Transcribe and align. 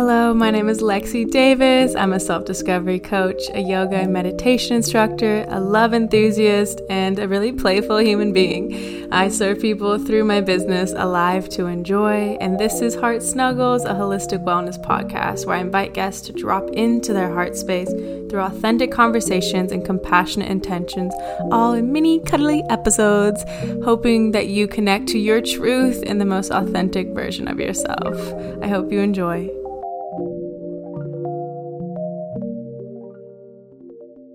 Hello, 0.00 0.32
my 0.32 0.50
name 0.50 0.70
is 0.70 0.80
Lexi 0.80 1.30
Davis. 1.30 1.94
I'm 1.94 2.14
a 2.14 2.18
self 2.20 2.46
discovery 2.46 2.98
coach, 2.98 3.42
a 3.52 3.60
yoga 3.60 3.96
and 3.96 4.10
meditation 4.14 4.76
instructor, 4.76 5.44
a 5.50 5.60
love 5.60 5.92
enthusiast, 5.92 6.80
and 6.88 7.18
a 7.18 7.28
really 7.28 7.52
playful 7.52 7.98
human 7.98 8.32
being. 8.32 9.12
I 9.12 9.28
serve 9.28 9.60
people 9.60 9.98
through 9.98 10.24
my 10.24 10.40
business, 10.40 10.94
Alive 10.96 11.50
to 11.50 11.66
Enjoy, 11.66 12.38
and 12.40 12.58
this 12.58 12.80
is 12.80 12.94
Heart 12.94 13.22
Snuggles, 13.22 13.84
a 13.84 13.90
holistic 13.90 14.42
wellness 14.42 14.82
podcast 14.82 15.44
where 15.44 15.56
I 15.56 15.60
invite 15.60 15.92
guests 15.92 16.26
to 16.28 16.32
drop 16.32 16.70
into 16.70 17.12
their 17.12 17.30
heart 17.30 17.54
space 17.54 17.90
through 17.90 18.40
authentic 18.40 18.90
conversations 18.90 19.70
and 19.70 19.84
compassionate 19.84 20.50
intentions, 20.50 21.12
all 21.52 21.74
in 21.74 21.92
mini 21.92 22.20
cuddly 22.20 22.62
episodes, 22.70 23.44
hoping 23.84 24.30
that 24.30 24.46
you 24.46 24.66
connect 24.66 25.08
to 25.08 25.18
your 25.18 25.42
truth 25.42 26.02
in 26.04 26.16
the 26.16 26.24
most 26.24 26.50
authentic 26.50 27.08
version 27.08 27.48
of 27.48 27.60
yourself. 27.60 28.16
I 28.62 28.68
hope 28.68 28.90
you 28.90 29.00
enjoy. 29.00 29.59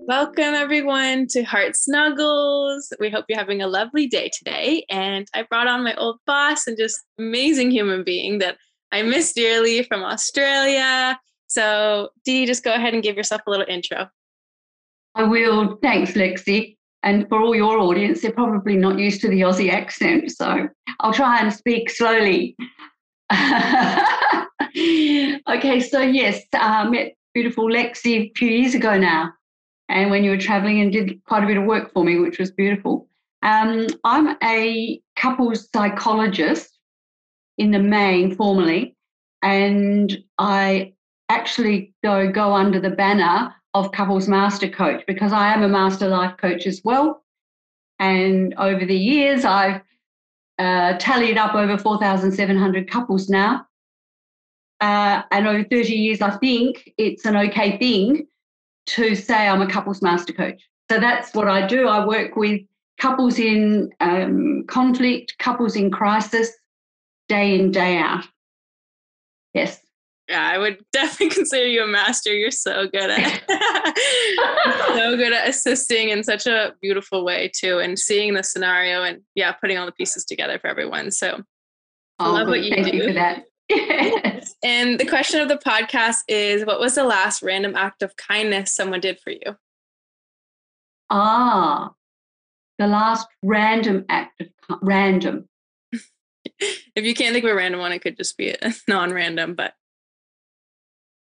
Welcome, 0.08 0.54
everyone, 0.54 1.26
to 1.30 1.42
Heart 1.42 1.74
Snuggles. 1.74 2.92
We 3.00 3.10
hope 3.10 3.24
you're 3.28 3.36
having 3.36 3.60
a 3.60 3.66
lovely 3.66 4.06
day 4.06 4.30
today. 4.32 4.86
And 4.88 5.26
I 5.34 5.42
brought 5.42 5.66
on 5.66 5.82
my 5.82 5.96
old 5.96 6.20
boss 6.28 6.68
and 6.68 6.78
just 6.78 6.96
amazing 7.18 7.72
human 7.72 8.04
being 8.04 8.38
that 8.38 8.56
I 8.92 9.02
miss 9.02 9.32
dearly 9.32 9.82
from 9.82 10.04
Australia. 10.04 11.18
So, 11.48 12.10
Dee, 12.24 12.46
just 12.46 12.62
go 12.62 12.72
ahead 12.72 12.94
and 12.94 13.02
give 13.02 13.16
yourself 13.16 13.40
a 13.48 13.50
little 13.50 13.66
intro. 13.68 14.06
I 15.16 15.24
will. 15.24 15.76
Thanks, 15.82 16.12
Lexi. 16.12 16.76
And 17.02 17.28
for 17.28 17.40
all 17.40 17.56
your 17.56 17.76
audience, 17.76 18.22
they're 18.22 18.30
probably 18.30 18.76
not 18.76 19.00
used 19.00 19.20
to 19.22 19.28
the 19.28 19.40
Aussie 19.40 19.72
accent. 19.72 20.30
So, 20.30 20.68
I'll 21.00 21.14
try 21.14 21.40
and 21.40 21.52
speak 21.52 21.90
slowly. 21.90 22.54
okay, 23.32 24.46
so 25.80 25.98
yes, 25.98 26.42
I 26.54 26.82
uh, 26.82 26.90
met 26.90 27.14
beautiful 27.34 27.64
Lexi 27.64 28.30
a 28.30 28.32
few 28.36 28.48
years 28.48 28.76
ago 28.76 28.96
now 28.96 29.32
and 29.88 30.10
when 30.10 30.24
you 30.24 30.30
were 30.30 30.38
traveling 30.38 30.80
and 30.80 30.92
did 30.92 31.22
quite 31.24 31.44
a 31.44 31.46
bit 31.46 31.56
of 31.56 31.64
work 31.64 31.92
for 31.92 32.04
me, 32.04 32.18
which 32.18 32.38
was 32.38 32.50
beautiful. 32.50 33.08
Um, 33.42 33.86
I'm 34.04 34.36
a 34.42 35.00
couples 35.14 35.68
psychologist 35.72 36.78
in 37.58 37.70
the 37.70 37.78
main 37.78 38.34
formally, 38.34 38.96
and 39.42 40.16
I 40.38 40.94
actually 41.28 41.94
go, 42.02 42.30
go 42.30 42.52
under 42.52 42.80
the 42.80 42.90
banner 42.90 43.54
of 43.74 43.92
couples 43.92 44.28
master 44.28 44.68
coach 44.68 45.04
because 45.06 45.32
I 45.32 45.52
am 45.52 45.62
a 45.62 45.68
master 45.68 46.08
life 46.08 46.36
coach 46.38 46.66
as 46.66 46.80
well. 46.84 47.22
And 47.98 48.54
over 48.54 48.84
the 48.84 48.96
years, 48.96 49.44
I've 49.44 49.82
uh, 50.58 50.94
tallied 50.98 51.38
up 51.38 51.54
over 51.54 51.78
4,700 51.78 52.90
couples 52.90 53.28
now. 53.28 53.66
Uh, 54.80 55.22
and 55.30 55.46
over 55.46 55.64
30 55.64 55.94
years, 55.94 56.20
I 56.20 56.36
think 56.38 56.92
it's 56.98 57.24
an 57.24 57.36
okay 57.36 57.78
thing 57.78 58.26
to 58.86 59.14
say 59.14 59.48
I'm 59.48 59.62
a 59.62 59.70
couples 59.70 60.02
master 60.02 60.32
coach. 60.32 60.62
So 60.90 61.00
that's 61.00 61.34
what 61.34 61.48
I 61.48 61.66
do. 61.66 61.88
I 61.88 62.04
work 62.06 62.36
with 62.36 62.62
couples 62.98 63.38
in 63.38 63.90
um, 64.00 64.64
conflict, 64.68 65.34
couples 65.38 65.76
in 65.76 65.90
crisis, 65.90 66.50
day 67.28 67.58
in, 67.58 67.70
day 67.70 67.98
out. 67.98 68.24
Yes. 69.52 69.80
Yeah, 70.28 70.44
I 70.44 70.58
would 70.58 70.78
definitely 70.92 71.30
consider 71.34 71.66
you 71.66 71.84
a 71.84 71.86
master. 71.86 72.32
You're 72.34 72.50
so 72.50 72.88
good 72.88 73.10
at 73.10 73.42
so 74.88 75.16
good 75.16 75.32
at 75.32 75.48
assisting 75.48 76.08
in 76.08 76.24
such 76.24 76.46
a 76.46 76.74
beautiful 76.82 77.24
way 77.24 77.50
too, 77.54 77.78
and 77.78 77.98
seeing 77.98 78.34
the 78.34 78.42
scenario 78.42 79.04
and 79.04 79.22
yeah, 79.34 79.52
putting 79.52 79.78
all 79.78 79.86
the 79.86 79.92
pieces 79.92 80.24
together 80.24 80.58
for 80.58 80.66
everyone. 80.66 81.12
So 81.12 81.42
I 82.18 82.30
love 82.30 82.48
what 82.48 82.62
you 82.64 82.74
Thank 82.74 82.90
do. 82.90 82.96
You 82.96 83.06
for 83.08 83.12
that. 83.14 83.44
and 84.62 84.98
the 84.98 85.06
question 85.08 85.40
of 85.40 85.48
the 85.48 85.56
podcast 85.56 86.18
is 86.28 86.64
what 86.64 86.80
was 86.80 86.94
the 86.94 87.04
last 87.04 87.42
random 87.42 87.74
act 87.74 88.02
of 88.02 88.16
kindness 88.16 88.72
someone 88.72 89.00
did 89.00 89.18
for 89.18 89.30
you? 89.30 89.56
Ah, 91.10 91.92
the 92.78 92.86
last 92.86 93.26
random 93.42 94.04
act 94.08 94.40
of 94.40 94.48
random. 94.82 95.48
if 95.92 97.04
you 97.04 97.14
can't 97.14 97.32
think 97.32 97.44
of 97.44 97.50
a 97.50 97.54
random 97.54 97.80
one, 97.80 97.92
it 97.92 98.00
could 98.00 98.16
just 98.16 98.36
be 98.36 98.50
a 98.50 98.72
non-random, 98.88 99.54
but 99.54 99.74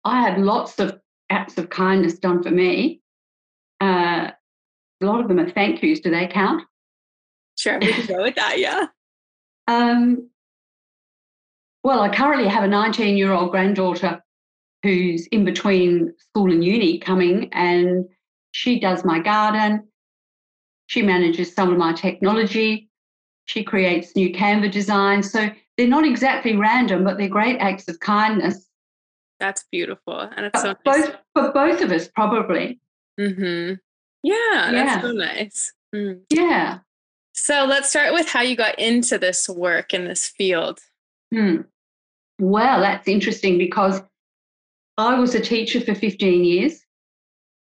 I 0.04 0.22
had 0.22 0.40
lots 0.40 0.80
of 0.80 1.00
acts 1.30 1.58
of 1.58 1.70
kindness 1.70 2.18
done 2.18 2.42
for 2.42 2.52
me. 2.52 3.02
Uh, 3.80 4.32
a 5.02 5.06
lot 5.06 5.22
of 5.22 5.28
them 5.28 5.40
are 5.40 5.50
thank 5.50 5.82
yous. 5.82 6.00
Do 6.00 6.12
they 6.12 6.28
count? 6.28 6.64
Sure, 7.58 7.80
we 7.80 7.94
can 7.94 8.06
go 8.08 8.24
with 8.24 8.36
that. 8.36 8.60
Yeah. 8.60 8.88
Um, 9.68 10.30
well, 11.84 12.02
I 12.02 12.10
currently 12.10 12.48
have 12.48 12.64
a 12.64 12.68
19 12.68 13.18
year 13.18 13.32
old 13.32 13.52
granddaughter 13.52 14.22
who's 14.84 15.28
in 15.28 15.46
between 15.46 16.14
school 16.18 16.52
and 16.52 16.64
uni 16.64 17.00
coming, 17.00 17.50
and 17.54 18.06
she 18.52 18.80
does 18.80 19.06
my 19.06 19.20
garden. 19.20 19.88
She 20.88 21.02
manages 21.02 21.54
some 21.54 21.72
of 21.72 21.78
my 21.78 21.94
technology. 21.94 22.90
She 23.46 23.64
creates 23.64 24.16
new 24.16 24.34
Canva 24.34 24.72
designs. 24.72 25.32
So 25.32 25.50
they're 25.78 25.88
not 25.88 26.06
exactly 26.06 26.56
random, 26.56 27.04
but 27.04 27.18
they're 27.18 27.30
great 27.30 27.58
acts 27.60 27.88
of 27.88 28.00
kindness. 28.00 28.68
That's 29.40 29.64
beautiful. 29.72 30.20
And 30.20 30.48
it's 30.48 30.62
so 30.62 30.76
both 30.86 31.10
nice. 31.10 31.16
for 31.34 31.52
both 31.52 31.82
of 31.82 31.92
us, 31.92 32.08
probably. 32.08 32.80
Mm-hmm. 33.20 33.76
Yeah, 34.24 34.72
that's 34.72 35.02
so 35.02 35.12
nice. 35.12 35.74
Mm. 35.96 36.22
Yeah. 36.30 36.80
So 37.34 37.66
let's 37.66 37.90
start 37.90 38.14
with 38.14 38.30
how 38.30 38.42
you 38.42 38.56
got 38.56 38.78
into 38.78 39.18
this 39.18 39.50
work 39.50 39.94
in 39.94 40.06
this 40.06 40.28
field. 40.28 40.80
Hmm. 41.34 41.62
Well, 42.42 42.82
that's 42.82 43.08
interesting 43.08 43.60
because 43.60 44.02
I 44.98 45.20
was 45.20 45.36
a 45.36 45.40
teacher 45.40 45.80
for 45.80 45.94
15 45.94 46.44
years. 46.44 46.84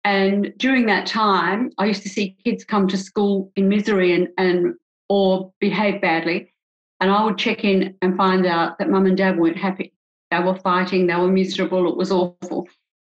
And 0.04 0.54
during 0.58 0.88
that 0.88 1.08
time, 1.08 1.72
I 1.78 1.86
used 1.86 2.04
to 2.04 2.10
see 2.10 2.36
kids 2.44 2.66
come 2.66 2.90
to 2.90 2.98
school 2.98 3.50
in 3.56 3.70
misery 3.70 4.14
and, 4.14 4.28
and 4.38 4.76
or 5.08 5.54
behave 5.62 6.02
badly. 6.02 6.54
And 7.00 7.10
I 7.10 7.24
would 7.24 7.38
check 7.38 7.64
in 7.64 7.96
and 8.02 8.18
find 8.18 8.46
out 8.46 8.78
that 8.80 8.90
mum 8.90 9.06
and 9.06 9.16
dad 9.16 9.40
weren't 9.40 9.56
happy. 9.56 9.94
They 10.32 10.40
were 10.40 10.56
fighting, 10.56 11.08
they 11.08 11.16
were 11.16 11.32
miserable, 11.32 11.90
it 11.90 11.96
was 11.96 12.12
awful. 12.12 12.68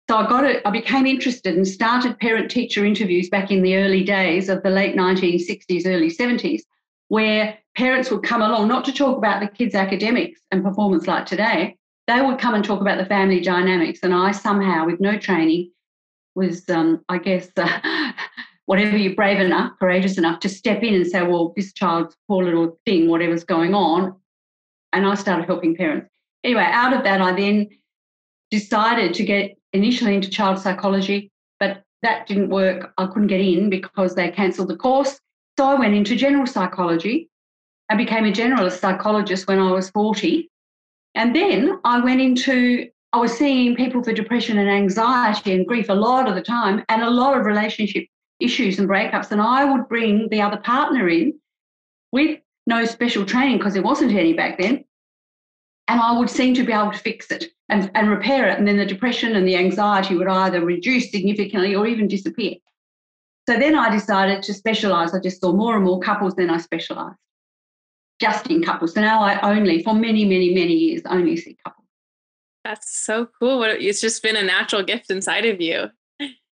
So 0.08 0.16
I 0.16 0.26
got 0.26 0.44
it, 0.44 0.62
I 0.64 0.70
became 0.70 1.06
interested 1.06 1.54
and 1.54 1.68
started 1.68 2.18
parent 2.18 2.50
teacher 2.50 2.86
interviews 2.86 3.28
back 3.28 3.50
in 3.50 3.60
the 3.60 3.76
early 3.76 4.04
days 4.04 4.48
of 4.48 4.62
the 4.62 4.70
late 4.70 4.96
1960s, 4.96 5.86
early 5.86 6.10
70s, 6.10 6.62
where 7.12 7.58
parents 7.76 8.10
would 8.10 8.22
come 8.22 8.40
along, 8.40 8.66
not 8.68 8.86
to 8.86 8.90
talk 8.90 9.18
about 9.18 9.42
the 9.42 9.46
kids' 9.46 9.74
academics 9.74 10.40
and 10.50 10.64
performance 10.64 11.06
like 11.06 11.26
today, 11.26 11.76
they 12.06 12.22
would 12.22 12.38
come 12.38 12.54
and 12.54 12.64
talk 12.64 12.80
about 12.80 12.96
the 12.96 13.04
family 13.04 13.38
dynamics. 13.38 14.00
And 14.02 14.14
I 14.14 14.32
somehow, 14.32 14.86
with 14.86 14.98
no 14.98 15.18
training, 15.18 15.72
was, 16.34 16.66
um, 16.70 17.04
I 17.10 17.18
guess, 17.18 17.50
uh, 17.58 17.80
whatever 18.64 18.96
you're 18.96 19.14
brave 19.14 19.40
enough, 19.40 19.72
courageous 19.78 20.16
enough 20.16 20.40
to 20.40 20.48
step 20.48 20.82
in 20.82 20.94
and 20.94 21.06
say, 21.06 21.22
well, 21.22 21.52
this 21.54 21.74
child's 21.74 22.16
poor 22.28 22.44
little 22.44 22.80
thing, 22.86 23.08
whatever's 23.08 23.44
going 23.44 23.74
on. 23.74 24.16
And 24.94 25.04
I 25.04 25.14
started 25.14 25.44
helping 25.44 25.76
parents. 25.76 26.08
Anyway, 26.42 26.64
out 26.64 26.94
of 26.94 27.04
that, 27.04 27.20
I 27.20 27.34
then 27.34 27.68
decided 28.50 29.12
to 29.12 29.22
get 29.22 29.50
initially 29.74 30.14
into 30.14 30.30
child 30.30 30.60
psychology, 30.60 31.30
but 31.60 31.82
that 32.00 32.26
didn't 32.26 32.48
work. 32.48 32.94
I 32.96 33.04
couldn't 33.04 33.26
get 33.26 33.42
in 33.42 33.68
because 33.68 34.14
they 34.14 34.30
cancelled 34.30 34.68
the 34.68 34.76
course. 34.76 35.20
So 35.58 35.66
I 35.66 35.74
went 35.74 35.94
into 35.94 36.16
general 36.16 36.46
psychology 36.46 37.30
I 37.92 37.94
became 37.94 38.24
a 38.24 38.32
generalist 38.32 38.80
psychologist 38.80 39.46
when 39.46 39.58
I 39.58 39.70
was 39.70 39.90
40. 39.90 40.50
And 41.14 41.36
then 41.36 41.78
I 41.84 42.00
went 42.00 42.22
into, 42.22 42.88
I 43.12 43.18
was 43.18 43.36
seeing 43.36 43.76
people 43.76 44.02
for 44.02 44.14
depression 44.14 44.56
and 44.56 44.70
anxiety 44.70 45.52
and 45.52 45.66
grief 45.66 45.90
a 45.90 45.94
lot 45.94 46.26
of 46.26 46.34
the 46.34 46.40
time 46.40 46.82
and 46.88 47.02
a 47.02 47.10
lot 47.10 47.38
of 47.38 47.44
relationship 47.44 48.06
issues 48.40 48.78
and 48.78 48.88
breakups. 48.88 49.30
And 49.30 49.42
I 49.42 49.70
would 49.70 49.90
bring 49.90 50.30
the 50.30 50.40
other 50.40 50.56
partner 50.56 51.06
in 51.10 51.38
with 52.12 52.40
no 52.66 52.86
special 52.86 53.26
training 53.26 53.58
because 53.58 53.74
there 53.74 53.82
wasn't 53.82 54.12
any 54.12 54.32
back 54.32 54.58
then. 54.58 54.86
And 55.86 56.00
I 56.00 56.18
would 56.18 56.30
seem 56.30 56.54
to 56.54 56.64
be 56.64 56.72
able 56.72 56.92
to 56.92 56.98
fix 56.98 57.30
it 57.30 57.52
and, 57.68 57.90
and 57.94 58.08
repair 58.08 58.48
it. 58.48 58.58
And 58.58 58.66
then 58.66 58.78
the 58.78 58.86
depression 58.86 59.36
and 59.36 59.46
the 59.46 59.56
anxiety 59.56 60.16
would 60.16 60.28
either 60.28 60.64
reduce 60.64 61.10
significantly 61.10 61.74
or 61.74 61.86
even 61.86 62.08
disappear. 62.08 62.54
So 63.48 63.58
then 63.58 63.74
I 63.74 63.90
decided 63.90 64.42
to 64.44 64.54
specialize. 64.54 65.14
I 65.14 65.20
just 65.20 65.40
saw 65.40 65.52
more 65.52 65.74
and 65.74 65.84
more 65.84 66.00
couples, 66.00 66.34
then 66.34 66.50
I 66.50 66.58
specialized 66.58 67.16
just 68.22 68.46
in 68.46 68.62
couples. 68.62 68.94
So 68.94 69.00
now 69.00 69.20
I 69.20 69.40
only, 69.40 69.82
for 69.82 69.94
many, 69.94 70.24
many, 70.24 70.54
many 70.54 70.74
years, 70.74 71.02
only 71.06 71.36
see 71.36 71.56
couples. 71.64 71.86
That's 72.64 72.96
so 72.96 73.28
cool. 73.40 73.64
It's 73.64 74.00
just 74.00 74.22
been 74.22 74.36
a 74.36 74.42
natural 74.42 74.84
gift 74.84 75.10
inside 75.10 75.44
of 75.44 75.60
you. 75.60 75.86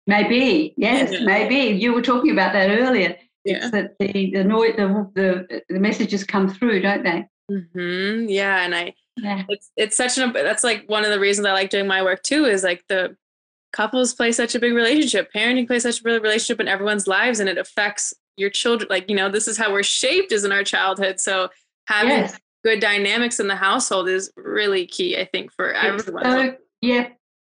Maybe, 0.08 0.76
yes, 0.78 1.12
yeah. 1.12 1.26
maybe. 1.26 1.76
You 1.76 1.92
were 1.92 2.04
talking 2.04 2.32
about 2.32 2.54
that 2.54 2.70
earlier. 2.70 3.18
Yeah. 3.44 3.58
It's 3.58 3.72
that 3.72 3.98
the 4.00 4.12
the, 4.32 4.44
the 4.44 5.12
the 5.16 5.62
the 5.68 5.80
messages 5.80 6.24
come 6.24 6.48
through, 6.48 6.82
don't 6.82 7.04
they? 7.04 7.28
Mm-hmm. 7.52 8.30
Yeah, 8.30 8.64
and 8.64 8.76
I, 8.76 8.94
yeah. 9.18 9.44
it's 9.50 9.72
it's 9.76 9.98
such 9.98 10.20
an 10.20 10.34
that's 10.34 10.64
like 10.64 10.88
one 10.88 11.06
of 11.06 11.12
the 11.12 11.20
reasons 11.20 11.48
I 11.48 11.54
like 11.54 11.72
doing 11.72 11.88
my 11.88 12.04
work 12.04 12.22
too. 12.22 12.46
Is 12.46 12.64
like 12.64 12.84
the 12.88 13.18
couples 13.76 14.14
play 14.14 14.32
such 14.32 14.56
a 14.56 14.60
big 14.60 14.74
relationship, 14.74 15.30
parenting 15.36 15.68
plays 15.68 15.84
such 15.84 16.00
a 16.00 16.04
big 16.04 16.24
relationship 16.24 16.60
in 16.60 16.68
everyone's 16.68 17.08
lives, 17.08 17.40
and 17.40 17.50
it 17.50 17.58
affects 17.58 18.14
your 18.38 18.50
children 18.50 18.88
like 18.90 19.10
you 19.10 19.16
know 19.16 19.30
this 19.30 19.48
is 19.48 19.58
how 19.58 19.72
we're 19.72 19.84
shaped 19.84 20.32
as 20.34 20.44
in 20.44 20.52
our 20.52 20.62
childhood 20.64 21.22
so 21.22 21.48
having 21.88 22.10
yes. 22.10 22.38
good 22.66 22.82
dynamics 22.82 23.40
in 23.40 23.48
the 23.48 23.56
household 23.56 24.10
is 24.10 24.30
really 24.36 24.86
key 24.86 25.18
i 25.18 25.24
think 25.24 25.54
for 25.54 25.72
everyone 25.72 26.24
so, 26.24 26.56
Yeah, 26.82 27.08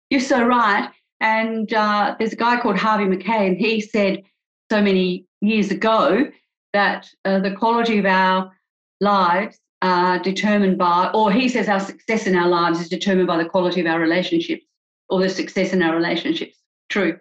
you're 0.10 0.22
so 0.22 0.46
right. 0.46 0.90
And 1.20 1.74
uh, 1.74 2.16
there's 2.20 2.34
a 2.34 2.38
guy 2.38 2.60
called 2.60 2.78
Harvey 2.78 3.06
Mackay, 3.06 3.48
and 3.48 3.58
he 3.58 3.82
said 3.82 4.24
so 4.72 4.82
many 4.82 5.26
years 5.42 5.72
ago 5.72 6.30
that 6.74 7.10
uh, 7.24 7.40
the 7.40 7.52
quality 7.52 8.00
of 8.00 8.06
our 8.06 8.52
lives 9.00 9.58
are 9.82 10.20
determined 10.20 10.78
by, 10.78 11.10
or 11.14 11.32
he 11.32 11.48
says 11.48 11.70
our 11.70 11.80
success 11.80 12.28
in 12.28 12.36
our 12.36 12.48
lives 12.48 12.82
is 12.82 12.90
determined 12.90 13.28
by 13.28 13.38
the 13.38 13.50
quality 13.50 13.82
of 13.82 13.88
our 13.88 14.00
relationships 14.00 14.66
or 15.10 15.22
the 15.22 15.30
success 15.30 15.74
in 15.74 15.84
our 15.84 15.96
relationships. 15.96 16.58
True. 16.90 17.20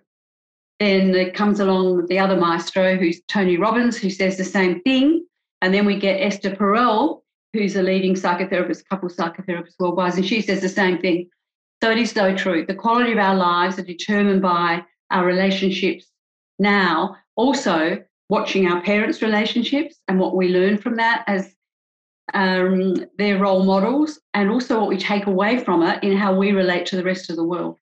Then 0.80 1.14
it 1.14 1.34
comes 1.34 1.60
along 1.60 2.06
the 2.06 2.18
other 2.18 2.36
maestro, 2.36 2.96
who's 2.96 3.20
Tony 3.28 3.56
Robbins, 3.56 3.96
who 3.96 4.10
says 4.10 4.36
the 4.36 4.44
same 4.44 4.80
thing. 4.82 5.26
And 5.62 5.72
then 5.72 5.86
we 5.86 5.98
get 5.98 6.20
Esther 6.20 6.50
Perel, 6.50 7.22
who's 7.52 7.76
a 7.76 7.82
leading 7.82 8.14
psychotherapist, 8.14 8.88
couple 8.88 9.08
psychotherapist 9.08 9.74
worldwide, 9.78 10.14
and 10.14 10.26
she 10.26 10.42
says 10.42 10.60
the 10.60 10.68
same 10.68 10.98
thing. 10.98 11.28
So 11.82 11.90
it 11.90 11.98
is 11.98 12.10
so 12.10 12.34
true. 12.34 12.66
The 12.66 12.74
quality 12.74 13.12
of 13.12 13.18
our 13.18 13.34
lives 13.34 13.78
are 13.78 13.84
determined 13.84 14.42
by 14.42 14.82
our 15.10 15.24
relationships 15.24 16.06
now. 16.58 17.16
Also, 17.36 18.02
watching 18.28 18.66
our 18.66 18.80
parents' 18.82 19.22
relationships 19.22 20.00
and 20.08 20.18
what 20.18 20.36
we 20.36 20.48
learn 20.48 20.78
from 20.78 20.96
that 20.96 21.24
as 21.26 21.54
um, 22.32 22.96
their 23.18 23.38
role 23.38 23.64
models, 23.64 24.20
and 24.32 24.50
also 24.50 24.80
what 24.80 24.88
we 24.88 24.96
take 24.96 25.26
away 25.26 25.58
from 25.58 25.82
it 25.82 26.02
in 26.02 26.16
how 26.16 26.34
we 26.34 26.52
relate 26.52 26.86
to 26.86 26.96
the 26.96 27.04
rest 27.04 27.28
of 27.28 27.36
the 27.36 27.44
world. 27.44 27.78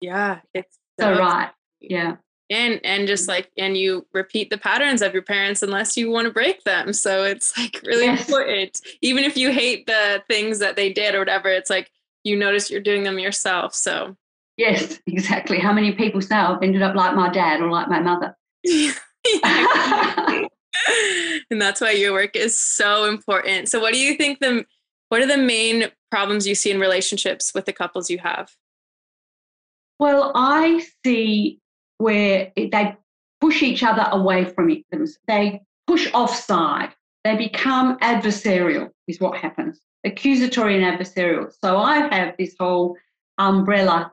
Yeah, 0.00 0.40
it's 0.54 0.78
so, 1.00 1.14
so 1.14 1.20
right. 1.20 1.50
Yeah. 1.80 2.16
And 2.48 2.80
and 2.84 3.08
just 3.08 3.26
like 3.26 3.50
and 3.58 3.76
you 3.76 4.06
repeat 4.12 4.50
the 4.50 4.58
patterns 4.58 5.02
of 5.02 5.12
your 5.12 5.22
parents 5.22 5.62
unless 5.62 5.96
you 5.96 6.10
want 6.10 6.26
to 6.26 6.32
break 6.32 6.62
them. 6.62 6.92
So 6.92 7.24
it's 7.24 7.56
like 7.58 7.82
really 7.84 8.04
yes. 8.04 8.28
important. 8.28 8.80
Even 9.02 9.24
if 9.24 9.36
you 9.36 9.50
hate 9.50 9.86
the 9.86 10.22
things 10.28 10.60
that 10.60 10.76
they 10.76 10.92
did 10.92 11.16
or 11.16 11.18
whatever 11.18 11.48
it's 11.48 11.70
like 11.70 11.90
you 12.22 12.36
notice 12.36 12.70
you're 12.70 12.80
doing 12.80 13.02
them 13.02 13.18
yourself 13.18 13.74
so. 13.74 14.16
Yes 14.56 15.00
exactly. 15.08 15.58
How 15.58 15.72
many 15.72 15.92
people 15.92 16.20
say 16.20 16.36
i've 16.36 16.62
ended 16.62 16.82
up 16.82 16.94
like 16.94 17.16
my 17.16 17.30
dad 17.30 17.60
or 17.60 17.70
like 17.70 17.88
my 17.88 17.98
mother 17.98 18.36
and 21.50 21.60
that's 21.60 21.80
why 21.80 21.90
your 21.90 22.12
work 22.12 22.36
is 22.36 22.58
so 22.58 23.04
important 23.04 23.68
so 23.68 23.80
what 23.80 23.92
do 23.92 23.98
you 23.98 24.14
think 24.14 24.38
the 24.40 24.64
what 25.08 25.20
are 25.20 25.26
the 25.26 25.36
main 25.36 25.84
problems 26.10 26.46
you 26.46 26.54
see 26.54 26.70
in 26.70 26.80
relationships 26.80 27.52
with 27.54 27.64
the 27.64 27.72
couples 27.72 28.10
you 28.10 28.18
have 28.18 28.50
well 29.98 30.32
i 30.34 30.84
see 31.04 31.60
where 31.98 32.52
they 32.56 32.96
push 33.40 33.62
each 33.62 33.82
other 33.82 34.06
away 34.10 34.44
from 34.44 34.70
it. 34.70 34.84
They 35.26 35.62
push 35.86 36.08
offside. 36.12 36.90
They 37.24 37.36
become 37.36 37.98
adversarial, 37.98 38.90
is 39.08 39.20
what 39.20 39.36
happens. 39.36 39.80
Accusatory 40.04 40.82
and 40.82 40.98
adversarial. 40.98 41.52
So 41.62 41.78
I 41.78 42.14
have 42.14 42.34
this 42.38 42.54
whole 42.58 42.96
umbrella 43.38 44.12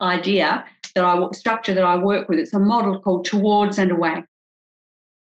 idea 0.00 0.64
that 0.94 1.04
I 1.04 1.28
structure 1.32 1.74
that 1.74 1.84
I 1.84 1.96
work 1.96 2.28
with. 2.28 2.38
It's 2.38 2.54
a 2.54 2.58
model 2.58 3.00
called 3.00 3.24
towards 3.24 3.78
and 3.78 3.90
away. 3.90 4.24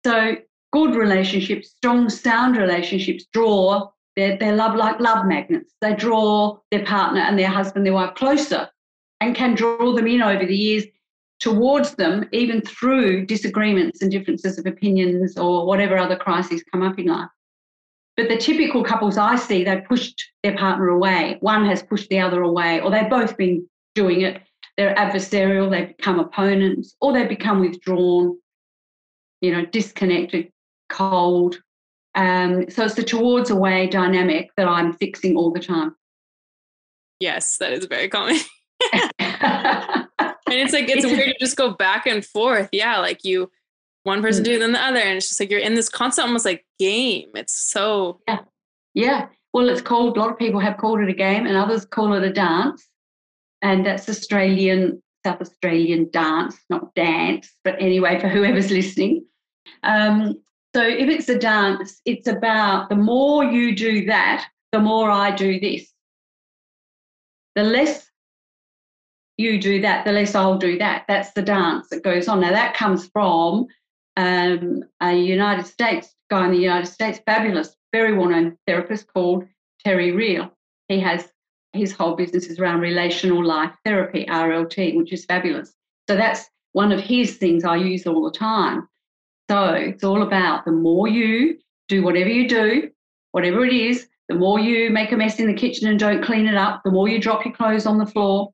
So 0.05 0.37
good 0.73 0.95
relationships, 0.95 1.71
strong, 1.71 2.09
sound 2.09 2.57
relationships 2.57 3.27
draw 3.33 3.89
their, 4.17 4.37
their 4.39 4.55
love 4.55 4.75
like 4.77 5.01
love 5.01 5.27
magnets. 5.27 5.75
They 5.81 5.95
draw 5.95 6.59
their 6.71 6.85
partner 6.85 7.21
and 7.21 7.39
their 7.39 7.49
husband, 7.49 7.87
their 7.87 7.93
wife 7.93 8.15
closer 8.15 8.69
and 9.21 9.35
can 9.35 9.55
draw 9.55 9.95
them 9.95 10.07
in 10.07 10.23
over 10.23 10.47
the 10.47 10.57
years 10.57 10.85
towards 11.41 11.95
them, 11.95 12.29
even 12.33 12.61
through 12.61 13.27
disagreements 13.27 14.03
and 14.03 14.11
differences 14.11 14.59
of 14.59 14.67
opinions 14.67 15.37
or 15.39 15.67
whatever 15.67 15.97
other 15.97 16.17
crises 16.17 16.63
come 16.71 16.83
up 16.83 16.99
in 16.99 17.07
life. 17.07 17.29
But 18.17 18.29
the 18.29 18.37
typical 18.37 18.85
couples 18.85 19.17
I 19.17 19.37
see, 19.37 19.65
they've 19.65 19.85
pushed 19.85 20.23
their 20.43 20.57
partner 20.57 20.89
away. 20.89 21.39
One 21.41 21.65
has 21.67 21.83
pushed 21.83 22.11
the 22.11 22.21
other 22.21 22.43
away, 22.43 22.81
or 22.81 22.91
they've 22.91 23.09
both 23.09 23.37
been 23.37 23.67
doing 23.95 24.23
it. 24.23 24.43
They're 24.77 24.95
adversarial, 24.95 25.71
they 25.71 25.87
become 25.97 26.21
opponents, 26.21 26.95
or 27.01 27.13
they 27.13 27.27
become 27.27 27.61
withdrawn, 27.61 28.39
you 29.41 29.53
know, 29.53 29.65
disconnected, 29.65 30.50
cold. 30.91 31.61
Um, 32.15 32.69
so 32.69 32.85
it's 32.85 32.95
the 32.95 33.03
towards 33.03 33.51
away 33.51 33.87
dynamic 33.87 34.51
that 34.57 34.69
I'm 34.69 34.93
fixing 34.95 35.37
all 35.37 35.51
the 35.53 35.61
time. 35.61 35.95
Yes, 37.21 37.59
that 37.59 37.73
is 37.73 37.85
very 37.85 38.09
common. 38.09 38.37
and 38.93 40.09
it's 40.49 40.73
like 40.73 40.89
it's 40.89 41.05
weird 41.05 41.29
to 41.29 41.37
just 41.39 41.57
go 41.57 41.71
back 41.71 42.07
and 42.07 42.25
forth. 42.25 42.69
Yeah, 42.73 42.99
like 42.99 43.25
you 43.25 43.51
one 44.05 44.23
person 44.23 44.43
mm. 44.43 44.47
doing 44.47 44.61
then 44.61 44.73
the 44.73 44.83
other, 44.83 44.99
and 44.99 45.19
it's 45.19 45.29
just 45.29 45.41
like 45.41 45.51
you're 45.51 45.61
in 45.61 45.75
this 45.75 45.89
constant 45.89 46.27
almost 46.27 46.45
like 46.45 46.65
game. 46.79 47.29
It's 47.35 47.55
so 47.55 48.21
yeah, 48.27 48.41
yeah. 48.95 49.29
Well, 49.53 49.69
it's 49.69 49.83
called. 49.83 50.17
A 50.17 50.21
lot 50.21 50.31
of 50.31 50.39
people 50.39 50.61
have 50.61 50.79
called 50.79 51.01
it 51.01 51.09
a 51.09 51.15
game, 51.15 51.47
and 51.47 51.57
others 51.57 51.85
call 51.85 52.15
it 52.15 52.23
a 52.23 52.33
dance, 52.33 52.89
and 53.63 53.85
that's 53.85 54.09
Australian 54.09 55.03
South 55.25 55.41
Australian 55.41 56.09
dance, 56.11 56.57
not 56.71 56.95
dance, 56.95 57.53
but 57.65 57.77
anyway, 57.79 58.19
for 58.19 58.29
whoever's 58.29 58.71
listening. 58.71 59.25
Um, 59.83 60.37
so 60.75 60.83
if 60.83 61.09
it's 61.09 61.29
a 61.29 61.39
dance, 61.39 62.01
it's 62.05 62.27
about 62.27 62.89
the 62.89 62.97
more 62.97 63.45
you 63.45 63.75
do 63.75 64.07
that, 64.07 64.47
the 64.73 64.79
more 64.79 65.11
I 65.11 65.35
do 65.35 65.59
this. 65.59 65.93
The 67.57 67.65
less 67.65 68.09
you 69.37 69.61
do 69.61 69.81
that, 69.81 70.05
the 70.05 70.13
less 70.13 70.35
I'll 70.35 70.59
do 70.59 70.79
that. 70.79 71.05
That's 71.09 71.33
the 71.33 71.43
dance 71.43 71.89
that 71.89 72.05
goes 72.05 72.29
on. 72.29 72.41
Now, 72.41 72.51
that 72.51 72.75
comes 72.75 73.09
from 73.09 73.67
um, 74.17 74.85
a 75.01 75.15
United 75.15 75.67
States 75.67 76.15
guy 76.31 76.47
in 76.47 76.53
the 76.53 76.59
United 76.59 76.87
States, 76.87 77.21
fabulous, 77.27 77.75
very 77.93 78.17
well 78.17 78.29
known 78.29 78.57
therapist 78.67 79.13
called 79.13 79.47
Terry 79.85 80.13
Real. 80.13 80.53
He 80.89 81.01
has 81.01 81.29
his 81.73 81.93
whole 81.93 82.17
business 82.17 82.47
is 82.47 82.59
around 82.59 82.81
relational 82.81 83.45
life 83.45 83.73
therapy, 83.85 84.27
RLT, 84.27 84.97
which 84.97 85.13
is 85.13 85.25
fabulous. 85.25 85.73
So 86.09 86.17
that's 86.17 86.49
one 86.73 86.93
of 86.93 87.01
his 87.01 87.37
things 87.37 87.65
I 87.65 87.77
use 87.77 88.07
all 88.07 88.25
the 88.25 88.37
time. 88.37 88.89
So 89.51 89.73
it's 89.73 90.05
all 90.05 90.23
about 90.23 90.65
the 90.65 90.71
more 90.71 91.09
you 91.09 91.59
do 91.89 92.05
whatever 92.05 92.29
you 92.31 92.49
do, 92.49 92.89
whatever 93.33 93.65
it 93.65 93.73
is, 93.73 94.07
the 94.29 94.37
more 94.37 94.61
you 94.61 94.91
make 94.91 95.11
a 95.11 95.17
mess 95.17 95.41
in 95.41 95.49
the 95.49 95.55
kitchen 95.55 95.89
and 95.89 95.99
don't 95.99 96.23
clean 96.23 96.47
it 96.47 96.55
up, 96.55 96.83
the 96.85 96.93
more 96.93 97.09
you 97.09 97.21
drop 97.21 97.45
your 97.45 97.53
clothes 97.53 97.85
on 97.85 97.99
the 97.99 98.07
floor, 98.07 98.53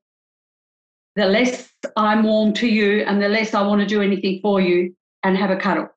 the 1.15 1.27
less 1.27 1.69
I'm 1.99 2.23
warm 2.23 2.55
to 2.55 2.67
you 2.67 3.03
and 3.03 3.21
the 3.21 3.29
less 3.29 3.53
I 3.53 3.61
want 3.61 3.83
to 3.83 3.87
do 3.87 4.01
anything 4.01 4.41
for 4.41 4.59
you 4.59 4.97
and 5.23 5.37
have 5.37 5.51
a 5.51 5.57
cuddle. 5.57 5.89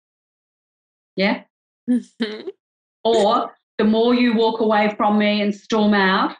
Yeah? 1.16 1.44
Mm-hmm. 1.90 2.50
or 3.06 3.56
the 3.78 3.86
more 3.86 4.14
you 4.14 4.36
walk 4.36 4.60
away 4.60 4.94
from 4.98 5.18
me 5.18 5.42
and 5.42 5.56
storm 5.56 5.94
out 5.94 6.36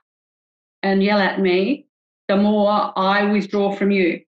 and 0.84 1.02
yell 1.02 1.20
at 1.20 1.40
me, 1.40 1.88
the 2.28 2.36
more 2.36 2.92
I 2.98 3.24
withdraw 3.24 3.72
from 3.72 3.92
you. 3.92 4.20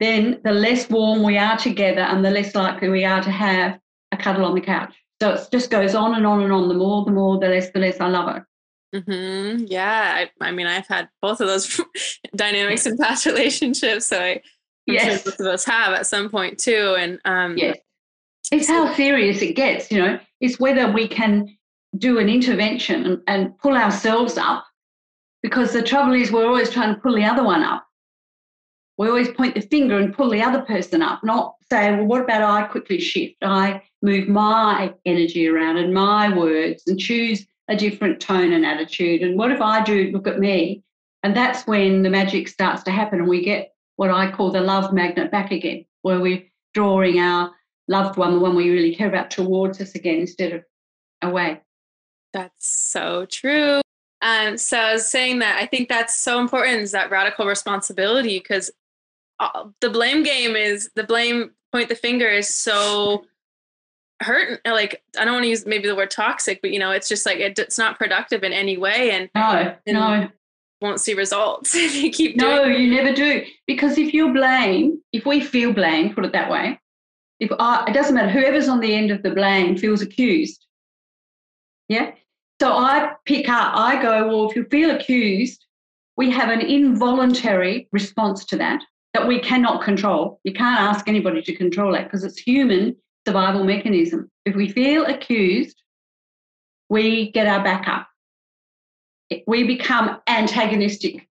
Then 0.00 0.40
the 0.44 0.52
less 0.52 0.88
warm 0.88 1.22
we 1.22 1.36
are 1.38 1.56
together 1.56 2.02
and 2.02 2.24
the 2.24 2.30
less 2.30 2.54
likely 2.54 2.88
we 2.88 3.04
are 3.04 3.22
to 3.22 3.30
have 3.30 3.78
a 4.12 4.16
cuddle 4.16 4.44
on 4.44 4.54
the 4.54 4.60
couch. 4.60 4.94
So 5.20 5.32
it 5.32 5.48
just 5.50 5.70
goes 5.70 5.94
on 5.94 6.14
and 6.14 6.24
on 6.24 6.42
and 6.42 6.52
on. 6.52 6.68
The 6.68 6.74
more, 6.74 7.04
the 7.04 7.10
more, 7.10 7.38
the 7.38 7.48
less, 7.48 7.70
the 7.70 7.80
less 7.80 8.00
I 8.00 8.06
love 8.08 8.36
it. 8.36 8.42
Mm-hmm. 8.94 9.64
Yeah, 9.66 10.26
I, 10.40 10.46
I, 10.46 10.52
mean, 10.52 10.66
I've 10.66 10.86
had 10.86 11.08
both 11.20 11.40
of 11.40 11.48
those 11.48 11.80
dynamics 12.36 12.86
in 12.86 12.96
past 12.96 13.26
relationships, 13.26 14.06
so 14.06 14.18
I, 14.18 14.30
I'm 14.30 14.40
yes. 14.86 15.22
sure 15.22 15.32
both 15.32 15.40
of 15.40 15.46
us 15.46 15.64
have 15.64 15.92
at 15.92 16.06
some 16.06 16.30
point 16.30 16.58
too. 16.58 16.96
And 16.98 17.18
um, 17.24 17.58
yes, 17.58 17.76
it's 18.50 18.68
how 18.68 18.94
serious 18.94 19.42
it 19.42 19.54
gets. 19.54 19.90
You 19.90 19.98
know, 19.98 20.20
it's 20.40 20.58
whether 20.58 20.90
we 20.90 21.06
can 21.06 21.54
do 21.98 22.18
an 22.18 22.28
intervention 22.28 23.04
and, 23.04 23.22
and 23.26 23.58
pull 23.58 23.76
ourselves 23.76 24.38
up, 24.38 24.64
because 25.42 25.72
the 25.72 25.82
trouble 25.82 26.14
is 26.14 26.32
we're 26.32 26.46
always 26.46 26.70
trying 26.70 26.94
to 26.94 27.00
pull 27.00 27.14
the 27.14 27.24
other 27.24 27.44
one 27.44 27.62
up. 27.62 27.87
We 28.98 29.08
always 29.08 29.30
point 29.30 29.54
the 29.54 29.60
finger 29.60 29.96
and 29.96 30.12
pull 30.12 30.28
the 30.28 30.42
other 30.42 30.62
person 30.62 31.02
up, 31.02 31.22
not 31.22 31.54
say, 31.70 31.94
well, 31.94 32.04
what 32.04 32.20
about 32.20 32.42
I 32.42 32.64
quickly 32.66 33.00
shift? 33.00 33.36
I 33.42 33.82
move 34.02 34.28
my 34.28 34.92
energy 35.06 35.48
around 35.48 35.76
and 35.76 35.94
my 35.94 36.36
words 36.36 36.82
and 36.86 36.98
choose 36.98 37.46
a 37.68 37.76
different 37.76 38.20
tone 38.20 38.52
and 38.52 38.66
attitude. 38.66 39.22
And 39.22 39.38
what 39.38 39.52
if 39.52 39.60
I 39.60 39.84
do 39.84 40.10
look 40.12 40.26
at 40.26 40.40
me? 40.40 40.82
And 41.22 41.36
that's 41.36 41.66
when 41.66 42.02
the 42.02 42.10
magic 42.10 42.48
starts 42.48 42.82
to 42.84 42.90
happen 42.90 43.20
and 43.20 43.28
we 43.28 43.44
get 43.44 43.72
what 43.96 44.10
I 44.10 44.30
call 44.30 44.50
the 44.50 44.60
love 44.60 44.92
magnet 44.92 45.30
back 45.30 45.52
again, 45.52 45.84
where 46.02 46.20
we're 46.20 46.44
drawing 46.74 47.20
our 47.20 47.52
loved 47.88 48.16
one, 48.16 48.34
the 48.34 48.40
one 48.40 48.56
we 48.56 48.70
really 48.70 48.94
care 48.94 49.08
about, 49.08 49.30
towards 49.30 49.80
us 49.80 49.94
again 49.94 50.20
instead 50.20 50.52
of 50.52 50.64
away. 51.22 51.60
That's 52.32 52.68
so 52.68 53.26
true. 53.26 53.80
Um, 54.20 54.58
so 54.58 54.78
I 54.78 54.92
was 54.94 55.08
saying 55.08 55.38
that 55.40 55.58
I 55.60 55.66
think 55.66 55.88
that's 55.88 56.16
so 56.16 56.40
important 56.40 56.78
is 56.78 56.92
that 56.92 57.10
radical 57.10 57.46
responsibility 57.46 58.38
because 58.38 58.70
uh, 59.40 59.64
the 59.80 59.90
blame 59.90 60.22
game 60.22 60.56
is 60.56 60.90
the 60.94 61.04
blame 61.04 61.50
point 61.72 61.88
the 61.88 61.94
finger 61.94 62.28
is 62.28 62.54
so 62.54 63.24
hurt 64.20 64.60
like 64.66 65.02
i 65.18 65.24
don't 65.24 65.34
want 65.34 65.44
to 65.44 65.48
use 65.48 65.64
maybe 65.64 65.86
the 65.86 65.94
word 65.94 66.10
toxic 66.10 66.60
but 66.60 66.72
you 66.72 66.78
know 66.78 66.90
it's 66.90 67.08
just 67.08 67.24
like 67.24 67.38
it, 67.38 67.58
it's 67.58 67.78
not 67.78 67.98
productive 67.98 68.42
in 68.42 68.52
any 68.52 68.76
way 68.76 69.12
and 69.12 69.30
no 69.34 69.76
and 69.86 69.94
no. 69.94 70.28
won't 70.80 71.00
see 71.00 71.14
results 71.14 71.74
if 71.76 71.94
you 71.94 72.10
keep 72.10 72.36
no 72.36 72.64
you 72.64 72.90
never 72.94 73.14
do. 73.14 73.44
Because 73.66 73.96
if 73.96 74.12
you're 74.12 74.32
blame 74.32 75.00
if 75.12 75.24
we 75.24 75.40
feel 75.40 75.72
blame 75.72 76.14
put 76.14 76.24
it 76.24 76.32
that 76.32 76.50
way 76.50 76.80
if 77.38 77.50
I, 77.60 77.84
it 77.88 77.92
doesn't 77.92 78.14
matter 78.14 78.30
whoever's 78.30 78.68
on 78.68 78.80
the 78.80 78.92
end 78.92 79.12
of 79.12 79.22
the 79.22 79.30
blame 79.30 79.76
feels 79.76 80.02
accused. 80.02 80.66
Yeah? 81.88 82.12
So 82.60 82.72
i 82.72 83.12
pick 83.24 83.48
up 83.48 83.76
i 83.76 84.02
go 84.02 84.26
well 84.26 84.50
if 84.50 84.56
you 84.56 84.64
feel 84.64 84.90
accused 84.90 85.64
we 86.16 86.28
have 86.30 86.48
an 86.50 86.60
involuntary 86.60 87.88
response 87.92 88.44
to 88.46 88.56
that 88.56 88.82
that 89.14 89.26
we 89.26 89.40
cannot 89.40 89.82
control. 89.82 90.40
You 90.44 90.52
can't 90.52 90.80
ask 90.80 91.08
anybody 91.08 91.42
to 91.42 91.54
control 91.54 91.92
that 91.92 92.04
because 92.04 92.24
it's 92.24 92.38
human 92.38 92.96
survival 93.26 93.64
mechanism. 93.64 94.30
If 94.44 94.54
we 94.54 94.68
feel 94.68 95.04
accused, 95.06 95.82
we 96.88 97.30
get 97.32 97.46
our 97.46 97.62
back 97.62 97.88
up. 97.88 98.08
We 99.46 99.64
become 99.64 100.18
antagonistic. 100.26 101.28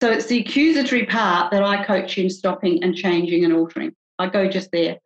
So 0.00 0.10
it's 0.10 0.26
the 0.26 0.40
accusatory 0.40 1.06
part 1.06 1.50
that 1.50 1.62
I 1.62 1.84
coach 1.84 2.18
in 2.18 2.30
stopping 2.30 2.82
and 2.82 2.94
changing 2.94 3.44
and 3.44 3.52
altering. 3.52 3.92
I 4.18 4.28
go 4.28 4.48
just 4.48 4.70
there 4.72 4.98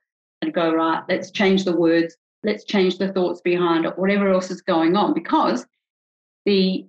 and 0.42 0.52
go, 0.52 0.72
right, 0.72 1.02
let's 1.08 1.30
change 1.30 1.64
the 1.64 1.76
words, 1.76 2.16
let's 2.42 2.64
change 2.64 2.98
the 2.98 3.12
thoughts 3.12 3.40
behind 3.40 3.84
it, 3.84 3.98
whatever 3.98 4.30
else 4.30 4.50
is 4.50 4.60
going 4.60 4.96
on. 4.96 5.14
Because 5.14 5.66
the 6.44 6.86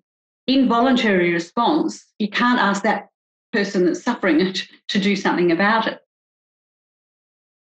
involuntary 0.48 1.32
response, 1.32 2.06
you 2.20 2.30
can't 2.30 2.60
ask 2.60 2.84
that 2.84 3.08
person 3.54 3.86
that's 3.86 4.04
suffering 4.04 4.42
it 4.42 4.68
to 4.90 5.00
do 5.00 5.16
something 5.16 5.52
about 5.52 5.88
it. 5.88 6.00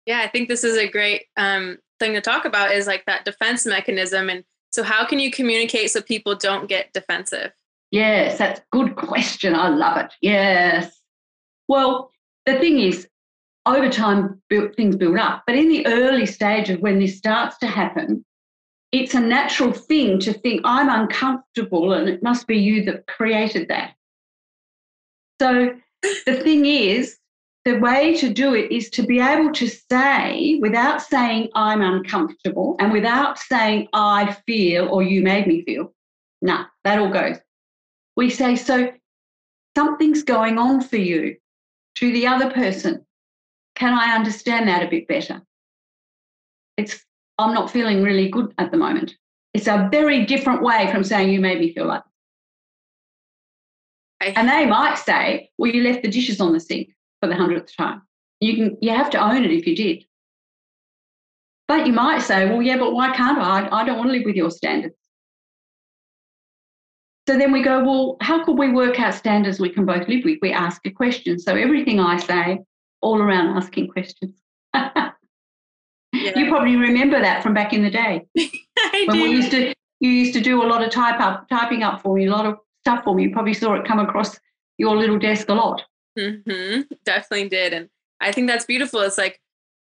Yeah, 0.06 0.20
I 0.20 0.28
think 0.28 0.50
this 0.50 0.66
is 0.66 0.78
a 0.78 0.90
great 0.90 1.28
um, 1.38 1.78
thing 2.00 2.14
to 2.14 2.22
talk 2.22 2.44
about 2.44 2.74
is 2.74 2.88
like 2.88 3.06
that 3.06 3.24
defense 3.24 3.66
mechanism. 3.66 4.30
And 4.30 4.44
so, 4.72 4.84
how 4.84 5.06
can 5.06 5.20
you 5.20 5.32
communicate 5.32 5.92
so 5.92 6.02
people 6.02 6.36
don't 6.36 6.68
get 6.68 6.92
defensive? 6.94 7.52
Yes, 7.92 8.38
that's 8.38 8.60
a 8.60 8.64
good 8.72 8.96
question. 8.98 9.56
I 9.56 9.70
love 9.70 9.98
it. 9.98 10.14
Yes. 10.22 11.00
Well, 11.70 12.12
the 12.46 12.60
thing 12.60 12.80
is, 12.80 13.08
over 13.66 13.90
time, 13.90 14.42
things 14.50 14.98
build 14.98 15.18
up. 15.18 15.44
But 15.48 15.56
in 15.56 15.70
the 15.70 15.86
early 15.88 16.26
stage 16.26 16.70
of 16.70 16.82
when 16.82 17.00
this 17.00 17.18
starts 17.18 17.58
to 17.60 17.68
happen, 17.68 18.26
it's 18.92 19.14
a 19.14 19.20
natural 19.20 19.72
thing 19.72 20.20
to 20.20 20.34
think, 20.34 20.62
I'm 20.64 20.90
uncomfortable 20.90 21.94
and 21.94 22.10
it 22.10 22.22
must 22.22 22.46
be 22.46 22.58
you 22.58 22.84
that 22.86 23.08
created 23.08 23.70
that. 23.70 23.96
So 25.42 25.74
the 26.26 26.40
thing 26.44 26.66
is, 26.66 27.18
the 27.66 27.80
way 27.80 28.16
to 28.18 28.34
do 28.34 28.54
it 28.54 28.72
is 28.72 28.90
to 28.90 29.04
be 29.04 29.20
able 29.20 29.52
to 29.54 29.68
say, 29.68 30.60
without 30.62 31.02
saying 31.02 31.50
I'm 31.56 31.82
uncomfortable 31.82 32.76
and 32.80 32.92
without 32.92 33.40
saying 33.40 33.88
I 33.94 34.36
feel 34.46 34.90
or 34.90 35.02
you 35.02 35.22
made 35.24 35.48
me 35.48 35.64
feel, 35.64 35.94
nah, 36.42 36.66
that 36.84 37.00
all 37.00 37.10
goes. 37.10 37.38
We 38.18 38.30
say, 38.30 38.58
so 38.58 38.92
something's 39.78 40.24
going 40.24 40.58
on 40.58 40.82
for 40.82 40.98
you 40.98 41.38
to 41.96 42.12
the 42.12 42.28
other 42.28 42.52
person. 42.52 43.06
Can 43.76 43.94
I 43.94 44.16
understand 44.16 44.68
that 44.68 44.84
a 44.84 44.90
bit 44.90 45.08
better? 45.08 45.42
It's, 46.76 47.02
I'm 47.38 47.54
not 47.54 47.72
feeling 47.72 48.04
really 48.04 48.30
good 48.30 48.54
at 48.58 48.72
the 48.72 48.78
moment. 48.78 49.16
It's 49.54 49.68
a 49.68 49.88
very 49.92 50.26
different 50.26 50.64
way 50.64 50.92
from 50.92 51.04
saying 51.04 51.30
you 51.30 51.40
made 51.40 51.60
me 51.60 51.74
feel 51.74 51.86
like. 51.86 52.04
And 54.36 54.48
they 54.48 54.66
might 54.66 54.96
say, 54.96 55.50
well, 55.58 55.72
you 55.72 55.84
left 55.84 56.04
the 56.04 56.10
dishes 56.10 56.40
on 56.40 56.54
the 56.54 56.60
sink 56.60 56.90
for 57.22 57.28
the 57.28 57.36
hundredth 57.36 57.76
time. 57.76 58.02
You 58.40 58.56
can 58.56 58.78
you 58.82 58.92
have 58.92 59.10
to 59.12 59.18
own 59.18 59.44
it 59.44 59.52
if 59.52 59.66
you 59.66 59.76
did. 59.76 60.06
But 61.68 61.88
you 61.88 61.94
might 61.94 62.22
say, 62.22 62.50
well, 62.50 62.62
yeah, 62.62 62.78
but 62.78 62.94
why 62.94 63.16
can't 63.16 63.40
I? 63.40 63.70
I 63.72 63.86
don't 63.86 63.98
want 63.98 64.10
to 64.10 64.14
live 64.14 64.26
with 64.26 64.36
your 64.36 64.52
standards. 64.52 64.96
So 67.28 67.38
then 67.38 67.54
we 67.54 67.64
go, 67.64 67.84
well, 67.84 68.18
how 68.20 68.44
could 68.44 68.58
we 68.58 68.70
work 68.70 69.00
out 69.00 69.14
standards 69.14 69.60
we 69.60 69.70
can 69.70 69.86
both 69.86 70.08
live 70.10 70.26
with? 70.26 70.40
We 70.42 70.52
ask 70.52 70.86
a 70.86 70.92
question. 70.92 71.40
So 71.40 71.56
everything 71.56 72.02
I 72.02 72.18
say, 72.18 72.60
all 73.02 73.22
around 73.22 73.56
asking 73.56 73.88
questions. 73.90 74.36
yeah. 74.74 75.12
You 76.12 76.50
probably 76.50 76.76
remember 76.76 77.22
that 77.22 77.42
from 77.42 77.54
back 77.54 77.72
in 77.72 77.82
the 77.82 77.90
day. 77.90 78.26
I 78.78 79.06
when 79.08 79.18
do. 79.18 79.24
we 79.24 79.30
used 79.30 79.52
to 79.52 79.74
you 80.02 80.10
used 80.10 80.34
to 80.34 80.42
do 80.42 80.62
a 80.62 80.68
lot 80.68 80.84
of 80.84 80.92
type 80.92 81.22
up 81.22 81.48
typing 81.48 81.82
up 81.82 82.02
for 82.02 82.18
me, 82.18 82.26
a 82.26 82.32
lot 82.32 82.46
of 82.46 82.58
stuff 82.84 83.04
for 83.06 83.16
me. 83.16 83.24
You 83.24 83.32
probably 83.32 83.54
saw 83.54 83.74
it 83.76 83.88
come 83.88 84.00
across 84.00 84.38
your 84.78 84.98
little 84.98 85.18
desk 85.18 85.48
a 85.48 85.54
lot. 85.54 85.82
Mm-hmm. 86.20 86.82
Definitely 87.06 87.50
did. 87.50 87.74
And 87.74 87.90
I 88.20 88.32
think 88.32 88.48
that's 88.48 88.66
beautiful. 88.66 89.00
It's 89.00 89.18
like 89.18 89.40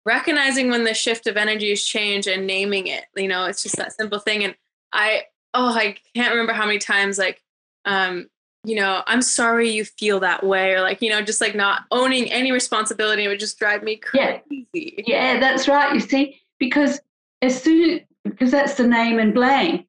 recognizing 0.06 0.70
when 0.72 0.84
the 0.84 0.96
shift 0.96 1.28
of 1.28 1.38
energies 1.38 1.86
change 1.86 2.26
and 2.28 2.48
naming 2.48 2.88
it. 2.88 3.06
You 3.16 3.28
know, 3.28 3.46
it's 3.46 3.62
just 3.62 3.76
that 3.76 3.94
simple 3.94 4.20
thing. 4.20 4.44
And 4.44 4.56
I, 4.94 5.24
oh, 5.54 5.70
I 5.70 5.96
can't 6.16 6.32
remember 6.32 6.54
how 6.54 6.66
many 6.66 6.80
times 6.80 7.20
like, 7.20 7.44
um, 7.86 8.28
you 8.64 8.76
know, 8.76 9.04
I'm 9.06 9.22
sorry 9.22 9.70
you 9.70 9.86
feel 9.86 10.20
that 10.22 10.44
way, 10.44 10.74
or 10.74 10.82
like, 10.82 11.02
you 11.02 11.10
know, 11.10 11.22
just 11.22 11.40
like 11.40 11.56
not 11.56 11.84
owning 11.92 12.30
any 12.32 12.52
responsibility 12.52 13.24
it 13.24 13.28
would 13.28 13.40
just 13.40 13.60
drive 13.60 13.84
me 13.84 13.96
crazy. 13.96 14.68
Yeah, 14.74 15.04
yeah 15.06 15.40
that's 15.40 15.68
right. 15.68 15.94
You 15.94 16.00
see, 16.00 16.42
because 16.60 17.00
as 17.42 17.62
soon 17.62 18.02
because 18.24 18.52
that's 18.52 18.74
the 18.76 18.88
name 18.88 19.20
and 19.20 19.34
blame 19.34 19.86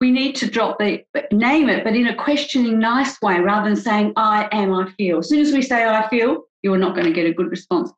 we 0.00 0.10
need 0.10 0.34
to 0.36 0.50
drop 0.50 0.78
the 0.78 1.04
name 1.30 1.68
it, 1.68 1.84
but 1.84 1.94
in 1.94 2.06
a 2.06 2.14
questioning, 2.14 2.78
nice 2.78 3.20
way 3.20 3.38
rather 3.38 3.68
than 3.68 3.76
saying, 3.76 4.14
I 4.16 4.48
am, 4.50 4.72
I 4.72 4.90
feel. 4.92 5.18
As 5.18 5.28
soon 5.28 5.40
as 5.40 5.52
we 5.52 5.60
say, 5.60 5.84
I 5.84 6.08
feel, 6.08 6.44
you 6.62 6.72
are 6.72 6.78
not 6.78 6.94
going 6.94 7.06
to 7.06 7.12
get 7.12 7.26
a 7.26 7.34
good 7.34 7.50
response. 7.50 7.92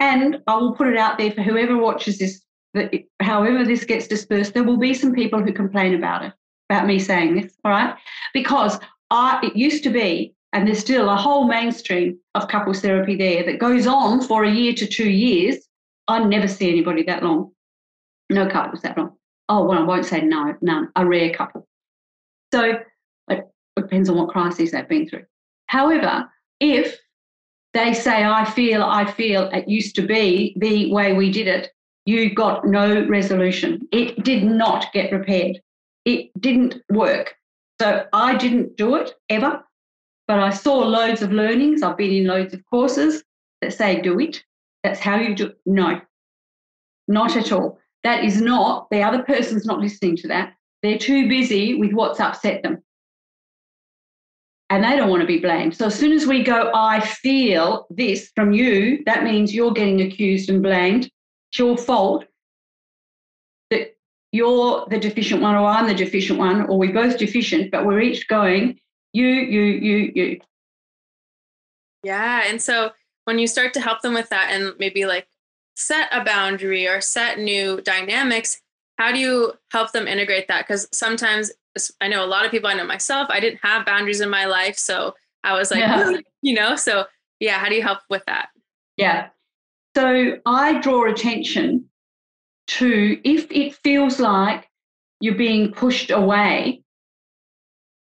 And 0.00 0.40
I 0.48 0.56
will 0.56 0.74
put 0.74 0.88
it 0.88 0.96
out 0.96 1.16
there 1.16 1.30
for 1.30 1.42
whoever 1.42 1.76
watches 1.76 2.18
this, 2.18 2.42
that 2.74 2.92
however 3.22 3.64
this 3.64 3.84
gets 3.84 4.08
dispersed, 4.08 4.54
there 4.54 4.64
will 4.64 4.78
be 4.78 4.94
some 4.94 5.14
people 5.14 5.40
who 5.40 5.52
complain 5.52 5.94
about 5.94 6.24
it, 6.24 6.32
about 6.68 6.88
me 6.88 6.98
saying 6.98 7.36
this, 7.36 7.54
all 7.64 7.70
right? 7.70 7.94
Because 8.32 8.80
I, 9.10 9.38
it 9.44 9.56
used 9.56 9.84
to 9.84 9.90
be, 9.90 10.34
and 10.52 10.66
there's 10.66 10.80
still 10.80 11.08
a 11.08 11.16
whole 11.16 11.46
mainstream 11.46 12.18
of 12.34 12.48
couples 12.48 12.80
therapy 12.80 13.16
there 13.16 13.44
that 13.44 13.60
goes 13.60 13.86
on 13.86 14.22
for 14.22 14.42
a 14.42 14.50
year 14.50 14.72
to 14.74 14.86
two 14.86 15.08
years. 15.08 15.68
I 16.08 16.24
never 16.24 16.48
see 16.48 16.68
anybody 16.68 17.04
that 17.04 17.22
long, 17.22 17.52
no 18.28 18.48
couples 18.48 18.82
that 18.82 18.98
long 18.98 19.12
oh, 19.48 19.64
well, 19.64 19.78
I 19.78 19.82
won't 19.82 20.06
say 20.06 20.20
no, 20.20 20.54
none, 20.60 20.90
a 20.96 21.06
rare 21.06 21.32
couple. 21.34 21.66
So 22.52 22.78
it 23.28 23.50
depends 23.76 24.08
on 24.08 24.16
what 24.16 24.28
crises 24.28 24.70
they've 24.70 24.88
been 24.88 25.08
through. 25.08 25.24
However, 25.66 26.30
if 26.60 26.98
they 27.72 27.92
say, 27.92 28.24
I 28.24 28.44
feel, 28.44 28.82
I 28.82 29.10
feel 29.10 29.50
it 29.52 29.68
used 29.68 29.96
to 29.96 30.02
be 30.02 30.54
the 30.58 30.92
way 30.92 31.12
we 31.12 31.32
did 31.32 31.48
it, 31.48 31.70
you 32.06 32.34
got 32.34 32.66
no 32.66 33.06
resolution. 33.06 33.88
It 33.90 34.22
did 34.22 34.44
not 34.44 34.92
get 34.92 35.10
repaired. 35.10 35.60
It 36.04 36.30
didn't 36.40 36.76
work. 36.90 37.34
So 37.80 38.06
I 38.12 38.36
didn't 38.36 38.76
do 38.76 38.94
it 38.96 39.12
ever, 39.30 39.64
but 40.28 40.38
I 40.38 40.50
saw 40.50 40.78
loads 40.78 41.22
of 41.22 41.32
learnings. 41.32 41.82
I've 41.82 41.96
been 41.96 42.12
in 42.12 42.26
loads 42.26 42.54
of 42.54 42.64
courses 42.70 43.24
that 43.60 43.72
say 43.72 44.00
do 44.00 44.20
it. 44.20 44.44
That's 44.84 45.00
how 45.00 45.16
you 45.16 45.34
do 45.34 45.46
it. 45.46 45.58
No, 45.66 46.00
not 47.08 47.36
at 47.36 47.50
all. 47.50 47.80
That 48.04 48.22
is 48.22 48.40
not, 48.40 48.88
the 48.90 49.02
other 49.02 49.22
person's 49.22 49.64
not 49.64 49.80
listening 49.80 50.16
to 50.18 50.28
that. 50.28 50.54
They're 50.82 50.98
too 50.98 51.28
busy 51.28 51.74
with 51.74 51.92
what's 51.92 52.20
upset 52.20 52.62
them. 52.62 52.82
And 54.70 54.84
they 54.84 54.96
don't 54.96 55.08
want 55.08 55.22
to 55.22 55.26
be 55.26 55.38
blamed. 55.38 55.76
So 55.76 55.86
as 55.86 55.94
soon 55.94 56.12
as 56.12 56.26
we 56.26 56.42
go, 56.42 56.70
I 56.74 57.00
feel 57.00 57.86
this 57.90 58.30
from 58.34 58.52
you, 58.52 59.02
that 59.06 59.24
means 59.24 59.54
you're 59.54 59.72
getting 59.72 60.02
accused 60.02 60.50
and 60.50 60.62
blamed. 60.62 61.04
It's 61.04 61.58
your 61.58 61.76
fault 61.76 62.24
that 63.70 63.96
you're 64.32 64.86
the 64.90 64.98
deficient 64.98 65.40
one 65.40 65.54
or 65.54 65.66
I'm 65.66 65.86
the 65.86 65.94
deficient 65.94 66.38
one, 66.38 66.66
or 66.66 66.78
we're 66.78 66.92
both 66.92 67.18
deficient, 67.18 67.70
but 67.70 67.86
we're 67.86 68.00
each 68.00 68.26
going, 68.28 68.78
you, 69.12 69.26
you, 69.26 69.62
you, 69.62 70.12
you. 70.14 70.40
Yeah. 72.02 72.42
And 72.46 72.60
so 72.60 72.90
when 73.24 73.38
you 73.38 73.46
start 73.46 73.72
to 73.74 73.80
help 73.80 74.02
them 74.02 74.12
with 74.12 74.28
that 74.30 74.50
and 74.50 74.74
maybe 74.78 75.06
like 75.06 75.26
set 75.74 76.08
a 76.12 76.24
boundary 76.24 76.86
or 76.86 77.00
set 77.00 77.38
new 77.38 77.80
dynamics, 77.80 78.60
how 78.98 79.12
do 79.12 79.18
you 79.18 79.52
help 79.70 79.92
them 79.92 80.06
integrate 80.06 80.48
that? 80.48 80.66
Because 80.66 80.88
sometimes 80.92 81.50
I 82.00 82.08
know 82.08 82.24
a 82.24 82.26
lot 82.26 82.44
of 82.44 82.50
people, 82.50 82.70
I 82.70 82.74
know 82.74 82.86
myself, 82.86 83.28
I 83.30 83.40
didn't 83.40 83.60
have 83.62 83.84
boundaries 83.84 84.20
in 84.20 84.30
my 84.30 84.44
life. 84.44 84.78
So 84.78 85.14
I 85.42 85.58
was 85.58 85.70
like, 85.70 85.80
yeah. 85.80 86.18
you 86.42 86.54
know, 86.54 86.76
so 86.76 87.06
yeah, 87.40 87.58
how 87.58 87.68
do 87.68 87.74
you 87.74 87.82
help 87.82 88.00
with 88.08 88.24
that? 88.26 88.48
Yeah. 88.96 89.28
So 89.96 90.38
I 90.46 90.80
draw 90.80 91.10
attention 91.10 91.88
to 92.66 93.20
if 93.24 93.50
it 93.50 93.74
feels 93.76 94.20
like 94.20 94.68
you're 95.20 95.34
being 95.34 95.72
pushed 95.72 96.10
away, 96.10 96.82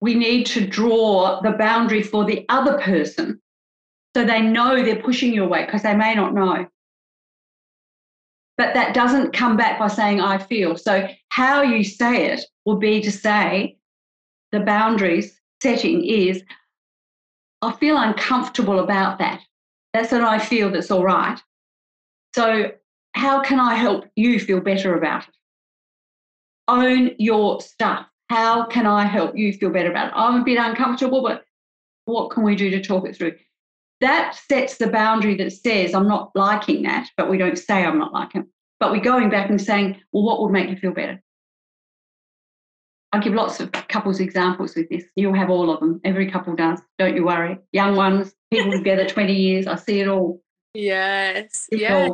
we 0.02 0.16
need 0.16 0.46
to 0.48 0.66
draw 0.66 1.40
the 1.42 1.52
boundary 1.52 2.04
for 2.04 2.26
the 2.26 2.46
other 2.50 2.80
person 2.80 3.42
so 4.16 4.26
they 4.26 4.42
know 4.42 4.84
they're 4.84 5.02
pushing 5.02 5.34
you 5.34 5.44
away 5.44 5.66
because 5.66 5.84
they 5.84 5.96
may 5.96 6.16
not 6.16 6.34
know 6.34 6.68
but 8.58 8.74
that 8.74 8.94
doesn't 8.94 9.34
come 9.34 9.58
back 9.58 9.80
by 9.80 9.88
saying 9.88 10.22
I 10.22 10.38
feel. 10.38 10.78
So 10.78 11.08
how 11.30 11.62
you 11.62 11.84
say 11.84 12.28
it 12.28 12.46
will 12.66 12.78
be 12.78 13.02
to 13.02 13.12
say 13.12 13.78
the 14.52 14.60
boundaries 14.60 15.40
setting 15.62 16.04
is 16.06 16.44
I 17.62 17.72
feel 17.74 17.98
uncomfortable 17.98 18.80
about 18.80 19.20
that. 19.20 19.42
That's 19.94 20.12
what 20.12 20.22
I 20.22 20.40
feel 20.40 20.72
that's 20.72 20.92
all 20.92 21.04
right. 21.04 21.40
So 22.36 22.72
how 23.14 23.42
can 23.42 23.60
I 23.60 23.76
help 23.76 24.06
you 24.16 24.40
feel 24.40 24.62
better 24.62 24.96
about 24.96 25.28
it? 25.28 25.36
Own 26.68 27.12
your 27.20 27.62
stuff. 27.62 28.06
How 28.30 28.66
can 28.66 28.88
I 28.88 29.06
help 29.06 29.38
you 29.38 29.52
feel 29.54 29.70
better 29.70 29.92
about 29.92 30.08
it? 30.08 30.14
I'm 30.16 30.42
a 30.42 30.46
bit 30.46 30.58
uncomfortable, 30.58 31.22
but 31.22 31.44
what 32.06 32.32
can 32.32 32.44
we 32.44 32.56
do 32.56 32.70
to 32.72 32.82
talk 32.82 33.06
it 33.08 33.16
through? 33.16 33.36
That 34.02 34.36
sets 34.50 34.78
the 34.78 34.88
boundary 34.88 35.36
that 35.38 35.54
says, 35.54 35.94
I'm 35.94 36.08
not 36.08 36.32
liking 36.36 36.84
that, 36.84 37.08
but 37.18 37.30
we 37.30 37.38
don't 37.38 37.58
say 37.58 37.86
I'm 37.86 38.00
not 38.00 38.14
liking 38.14 38.42
it. 38.42 38.48
But 38.80 38.92
we're 38.92 39.02
going 39.02 39.30
back 39.30 39.50
and 39.50 39.62
saying, 39.62 40.02
well, 40.12 40.24
what 40.24 40.42
would 40.42 40.52
make 40.52 40.70
you 40.70 40.76
feel 40.76 40.92
better? 40.92 41.22
I 43.14 43.20
give 43.20 43.34
lots 43.34 43.60
of 43.60 43.72
couples 43.72 44.20
examples 44.20 44.76
with 44.76 44.90
this. 44.90 45.04
You'll 45.16 45.36
have 45.36 45.50
all 45.50 45.70
of 45.70 45.80
them. 45.80 46.02
Every 46.04 46.32
couple 46.32 46.56
does. 46.56 46.80
Don't 46.98 47.16
you 47.16 47.26
worry. 47.26 47.58
Young 47.74 47.96
ones, 47.96 48.34
people 48.52 48.72
together 48.78 49.08
20 49.08 49.34
years. 49.34 49.68
I 49.68 49.76
see 49.76 50.00
it 50.00 50.08
all. 50.08 50.42
Yes. 50.74 51.68
Yeah. 51.72 52.10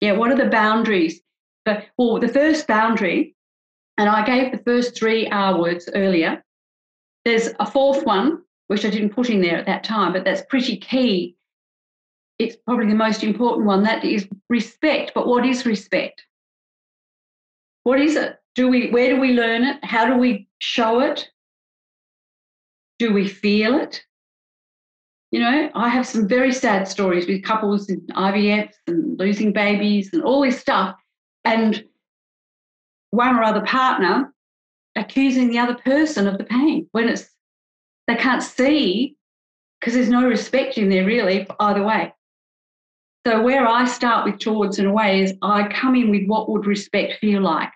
Yeah. 0.00 0.12
What 0.12 0.30
are 0.30 0.36
the 0.36 0.50
boundaries? 0.50 1.20
But 1.64 1.86
well, 1.98 2.18
the 2.18 2.28
first 2.28 2.66
boundary, 2.66 3.36
and 3.98 4.08
I 4.08 4.24
gave 4.24 4.52
the 4.52 4.64
first 4.64 4.96
three 4.96 5.28
R 5.28 5.60
words 5.60 5.88
earlier. 5.94 6.42
There's 7.24 7.50
a 7.60 7.66
fourth 7.66 8.04
one, 8.04 8.42
which 8.72 8.86
I 8.86 8.90
didn't 8.90 9.10
put 9.14 9.28
in 9.28 9.42
there 9.42 9.58
at 9.58 9.66
that 9.66 9.84
time, 9.84 10.14
but 10.14 10.24
that's 10.24 10.40
pretty 10.48 10.78
key. 10.78 11.36
It's 12.38 12.56
probably 12.56 12.88
the 12.88 12.94
most 12.94 13.22
important 13.22 13.66
one. 13.66 13.82
That 13.82 14.02
is 14.02 14.26
respect. 14.48 15.12
But 15.14 15.26
what 15.26 15.44
is 15.44 15.66
respect? 15.66 16.24
What 17.84 18.00
is 18.00 18.16
it? 18.16 18.38
Do 18.54 18.68
we 18.68 18.90
where 18.90 19.14
do 19.14 19.20
we 19.20 19.34
learn 19.34 19.62
it? 19.64 19.84
How 19.84 20.06
do 20.06 20.16
we 20.16 20.48
show 20.58 21.00
it? 21.00 21.28
Do 22.98 23.12
we 23.12 23.28
feel 23.28 23.74
it? 23.78 24.02
You 25.32 25.40
know, 25.40 25.70
I 25.74 25.90
have 25.90 26.06
some 26.06 26.26
very 26.26 26.52
sad 26.52 26.88
stories 26.88 27.26
with 27.26 27.42
couples 27.42 27.90
in 27.90 28.00
IVFs 28.06 28.74
and 28.86 29.18
losing 29.18 29.52
babies 29.52 30.14
and 30.14 30.22
all 30.22 30.40
this 30.40 30.58
stuff. 30.58 30.96
And 31.44 31.84
one 33.10 33.36
or 33.36 33.42
other 33.42 33.66
partner 33.66 34.32
accusing 34.96 35.50
the 35.50 35.58
other 35.58 35.74
person 35.74 36.26
of 36.26 36.38
the 36.38 36.44
pain 36.44 36.88
when 36.92 37.10
it's 37.10 37.28
they 38.06 38.16
can't 38.16 38.42
see 38.42 39.16
because 39.80 39.94
there's 39.94 40.08
no 40.08 40.26
respect 40.26 40.78
in 40.78 40.88
there 40.88 41.04
really 41.04 41.46
either 41.60 41.82
way. 41.82 42.12
So 43.26 43.40
where 43.42 43.66
I 43.66 43.84
start 43.86 44.24
with 44.24 44.40
towards 44.40 44.78
in 44.78 44.86
a 44.86 44.92
way 44.92 45.22
is 45.22 45.34
I 45.42 45.68
come 45.68 45.94
in 45.94 46.10
with 46.10 46.26
what 46.26 46.48
would 46.50 46.66
respect 46.66 47.18
feel 47.20 47.40
like. 47.40 47.70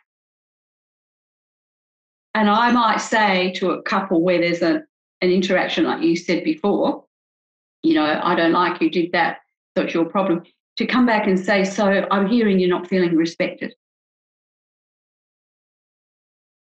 And 2.35 2.50
I 2.50 2.71
might 2.73 2.99
say 2.99 3.52
to 3.52 3.71
a 3.71 3.83
couple 3.83 4.23
where 4.23 4.40
there's 4.40 4.62
a, 4.62 4.83
an 5.23 5.30
interaction, 5.30 5.85
like 5.85 6.02
you 6.02 6.16
said 6.16 6.45
before, 6.45 7.04
you 7.83 7.95
know, 7.95 8.21
I 8.23 8.35
don't 8.35 8.52
like 8.52 8.83
you 8.83 8.90
did 8.90 9.12
that, 9.12 9.38
so 9.76 9.85
it's 9.85 9.95
your 9.95 10.04
problem, 10.04 10.42
to 10.78 10.87
come 10.87 11.06
back 11.06 11.26
and 11.26 11.38
say, 11.38 11.64
so 11.64 12.06
I'm 12.11 12.26
hearing 12.26 12.59
you're 12.59 12.68
not 12.68 12.88
feeling 12.88 13.14
respected. 13.16 13.75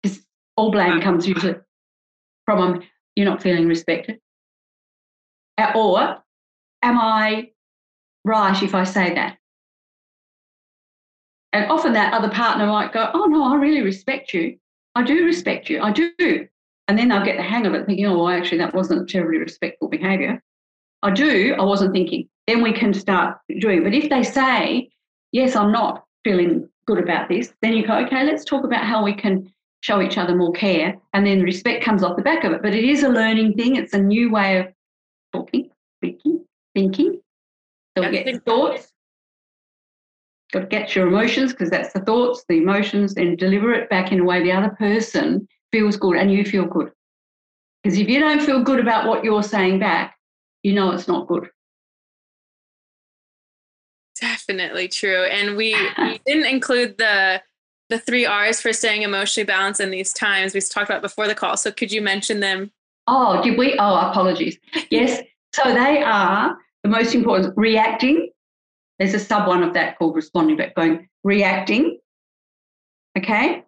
Because 0.01 0.25
all 0.57 0.71
blame 0.71 1.01
comes 1.01 1.27
usually 1.27 1.55
from 2.45 2.81
you're 3.15 3.25
not 3.25 3.41
feeling 3.41 3.67
respected. 3.67 4.19
Or 5.75 6.17
am 6.81 6.97
I 6.97 7.51
right 8.25 8.63
if 8.63 8.73
I 8.73 8.83
say 8.83 9.13
that? 9.13 9.37
And 11.53 11.69
often 11.69 11.93
that 11.93 12.13
other 12.13 12.29
partner 12.29 12.65
might 12.65 12.93
go, 12.93 13.11
oh 13.13 13.25
no, 13.25 13.43
I 13.43 13.55
really 13.55 13.81
respect 13.81 14.33
you. 14.33 14.57
I 14.95 15.03
do 15.03 15.25
respect 15.25 15.69
you. 15.69 15.81
I 15.81 15.91
do. 15.91 16.47
And 16.87 16.97
then 16.97 17.09
they'll 17.09 17.23
get 17.23 17.37
the 17.37 17.43
hang 17.43 17.65
of 17.65 17.73
it 17.73 17.85
thinking, 17.85 18.05
oh, 18.05 18.17
well, 18.17 18.29
actually, 18.29 18.57
that 18.59 18.73
wasn't 18.73 19.09
terribly 19.09 19.37
respectful 19.37 19.87
behavior. 19.87 20.41
I 21.03 21.11
do. 21.11 21.55
I 21.57 21.63
wasn't 21.63 21.93
thinking. 21.93 22.27
Then 22.47 22.61
we 22.61 22.73
can 22.73 22.93
start 22.93 23.37
doing. 23.59 23.83
But 23.83 23.93
if 23.93 24.09
they 24.09 24.23
say, 24.23 24.89
yes, 25.31 25.55
I'm 25.55 25.71
not 25.71 26.05
feeling 26.23 26.67
good 26.85 26.97
about 26.97 27.29
this, 27.29 27.53
then 27.61 27.73
you 27.73 27.85
go, 27.85 27.97
okay, 28.05 28.25
let's 28.25 28.43
talk 28.43 28.63
about 28.63 28.83
how 28.85 29.03
we 29.03 29.13
can 29.13 29.51
show 29.81 30.01
each 30.01 30.17
other 30.17 30.35
more 30.35 30.53
care. 30.53 30.97
And 31.13 31.25
then 31.25 31.41
respect 31.41 31.83
comes 31.83 32.03
off 32.03 32.15
the 32.15 32.21
back 32.21 32.43
of 32.43 32.53
it. 32.53 32.61
But 32.61 32.73
it 32.73 32.83
is 32.83 33.03
a 33.03 33.09
learning 33.09 33.53
thing. 33.53 33.75
It's 33.75 33.93
a 33.93 34.01
new 34.01 34.31
way 34.31 34.59
of 34.59 34.67
talking, 35.33 35.69
speaking, 35.99 36.45
thinking. 36.73 37.19
So 37.97 38.05
we 38.05 38.11
get 38.11 38.25
the 38.25 38.39
thoughts, 38.39 38.91
got 40.53 40.61
to 40.61 40.65
get 40.67 40.95
your 40.95 41.07
emotions 41.07 41.51
because 41.51 41.69
that's 41.69 41.93
the 41.93 41.99
thoughts, 41.99 42.45
the 42.47 42.57
emotions, 42.57 43.15
and 43.17 43.37
deliver 43.37 43.73
it 43.73 43.89
back 43.89 44.11
in 44.11 44.21
a 44.21 44.23
way 44.23 44.41
the 44.41 44.51
other 44.51 44.75
person 44.79 45.47
feels 45.71 45.97
good 45.97 46.17
and 46.17 46.31
you 46.31 46.45
feel 46.45 46.65
good. 46.65 46.91
Because 47.83 47.97
if 47.97 48.07
you 48.07 48.19
don't 48.19 48.41
feel 48.41 48.63
good 48.63 48.79
about 48.79 49.07
what 49.07 49.23
you're 49.23 49.43
saying 49.43 49.79
back, 49.79 50.15
you 50.63 50.73
know 50.73 50.91
it's 50.91 51.07
not 51.07 51.27
good. 51.27 51.49
Definitely 54.19 54.87
true. 54.87 55.23
And 55.25 55.57
we, 55.57 55.75
we 55.97 56.21
didn't 56.25 56.45
include 56.45 56.97
the 56.97 57.41
the 57.91 57.99
three 57.99 58.25
R's 58.25 58.59
for 58.61 58.73
staying 58.73 59.03
emotionally 59.03 59.45
balanced 59.45 59.81
in 59.81 59.91
these 59.91 60.13
times 60.13 60.53
we 60.53 60.61
talked 60.61 60.89
about 60.89 61.01
before 61.01 61.27
the 61.27 61.35
call. 61.35 61.57
So 61.57 61.71
could 61.71 61.91
you 61.91 62.01
mention 62.01 62.39
them? 62.39 62.71
Oh, 63.05 63.43
did 63.43 63.57
we? 63.57 63.75
Oh, 63.77 64.09
apologies. 64.09 64.57
Yes. 64.89 65.21
so 65.53 65.73
they 65.73 66.01
are 66.01 66.57
the 66.83 66.89
most 66.89 67.13
important 67.13 67.53
reacting, 67.57 68.29
there's 68.97 69.13
a 69.13 69.19
sub 69.19 69.47
one 69.47 69.63
of 69.63 69.73
that 69.73 69.97
called 69.97 70.15
responding 70.15 70.57
back, 70.57 70.75
going 70.75 71.07
reacting, 71.23 71.99
okay, 73.17 73.63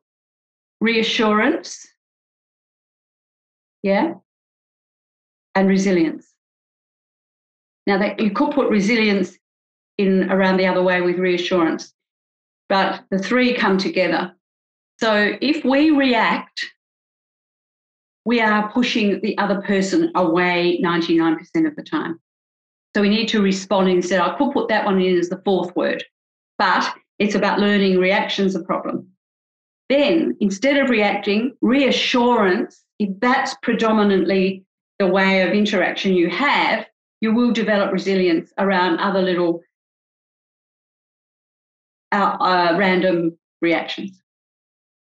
reassurance, 0.79 1.85
yeah, 3.83 4.13
and 5.55 5.67
resilience. 5.67 6.27
Now 7.85 7.97
that 7.97 8.19
you 8.19 8.31
could 8.31 8.51
put 8.51 8.69
resilience 8.69 9.37
in 9.97 10.31
around 10.31 10.57
the 10.57 10.67
other 10.67 10.81
way 10.81 11.01
with 11.01 11.17
reassurance, 11.17 11.93
but 12.73 13.03
the 13.11 13.19
three 13.19 13.53
come 13.53 13.77
together. 13.77 14.33
So 14.99 15.37
if 15.41 15.63
we 15.63 15.91
react, 15.91 16.65
we 18.25 18.41
are 18.41 18.71
pushing 18.71 19.21
the 19.21 19.37
other 19.37 19.61
person 19.61 20.11
away 20.15 20.81
99% 20.83 21.37
of 21.67 21.75
the 21.75 21.83
time. 21.83 22.19
So 22.95 23.03
we 23.03 23.09
need 23.09 23.27
to 23.27 23.43
respond 23.43 23.89
instead. 23.89 24.21
I 24.21 24.35
could 24.39 24.53
put 24.53 24.69
that 24.69 24.85
one 24.85 24.99
in 24.99 25.19
as 25.19 25.29
the 25.29 25.39
fourth 25.45 25.75
word, 25.75 26.03
but 26.57 26.91
it's 27.19 27.35
about 27.35 27.59
learning 27.59 27.99
reactions 27.99 28.55
a 28.55 28.63
problem. 28.63 29.07
Then 29.89 30.35
instead 30.39 30.77
of 30.77 30.89
reacting, 30.89 31.55
reassurance, 31.61 32.83
if 32.97 33.11
that's 33.19 33.55
predominantly 33.61 34.65
the 34.97 35.05
way 35.05 35.43
of 35.43 35.53
interaction 35.53 36.15
you 36.15 36.27
have, 36.31 36.87
you 37.21 37.35
will 37.35 37.51
develop 37.51 37.93
resilience 37.93 38.51
around 38.57 38.97
other 38.97 39.21
little 39.21 39.61
uh, 42.13 42.37
uh, 42.39 42.75
random 42.77 43.37
reactions. 43.61 44.21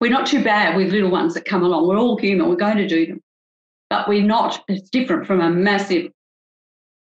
We're 0.00 0.10
not 0.10 0.26
too 0.26 0.42
bad 0.42 0.76
with 0.76 0.90
little 0.90 1.10
ones 1.10 1.34
that 1.34 1.44
come 1.44 1.62
along. 1.62 1.86
We're 1.86 1.98
all 1.98 2.16
human. 2.16 2.48
We're 2.48 2.56
going 2.56 2.78
to 2.78 2.88
do 2.88 3.06
them. 3.06 3.22
But 3.88 4.08
we're 4.08 4.24
not, 4.24 4.64
it's 4.68 4.90
different 4.90 5.26
from 5.26 5.40
a 5.40 5.50
massive 5.50 6.10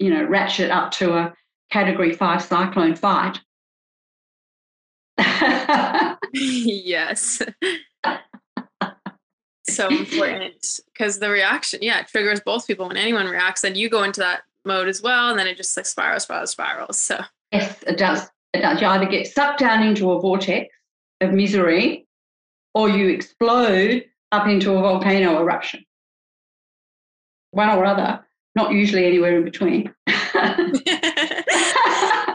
you 0.01 0.09
know, 0.09 0.25
ratchet 0.25 0.71
up 0.71 0.91
to 0.91 1.13
a 1.13 1.33
category 1.71 2.11
five 2.13 2.41
cyclone 2.41 2.95
fight. 2.95 3.39
yes. 6.33 7.43
so 9.69 9.87
important 9.87 10.79
because 10.91 11.19
the 11.19 11.29
reaction, 11.29 11.79
yeah, 11.83 11.99
it 11.99 12.07
triggers 12.07 12.41
both 12.41 12.65
people. 12.65 12.87
When 12.87 12.97
anyone 12.97 13.27
reacts, 13.27 13.61
then 13.61 13.75
you 13.75 13.89
go 13.89 14.01
into 14.01 14.21
that 14.21 14.41
mode 14.65 14.87
as 14.87 15.03
well, 15.03 15.29
and 15.29 15.37
then 15.37 15.45
it 15.45 15.55
just 15.55 15.77
like 15.77 15.85
spirals, 15.85 16.23
spirals, 16.23 16.49
spirals. 16.49 16.97
So 16.97 17.19
yes, 17.51 17.77
it 17.85 17.99
does. 17.99 18.27
You 18.53 18.87
either 18.87 19.05
get 19.05 19.27
sucked 19.27 19.59
down 19.59 19.83
into 19.83 20.11
a 20.11 20.19
vortex 20.19 20.73
of 21.21 21.31
misery, 21.31 22.07
or 22.73 22.89
you 22.89 23.09
explode 23.09 24.05
up 24.31 24.47
into 24.47 24.73
a 24.73 24.81
volcano 24.81 25.39
eruption. 25.39 25.85
One 27.51 27.69
or 27.69 27.85
other 27.85 28.25
not 28.55 28.71
usually 28.71 29.05
anywhere 29.05 29.37
in 29.37 29.45
between. 29.45 29.93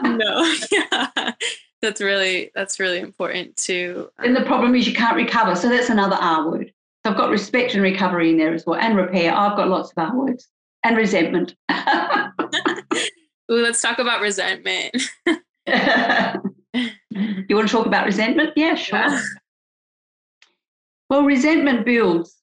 no, 0.03 0.53
yeah. 0.71 1.31
That's 1.81 2.01
really 2.01 2.49
that's 2.55 2.79
really 2.79 2.97
important 2.97 3.55
too. 3.55 4.09
And 4.17 4.35
the 4.35 4.41
um, 4.41 4.47
problem 4.47 4.73
is 4.73 4.87
you 4.87 4.95
can't 4.95 5.15
recover. 5.15 5.55
So 5.55 5.69
that's 5.69 5.91
another 5.91 6.15
R 6.15 6.49
word. 6.49 6.73
So 7.05 7.11
I've 7.11 7.17
got 7.17 7.29
respect 7.29 7.75
and 7.75 7.83
recovery 7.83 8.31
in 8.31 8.37
there 8.37 8.51
as 8.51 8.65
well, 8.65 8.79
and 8.79 8.97
repair. 8.97 9.31
I've 9.31 9.55
got 9.55 9.69
lots 9.69 9.91
of 9.91 9.97
R 9.99 10.17
words 10.17 10.47
and 10.83 10.97
resentment. 10.97 11.53
Ooh, 11.69 13.61
let's 13.61 13.79
talk 13.79 13.99
about 13.99 14.21
resentment. 14.21 14.95
you 16.73 17.55
want 17.55 17.67
to 17.67 17.71
talk 17.71 17.85
about 17.85 18.05
resentment? 18.05 18.53
Yeah, 18.55 18.75
sure. 18.75 18.99
Yeah. 18.99 19.21
Well, 21.09 21.23
resentment 21.23 21.85
builds, 21.85 22.35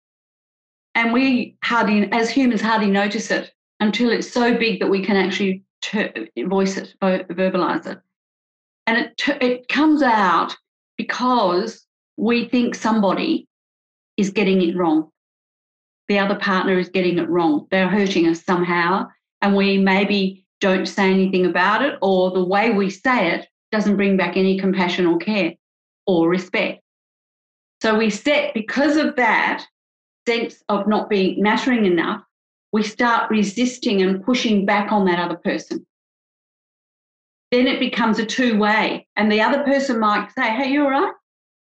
and 0.95 1.13
we 1.13 1.57
hardly, 1.63 2.11
as 2.13 2.31
humans, 2.31 2.61
hardly 2.61 2.91
notice 2.91 3.31
it 3.31 3.53
until 3.81 4.11
it's 4.11 4.31
so 4.31 4.57
big 4.57 4.81
that 4.81 4.89
we 4.89 5.05
can 5.05 5.17
actually 5.17 5.63
ter- 5.83 6.13
voice 6.47 6.77
it, 6.77 6.95
verbalize 7.03 7.87
it. 7.87 7.99
And 8.87 8.99
it, 8.99 9.17
t- 9.17 9.33
it 9.41 9.69
comes 9.69 10.03
out 10.03 10.57
because 10.97 11.87
we 12.17 12.47
think 12.49 12.75
somebody 12.75 13.49
is 14.17 14.31
getting 14.31 14.63
it 14.63 14.77
wrong. 14.77 15.11
The 16.09 16.19
other 16.19 16.37
partner 16.37 16.79
is 16.79 16.89
getting 16.89 17.19
it 17.19 17.29
wrong. 17.29 17.67
They're 17.71 17.89
hurting 17.89 18.29
us 18.29 18.45
somehow. 18.45 19.09
And 19.43 19.57
we 19.57 19.79
maybe 19.79 20.44
don't 20.65 20.87
say 20.87 21.11
anything 21.11 21.45
about 21.45 21.83
it, 21.83 21.99
or 22.01 22.31
the 22.31 22.43
way 22.43 22.71
we 22.71 22.89
say 22.89 23.33
it 23.33 23.47
doesn't 23.71 23.97
bring 23.97 24.17
back 24.17 24.39
any 24.39 24.59
compassion 24.59 25.05
or 25.05 25.19
care 25.19 25.53
or 26.07 26.27
respect. 26.27 26.83
So 27.83 27.99
we 27.99 28.09
set, 28.09 28.55
because 28.55 28.97
of 28.97 29.15
that 29.17 29.67
sense 30.27 30.63
of 30.71 30.89
not 30.89 31.11
being 31.11 31.43
mattering 31.43 31.85
enough, 31.85 32.23
we 32.73 32.83
start 32.83 33.31
resisting 33.31 34.01
and 34.01 34.25
pushing 34.25 34.65
back 34.65 34.91
on 34.91 35.05
that 35.05 35.19
other 35.19 35.37
person. 35.37 35.85
Then 37.53 37.67
it 37.67 37.79
becomes 37.79 38.19
a 38.19 38.25
two 38.25 38.59
way, 38.59 39.07
and 39.17 39.31
the 39.31 39.43
other 39.43 39.63
person 39.65 40.01
might 40.01 40.31
say, 40.33 40.49
Hey, 40.49 40.71
you 40.73 40.83
all 40.83 40.91
right? 40.91 41.13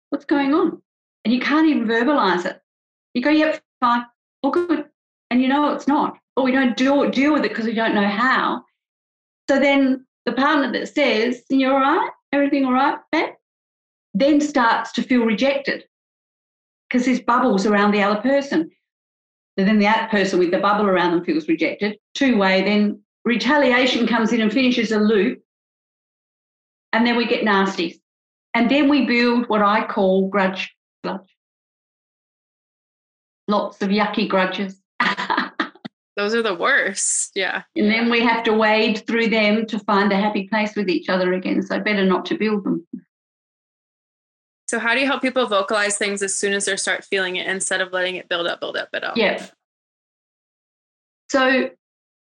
What's 0.10 0.26
going 0.26 0.54
on? 0.54 0.82
And 1.24 1.34
you 1.34 1.40
can't 1.40 1.70
even 1.70 1.88
verbalize 1.88 2.46
it. 2.46 2.60
You 3.14 3.22
go, 3.22 3.30
yep, 3.30 3.62
fine, 3.80 4.06
all 4.44 4.52
good. 4.52 4.86
And 5.30 5.42
you 5.42 5.48
know 5.48 5.74
it's 5.74 5.88
not. 5.88 6.18
But 6.36 6.44
we 6.44 6.52
don't 6.52 6.76
deal, 6.76 7.10
deal 7.10 7.32
with 7.32 7.46
it 7.46 7.50
because 7.50 7.66
we 7.66 7.74
don't 7.74 7.96
know 7.96 8.08
how. 8.08 8.66
So 9.50 9.60
then 9.60 10.06
the 10.26 10.32
partner 10.34 10.72
that 10.74 10.88
says, 10.90 11.44
You're 11.50 11.74
all 11.74 11.80
right, 11.80 12.12
everything 12.32 12.66
all 12.66 12.74
right, 12.74 12.98
babe, 13.12 13.30
then 14.14 14.42
starts 14.42 14.92
to 14.94 15.04
feel 15.04 15.26
rejected 15.26 15.86
because 16.90 17.06
there's 17.06 17.22
bubbles 17.22 17.66
around 17.66 17.92
the 17.92 18.04
other 18.04 18.22
person. 18.22 18.70
So 19.58 19.66
then 19.66 19.80
the 19.80 19.88
other 19.88 20.08
person 20.08 20.40
with 20.40 20.52
the 20.52 20.60
bubble 20.60 20.86
around 20.86 21.12
them 21.12 21.26
feels 21.26 21.48
rejected. 21.48 21.98
Two 22.14 22.38
way, 22.38 22.64
then 22.64 23.02
retaliation 23.26 24.08
comes 24.08 24.34
in 24.34 24.42
and 24.42 24.52
finishes 24.52 24.92
a 24.92 25.00
loop. 25.00 25.42
And 26.94 27.06
then 27.06 27.16
we 27.16 27.26
get 27.26 27.46
nasties. 27.46 28.00
And 28.54 28.70
then 28.70 28.90
we 28.90 29.06
build 29.06 29.48
what 29.48 29.62
I 29.62 29.86
call 29.86 30.28
grudge 30.28 30.76
grudge. 31.04 31.36
Lots 33.48 33.82
of 33.82 33.90
yucky 33.90 34.28
grudges. 34.28 34.81
Those 36.18 36.36
are 36.36 36.42
the 36.42 36.56
worst. 36.56 37.32
Yeah. 37.36 37.64
And 37.76 37.90
then 37.90 38.10
we 38.10 38.22
have 38.22 38.44
to 38.44 38.54
wade 38.54 39.06
through 39.08 39.28
them 39.28 39.66
to 39.68 39.80
find 39.80 40.12
a 40.12 40.18
happy 40.18 40.48
place 40.48 40.76
with 40.76 40.90
each 40.90 41.10
other 41.10 41.34
again. 41.34 41.62
So 41.62 41.80
better 41.80 42.06
not 42.06 42.26
to 42.28 42.38
build 42.38 42.64
them. 42.64 42.86
So 44.68 44.80
how 44.80 44.94
do 44.94 45.02
you 45.02 45.06
help 45.06 45.22
people 45.22 45.46
vocalize 45.48 45.98
things 45.98 46.22
as 46.22 46.38
soon 46.38 46.54
as 46.54 46.66
they 46.66 46.76
start 46.76 47.04
feeling 47.06 47.36
it 47.38 47.48
instead 47.48 47.82
of 47.82 47.92
letting 47.92 48.16
it 48.16 48.30
build 48.30 48.48
up, 48.48 48.60
build 48.60 48.78
up, 48.78 48.92
build 48.92 49.04
up? 49.04 49.18
Yeah. 49.18 49.46
So 51.30 51.70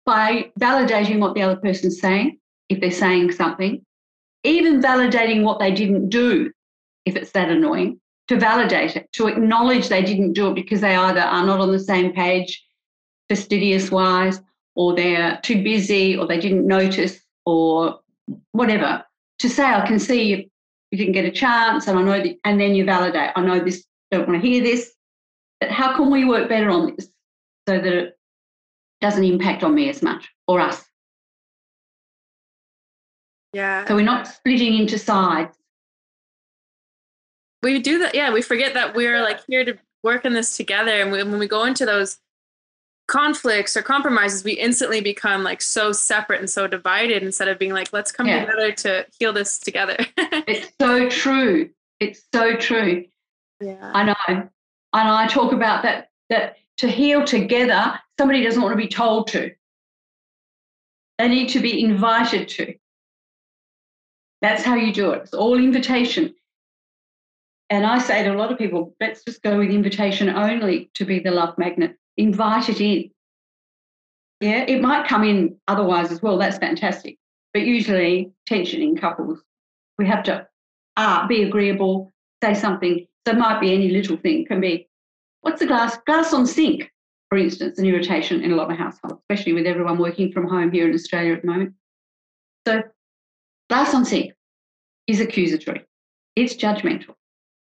by 0.05 0.51
validating 0.59 1.19
what 1.19 1.33
the 1.33 1.41
other 1.41 1.57
person's 1.57 1.99
saying, 1.99 2.39
if 2.69 2.79
they're 2.79 2.91
saying 2.91 3.31
something, 3.33 3.85
even 4.43 4.81
validating 4.81 5.43
what 5.43 5.59
they 5.59 5.71
didn't 5.71 6.09
do, 6.09 6.51
if 7.05 7.15
it's 7.15 7.31
that 7.31 7.49
annoying, 7.49 7.99
to 8.27 8.37
validate 8.37 8.95
it, 8.95 9.11
to 9.13 9.27
acknowledge 9.27 9.87
they 9.87 10.01
didn't 10.01 10.33
do 10.33 10.49
it 10.49 10.55
because 10.55 10.81
they 10.81 10.95
either 10.95 11.21
are 11.21 11.45
not 11.45 11.59
on 11.59 11.71
the 11.71 11.79
same 11.79 12.13
page 12.13 12.63
fastidious 13.29 13.91
wise, 13.91 14.41
or 14.75 14.95
they're 14.95 15.39
too 15.43 15.63
busy, 15.63 16.17
or 16.17 16.27
they 16.27 16.39
didn't 16.39 16.67
notice, 16.67 17.19
or 17.45 17.99
whatever. 18.51 19.03
To 19.39 19.49
say, 19.49 19.65
I 19.65 19.85
can 19.85 19.99
see 19.99 20.23
you, 20.23 20.49
you 20.91 20.97
didn't 20.97 21.13
get 21.13 21.25
a 21.25 21.31
chance, 21.31 21.87
and 21.87 21.97
I 21.97 22.03
know 22.03 22.21
that, 22.21 22.37
and 22.43 22.59
then 22.59 22.75
you 22.75 22.85
validate, 22.85 23.31
I 23.35 23.41
know 23.41 23.59
this, 23.59 23.85
don't 24.11 24.27
want 24.27 24.41
to 24.41 24.47
hear 24.47 24.63
this, 24.63 24.93
but 25.59 25.71
how 25.71 25.95
can 25.95 26.11
we 26.11 26.25
work 26.25 26.49
better 26.49 26.69
on 26.69 26.95
this 26.95 27.09
so 27.67 27.75
that 27.79 27.85
it 27.85 28.17
doesn't 29.01 29.23
impact 29.23 29.63
on 29.63 29.75
me 29.75 29.89
as 29.89 30.01
much 30.01 30.29
or 30.47 30.59
us? 30.59 30.83
Yeah. 33.53 33.85
So 33.85 33.95
we're 33.95 34.01
not 34.01 34.27
splitting 34.27 34.77
into 34.77 34.99
sides. 34.99 35.57
We 37.63 37.79
do 37.79 37.97
that. 37.99 38.13
Yeah. 38.13 38.31
We 38.31 38.41
forget 38.41 38.75
that 38.75 38.93
we're 38.95 39.21
like 39.21 39.39
here 39.47 39.65
to 39.65 39.77
work 40.03 40.25
in 40.25 40.33
this 40.33 40.55
together. 40.55 40.91
And 40.91 41.11
we, 41.11 41.23
when 41.23 41.39
we 41.39 41.47
go 41.47 41.63
into 41.63 41.85
those 41.85 42.19
conflicts 43.07 43.75
or 43.75 43.81
compromises, 43.81 44.43
we 44.43 44.53
instantly 44.53 45.01
become 45.01 45.43
like 45.43 45.61
so 45.61 45.91
separate 45.91 46.39
and 46.39 46.49
so 46.49 46.67
divided 46.67 47.23
instead 47.23 47.47
of 47.47 47.57
being 47.57 47.73
like, 47.73 47.91
let's 47.93 48.11
come 48.11 48.27
yeah. 48.27 48.45
together 48.45 48.71
to 48.71 49.05
heal 49.17 49.33
this 49.33 49.57
together. 49.57 49.97
it's 50.17 50.71
so 50.79 51.09
true. 51.09 51.69
It's 51.99 52.23
so 52.33 52.55
true. 52.55 53.05
Yeah. 53.61 53.91
I 53.93 54.03
know. 54.03 54.15
And 54.27 54.49
I 54.93 55.27
talk 55.27 55.53
about 55.53 55.83
that 55.83 56.09
that 56.29 56.57
to 56.77 56.87
heal 56.87 57.23
together, 57.23 57.99
somebody 58.19 58.43
doesn't 58.43 58.61
want 58.61 58.73
to 58.73 58.77
be 58.77 58.87
told 58.87 59.27
to. 59.29 59.51
They 61.17 61.27
need 61.27 61.49
to 61.49 61.59
be 61.59 61.83
invited 61.83 62.47
to. 62.49 62.75
That's 64.41 64.63
how 64.63 64.75
you 64.75 64.93
do 64.93 65.11
it. 65.11 65.23
It's 65.23 65.33
all 65.33 65.57
invitation. 65.57 66.35
And 67.69 67.85
I 67.85 67.97
say 67.97 68.23
to 68.23 68.33
a 68.33 68.37
lot 68.37 68.51
of 68.51 68.57
people, 68.57 68.95
let's 68.99 69.23
just 69.23 69.41
go 69.41 69.57
with 69.57 69.69
invitation 69.69 70.29
only 70.29 70.91
to 70.93 71.05
be 71.05 71.19
the 71.19 71.31
love 71.31 71.57
magnet 71.57 71.97
invite 72.17 72.69
it 72.69 72.81
in. 72.81 73.11
Yeah, 74.41 74.65
it 74.67 74.81
might 74.81 75.07
come 75.07 75.23
in 75.23 75.57
otherwise 75.67 76.11
as 76.11 76.21
well. 76.21 76.37
That's 76.37 76.57
fantastic. 76.57 77.17
But 77.53 77.63
usually, 77.63 78.31
tension 78.45 78.81
in 78.81 78.97
couples, 78.97 79.41
we 79.97 80.05
have 80.05 80.23
to 80.23 80.47
uh, 80.95 81.27
be 81.27 81.43
agreeable, 81.43 82.13
say 82.43 82.53
something. 82.53 83.07
So 83.25 83.33
it 83.33 83.39
might 83.39 83.59
be 83.59 83.73
any 83.73 83.89
little 83.89 84.17
thing. 84.17 84.45
Can 84.45 84.61
be, 84.61 84.87
what's 85.41 85.59
the 85.59 85.65
glass? 85.65 85.97
Glass 86.05 86.33
on 86.33 86.45
sink, 86.45 86.91
for 87.29 87.37
instance, 87.37 87.79
an 87.79 87.85
irritation 87.85 88.43
in 88.43 88.51
a 88.51 88.55
lot 88.55 88.71
of 88.71 88.77
households, 88.77 89.21
especially 89.29 89.53
with 89.53 89.65
everyone 89.65 89.97
working 89.97 90.31
from 90.31 90.47
home 90.47 90.71
here 90.71 90.87
in 90.87 90.93
Australia 90.93 91.33
at 91.33 91.41
the 91.41 91.47
moment. 91.47 91.73
So, 92.67 92.83
glass 93.69 93.93
on 93.93 94.05
sink 94.05 94.33
is 95.07 95.19
accusatory. 95.19 95.85
It's 96.35 96.55
judgmental. 96.55 97.15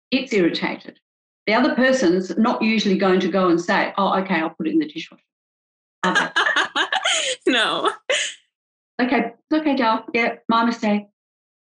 It's 0.09 0.33
irritated. 0.33 0.99
The 1.47 1.53
other 1.53 1.75
person's 1.75 2.38
not 2.38 2.62
usually 2.62 2.97
going 2.97 3.19
to 3.19 3.27
go 3.27 3.49
and 3.49 3.60
say, 3.60 3.93
oh, 3.97 4.17
okay, 4.19 4.36
I'll 4.36 4.51
put 4.51 4.67
it 4.67 4.73
in 4.73 4.79
the 4.79 4.88
dishwasher. 4.88 5.23
no. 7.47 7.91
Okay, 9.01 9.19
it's 9.27 9.62
okay, 9.62 9.75
Dal. 9.75 10.06
Yeah, 10.13 10.36
my 10.47 10.63
mistake. 10.63 11.03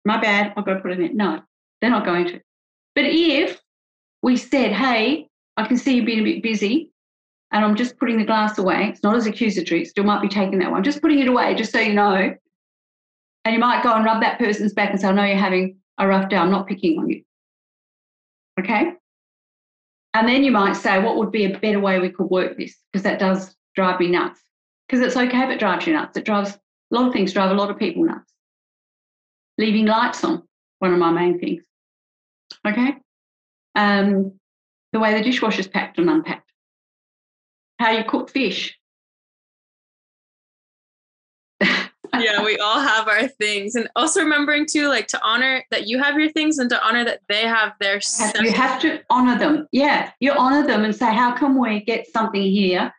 My 0.04 0.20
bad. 0.20 0.54
I've 0.56 0.64
got 0.64 0.74
to 0.74 0.80
put 0.80 0.92
it 0.92 1.00
in. 1.00 1.16
No, 1.16 1.42
they're 1.80 1.90
not 1.90 2.04
going 2.04 2.26
to. 2.28 2.40
But 2.94 3.04
if 3.06 3.60
we 4.22 4.36
said, 4.36 4.72
hey, 4.72 5.28
I 5.56 5.66
can 5.66 5.76
see 5.76 5.96
you 5.96 6.04
being 6.04 6.20
a 6.20 6.24
bit 6.24 6.42
busy 6.42 6.90
and 7.52 7.64
I'm 7.64 7.76
just 7.76 7.98
putting 7.98 8.18
the 8.18 8.24
glass 8.24 8.58
away, 8.58 8.88
it's 8.88 9.02
not 9.02 9.16
as 9.16 9.26
accusatory, 9.26 9.82
it 9.82 9.88
still 9.88 10.04
might 10.04 10.22
be 10.22 10.28
taking 10.28 10.58
that 10.60 10.70
one. 10.70 10.78
I'm 10.78 10.84
just 10.84 11.02
putting 11.02 11.18
it 11.18 11.28
away, 11.28 11.54
just 11.54 11.72
so 11.72 11.80
you 11.80 11.94
know. 11.94 12.34
And 13.44 13.54
you 13.54 13.58
might 13.58 13.82
go 13.82 13.92
and 13.92 14.04
rub 14.04 14.22
that 14.22 14.38
person's 14.38 14.72
back 14.72 14.90
and 14.90 15.00
say, 15.00 15.08
I 15.08 15.12
know 15.12 15.24
you're 15.24 15.36
having 15.36 15.76
a 15.98 16.06
rough 16.06 16.28
day. 16.28 16.36
I'm 16.36 16.50
not 16.50 16.66
picking 16.66 16.98
on 16.98 17.08
you. 17.10 17.22
Okay? 18.58 18.92
And 20.16 20.26
then 20.26 20.44
you 20.44 20.50
might 20.50 20.72
say, 20.72 20.98
what 20.98 21.16
would 21.16 21.30
be 21.30 21.44
a 21.44 21.58
better 21.58 21.78
way 21.78 22.00
we 22.00 22.08
could 22.08 22.30
work 22.30 22.56
this? 22.56 22.74
Because 22.90 23.02
that 23.02 23.18
does 23.18 23.54
drive 23.74 24.00
me 24.00 24.08
nuts. 24.08 24.40
Because 24.88 25.04
it's 25.04 25.14
okay 25.14 25.42
if 25.42 25.50
it 25.50 25.58
drives 25.58 25.86
you 25.86 25.92
nuts. 25.92 26.16
It 26.16 26.24
drives 26.24 26.52
a 26.52 26.94
lot 26.94 27.08
of 27.08 27.12
things 27.12 27.34
drive 27.34 27.50
a 27.50 27.54
lot 27.54 27.70
of 27.70 27.78
people 27.78 28.02
nuts. 28.02 28.32
Leaving 29.58 29.84
lights 29.84 30.24
on, 30.24 30.42
one 30.78 30.94
of 30.94 30.98
my 30.98 31.10
main 31.10 31.38
things. 31.38 31.64
Okay. 32.66 32.96
Um, 33.74 34.40
the 34.94 35.00
way 35.00 35.12
the 35.12 35.22
dishwasher's 35.22 35.68
packed 35.68 35.98
and 35.98 36.08
unpacked. 36.08 36.50
How 37.78 37.90
you 37.90 38.02
cook 38.02 38.30
fish. 38.30 38.74
Yeah, 42.20 42.42
we 42.44 42.58
all 42.58 42.80
have 42.80 43.08
our 43.08 43.28
things. 43.28 43.74
And 43.74 43.88
also 43.96 44.20
remembering 44.22 44.66
too, 44.66 44.88
like 44.88 45.06
to 45.08 45.22
honor 45.22 45.64
that 45.70 45.86
you 45.86 46.02
have 46.02 46.18
your 46.18 46.30
things 46.30 46.58
and 46.58 46.68
to 46.70 46.82
honor 46.84 47.04
that 47.04 47.20
they 47.28 47.42
have 47.42 47.72
their 47.80 48.00
You 48.40 48.52
have 48.52 48.80
to 48.82 49.00
honor 49.10 49.38
them. 49.38 49.68
Yeah. 49.72 50.10
You 50.20 50.32
honor 50.32 50.66
them 50.66 50.84
and 50.84 50.94
say, 50.94 51.14
how 51.14 51.36
can 51.36 51.58
we 51.58 51.80
get 51.80 52.06
something 52.06 52.42
here 52.42 52.92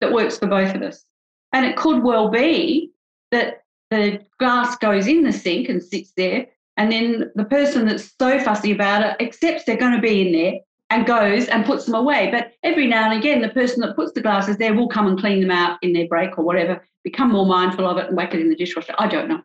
that 0.00 0.12
works 0.12 0.38
for 0.38 0.46
both 0.46 0.74
of 0.74 0.82
us? 0.82 1.04
And 1.52 1.66
it 1.66 1.76
could 1.76 2.02
well 2.02 2.28
be 2.28 2.92
that 3.30 3.62
the 3.90 4.20
glass 4.38 4.76
goes 4.76 5.06
in 5.06 5.22
the 5.22 5.32
sink 5.32 5.68
and 5.68 5.82
sits 5.82 6.12
there. 6.16 6.46
And 6.76 6.90
then 6.90 7.30
the 7.34 7.44
person 7.44 7.86
that's 7.86 8.12
so 8.18 8.38
fussy 8.40 8.72
about 8.72 9.02
it 9.02 9.24
accepts 9.24 9.64
they're 9.64 9.76
going 9.76 9.94
to 9.94 10.00
be 10.00 10.22
in 10.22 10.32
there 10.32 10.60
and 10.92 11.06
goes 11.06 11.48
and 11.48 11.64
puts 11.64 11.86
them 11.86 11.94
away. 11.94 12.30
But 12.30 12.52
every 12.62 12.86
now 12.86 13.10
and 13.10 13.18
again, 13.18 13.40
the 13.40 13.48
person 13.48 13.80
that 13.80 13.96
puts 13.96 14.12
the 14.12 14.20
glasses 14.20 14.58
there 14.58 14.74
will 14.74 14.88
come 14.88 15.06
and 15.06 15.18
clean 15.18 15.40
them 15.40 15.50
out 15.50 15.78
in 15.82 15.94
their 15.94 16.06
break 16.06 16.38
or 16.38 16.44
whatever, 16.44 16.84
become 17.02 17.32
more 17.32 17.46
mindful 17.46 17.88
of 17.88 17.96
it 17.96 18.08
and 18.08 18.16
whack 18.16 18.34
it 18.34 18.40
in 18.40 18.50
the 18.50 18.54
dishwasher. 18.54 18.94
I 18.98 19.08
don't 19.08 19.28
know. 19.28 19.40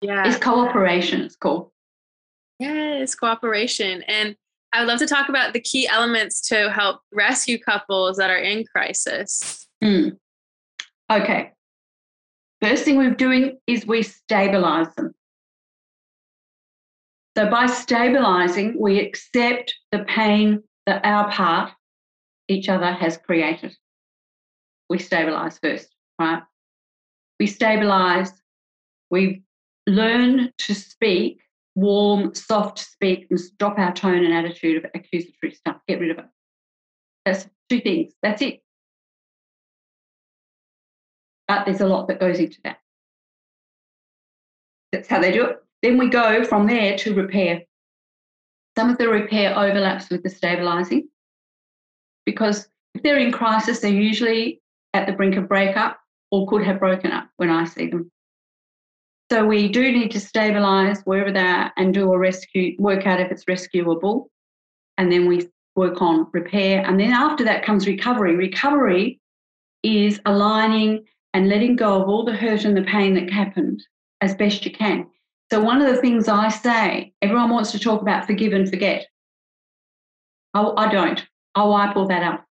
Yeah. 0.00 0.26
It's 0.26 0.38
cooperation, 0.38 1.22
it's 1.22 1.34
called. 1.34 1.70
Yes, 2.60 3.16
cooperation. 3.16 4.02
And 4.02 4.36
I 4.72 4.80
would 4.80 4.88
love 4.88 5.00
to 5.00 5.06
talk 5.06 5.28
about 5.28 5.52
the 5.52 5.60
key 5.60 5.88
elements 5.88 6.40
to 6.48 6.70
help 6.70 7.00
rescue 7.12 7.58
couples 7.58 8.16
that 8.18 8.30
are 8.30 8.38
in 8.38 8.64
crisis. 8.64 9.66
Mm. 9.82 10.16
Okay. 11.10 11.50
First 12.60 12.84
thing 12.84 12.98
we're 12.98 13.10
doing 13.10 13.58
is 13.66 13.84
we 13.84 14.04
stabilize 14.04 14.94
them. 14.94 15.12
So 17.36 17.48
by 17.50 17.66
stabilizing, 17.66 18.76
we 18.78 19.00
accept 19.00 19.74
the 19.90 20.00
pain 20.00 20.62
that 20.86 21.04
our 21.04 21.30
part, 21.30 21.72
each 22.48 22.68
other, 22.68 22.92
has 22.92 23.16
created. 23.16 23.74
We 24.90 24.98
stabilize 24.98 25.58
first, 25.58 25.88
right? 26.18 26.42
We 27.40 27.46
stabilize, 27.46 28.32
we 29.10 29.42
learn 29.86 30.52
to 30.58 30.74
speak 30.74 31.40
warm, 31.74 32.34
soft 32.34 32.78
speak 32.78 33.26
and 33.30 33.40
drop 33.58 33.78
our 33.78 33.94
tone 33.94 34.24
and 34.24 34.34
attitude 34.34 34.84
of 34.84 34.90
accusatory 34.94 35.54
stuff. 35.54 35.76
Get 35.88 36.00
rid 36.00 36.10
of 36.10 36.18
it. 36.18 36.26
That's 37.24 37.48
two 37.70 37.80
things. 37.80 38.12
That's 38.22 38.42
it. 38.42 38.62
But 41.48 41.64
there's 41.64 41.80
a 41.80 41.86
lot 41.86 42.08
that 42.08 42.20
goes 42.20 42.38
into 42.38 42.58
that. 42.64 42.78
That's 44.92 45.08
how 45.08 45.20
they 45.20 45.32
do 45.32 45.46
it. 45.46 45.62
Then 45.82 45.98
we 45.98 46.08
go 46.08 46.44
from 46.44 46.66
there 46.66 46.96
to 46.98 47.14
repair. 47.14 47.62
Some 48.78 48.90
of 48.90 48.98
the 48.98 49.08
repair 49.08 49.56
overlaps 49.58 50.08
with 50.08 50.22
the 50.22 50.30
stabilizing 50.30 51.08
because 52.24 52.68
if 52.94 53.02
they're 53.02 53.18
in 53.18 53.32
crisis, 53.32 53.80
they're 53.80 53.90
usually 53.90 54.62
at 54.94 55.06
the 55.06 55.12
brink 55.12 55.36
of 55.36 55.48
breakup 55.48 55.98
or 56.30 56.46
could 56.46 56.64
have 56.64 56.78
broken 56.78 57.10
up 57.10 57.28
when 57.36 57.50
I 57.50 57.64
see 57.64 57.88
them. 57.88 58.10
So 59.30 59.44
we 59.44 59.68
do 59.68 59.90
need 59.92 60.10
to 60.12 60.20
stabilize 60.20 61.00
wherever 61.04 61.32
they 61.32 61.40
are 61.40 61.72
and 61.76 61.94
do 61.94 62.12
a 62.12 62.18
rescue, 62.18 62.76
work 62.78 63.06
out 63.06 63.20
if 63.20 63.30
it's 63.30 63.48
rescuable. 63.48 64.30
And 64.98 65.10
then 65.10 65.26
we 65.26 65.48
work 65.74 66.02
on 66.02 66.28
repair. 66.32 66.84
And 66.84 67.00
then 67.00 67.12
after 67.12 67.44
that 67.44 67.64
comes 67.64 67.86
recovery. 67.86 68.36
Recovery 68.36 69.20
is 69.82 70.20
aligning 70.26 71.04
and 71.34 71.48
letting 71.48 71.76
go 71.76 72.00
of 72.00 72.08
all 72.08 72.24
the 72.24 72.36
hurt 72.36 72.64
and 72.64 72.76
the 72.76 72.82
pain 72.82 73.14
that 73.14 73.30
happened 73.30 73.82
as 74.20 74.34
best 74.34 74.64
you 74.64 74.70
can. 74.70 75.06
So, 75.52 75.60
one 75.60 75.82
of 75.82 75.94
the 75.94 76.00
things 76.00 76.28
I 76.28 76.48
say, 76.48 77.12
everyone 77.20 77.50
wants 77.50 77.72
to 77.72 77.78
talk 77.78 78.00
about 78.00 78.26
forgive 78.26 78.54
and 78.54 78.66
forget. 78.66 79.06
I, 80.54 80.62
I 80.62 80.90
don't. 80.90 81.22
I'll 81.54 81.68
wipe 81.68 81.94
all 81.94 82.08
that 82.08 82.22
up. 82.22 82.46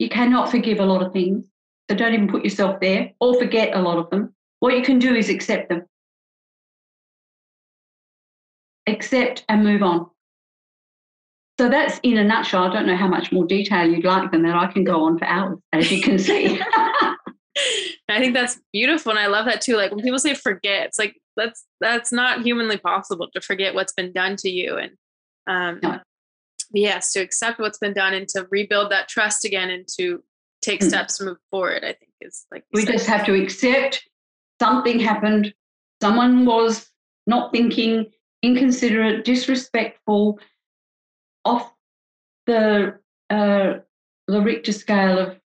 You 0.00 0.08
cannot 0.08 0.50
forgive 0.50 0.80
a 0.80 0.84
lot 0.84 1.04
of 1.04 1.12
things. 1.12 1.44
So, 1.88 1.96
don't 1.96 2.14
even 2.14 2.26
put 2.26 2.42
yourself 2.42 2.80
there 2.80 3.12
or 3.20 3.38
forget 3.38 3.76
a 3.76 3.80
lot 3.80 3.96
of 3.96 4.10
them. 4.10 4.34
What 4.58 4.76
you 4.76 4.82
can 4.82 4.98
do 4.98 5.14
is 5.14 5.28
accept 5.28 5.68
them. 5.68 5.86
Accept 8.88 9.44
and 9.48 9.62
move 9.62 9.84
on. 9.84 10.10
So 11.60 11.68
that's 11.68 12.00
in 12.02 12.18
a 12.18 12.24
nutshell. 12.24 12.64
I 12.64 12.72
don't 12.72 12.88
know 12.88 12.96
how 12.96 13.06
much 13.06 13.30
more 13.30 13.46
detail 13.46 13.88
you'd 13.88 14.04
like 14.04 14.32
than 14.32 14.42
that. 14.42 14.56
I 14.56 14.66
can 14.66 14.82
go 14.82 15.04
on 15.04 15.16
for 15.16 15.26
hours, 15.26 15.58
as 15.72 15.92
you 15.92 16.02
can 16.02 16.18
see. 16.18 16.60
I 18.08 18.20
think 18.20 18.34
that's 18.34 18.60
beautiful. 18.72 19.10
And 19.10 19.18
I 19.18 19.26
love 19.26 19.44
that 19.46 19.60
too. 19.60 19.76
Like 19.76 19.90
when 19.90 20.02
people 20.02 20.18
say 20.18 20.34
forget, 20.34 20.86
it's 20.86 20.98
like 20.98 21.16
that's 21.36 21.66
that's 21.80 22.12
not 22.12 22.42
humanly 22.42 22.78
possible 22.78 23.28
to 23.34 23.40
forget 23.40 23.74
what's 23.74 23.92
been 23.92 24.12
done 24.12 24.36
to 24.36 24.50
you. 24.50 24.76
And 24.76 24.92
um 25.46 25.80
no. 25.82 26.00
yes, 26.72 27.12
to 27.12 27.20
accept 27.20 27.60
what's 27.60 27.78
been 27.78 27.92
done 27.92 28.14
and 28.14 28.26
to 28.28 28.46
rebuild 28.50 28.90
that 28.90 29.08
trust 29.08 29.44
again 29.44 29.70
and 29.70 29.86
to 29.98 30.22
take 30.62 30.80
mm. 30.80 30.88
steps 30.88 31.18
to 31.18 31.24
move 31.24 31.38
forward, 31.50 31.84
I 31.84 31.92
think 31.92 32.12
is 32.20 32.46
like 32.50 32.64
we 32.72 32.84
said. 32.84 32.92
just 32.92 33.06
have 33.06 33.26
to 33.26 33.34
accept 33.34 34.08
something 34.60 34.98
happened. 34.98 35.52
Someone 36.00 36.46
was 36.46 36.90
not 37.26 37.52
thinking, 37.52 38.06
inconsiderate, 38.42 39.24
disrespectful, 39.24 40.38
off 41.44 41.72
the 42.46 42.98
uh, 43.30 43.74
the 44.26 44.40
Richter 44.40 44.72
scale 44.72 45.18
of 45.18 45.38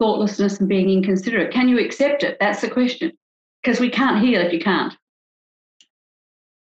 thoughtlessness 0.00 0.58
and 0.58 0.68
being 0.68 0.90
inconsiderate. 0.90 1.52
Can 1.52 1.68
you 1.68 1.78
accept 1.78 2.24
it? 2.24 2.38
That's 2.40 2.60
the 2.60 2.70
question. 2.70 3.12
Because 3.62 3.78
we 3.78 3.90
can't 3.90 4.24
heal 4.24 4.40
if 4.40 4.52
you 4.52 4.58
can't. 4.58 4.94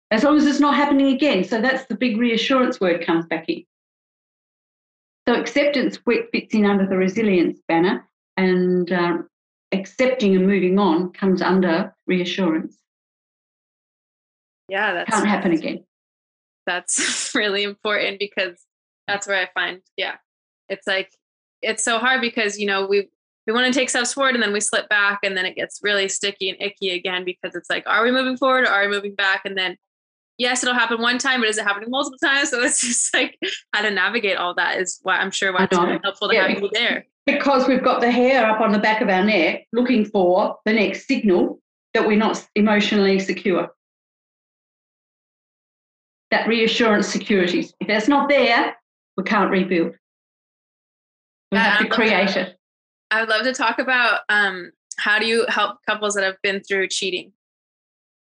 As 0.10 0.24
long 0.24 0.38
as 0.38 0.46
it's 0.46 0.62
not 0.62 0.76
happening 0.76 1.14
again. 1.14 1.44
So 1.44 1.62
that's 1.62 1.86
the 1.88 1.96
big 1.96 2.18
reassurance 2.18 2.80
word 2.80 3.06
comes 3.06 3.26
back 3.26 3.50
in. 3.50 3.66
So 5.28 5.36
acceptance 5.36 6.00
fits 6.32 6.54
in 6.54 6.66
under 6.66 6.88
the 6.88 6.96
resilience 6.96 7.60
banner, 7.68 8.08
and 8.38 8.90
um, 8.94 9.28
accepting 9.74 10.38
and 10.38 10.48
moving 10.48 10.80
on 10.80 11.12
comes 11.12 11.42
under 11.42 11.94
reassurance. 12.08 12.78
Yeah, 14.70 14.94
that 14.94 15.08
can't 15.08 15.28
happen 15.28 15.52
again. 15.52 15.84
That's 16.66 17.32
really 17.36 17.64
important 17.64 18.20
because 18.20 18.58
that's 19.06 19.28
where 19.28 19.42
I 19.42 19.50
find, 19.54 19.82
yeah, 19.98 20.16
it's 20.70 20.88
like 20.88 21.12
it's 21.62 21.84
so 21.84 22.00
hard 22.00 22.22
because 22.22 22.58
you 22.58 22.68
know 22.68 22.86
we 22.86 23.10
we 23.48 23.54
want 23.54 23.74
to 23.74 23.80
take 23.80 23.90
steps 23.90 24.14
forward 24.14 24.36
and 24.36 24.44
then 24.44 24.52
we 24.52 24.60
slip 24.60 24.90
back 24.90 25.20
and 25.24 25.38
then 25.38 25.46
it 25.46 25.56
gets 25.56 25.80
really 25.82 26.10
sticky 26.10 26.50
and 26.50 26.62
icky 26.62 26.90
again 26.90 27.24
because 27.24 27.56
it's 27.56 27.70
like, 27.70 27.88
are 27.88 28.04
we 28.04 28.12
moving 28.12 28.36
forward 28.36 28.66
or 28.66 28.68
are 28.68 28.82
we 28.82 28.94
moving 28.94 29.16
back? 29.16 29.44
And 29.46 29.58
then, 29.58 29.78
yes, 30.38 30.64
it'll 30.64 30.76
happen 30.76 31.02
one 31.02 31.18
time, 31.18 31.40
but 31.40 31.50
is 31.50 31.58
it 31.58 31.64
happening 31.64 31.90
multiple 31.90 32.20
times? 32.20 32.50
So 32.58 32.62
it's 32.62 32.82
just 32.82 33.14
like 33.14 33.40
how 33.74 33.84
to 33.84 33.90
navigate 33.90 34.36
all 34.36 34.54
that 34.56 34.80
is 34.80 35.00
why 35.02 35.18
I'm 35.18 35.32
sure 35.32 35.54
why 35.54 35.64
it's 35.64 35.78
really 35.78 36.00
helpful 36.04 36.28
to 36.28 36.36
yeah, 36.36 36.48
have 36.48 36.62
you 36.62 36.70
there. 36.74 37.06
Because 37.26 37.68
we've 37.68 37.84
got 37.84 38.02
the 38.02 38.12
hair 38.12 38.46
up 38.46 38.60
on 38.60 38.74
the 38.74 38.80
back 38.80 39.02
of 39.02 39.08
our 39.08 39.24
neck 39.24 39.66
looking 39.72 40.04
for 40.04 40.58
the 40.66 40.74
next 40.74 41.08
signal 41.08 41.60
that 41.94 42.06
we're 42.06 42.18
not 42.18 42.46
emotionally 42.56 43.20
secure. 43.20 43.70
That 46.32 46.50
reassurance 46.50 47.08
security. 47.08 47.70
If 47.80 47.88
that's 47.88 48.10
not 48.10 48.28
there, 48.28 48.76
we 49.16 49.24
can't 49.24 49.50
rebuild. 49.50 49.96
We 51.54 51.58
have 51.58 51.80
to 51.80 51.88
create 51.88 52.36
it. 52.36 52.57
I 53.12 53.22
would 53.22 53.30
love 53.30 53.44
to 53.44 53.54
talk 53.54 53.80
about 53.80 54.22
um, 54.30 54.72
how 54.98 55.20
do 55.20 55.26
you 55.26 55.46
help 55.48 55.78
couples 55.88 56.14
that 56.16 56.24
have 56.24 56.42
been 56.42 56.62
through 56.62 56.90
cheating? 56.90 57.32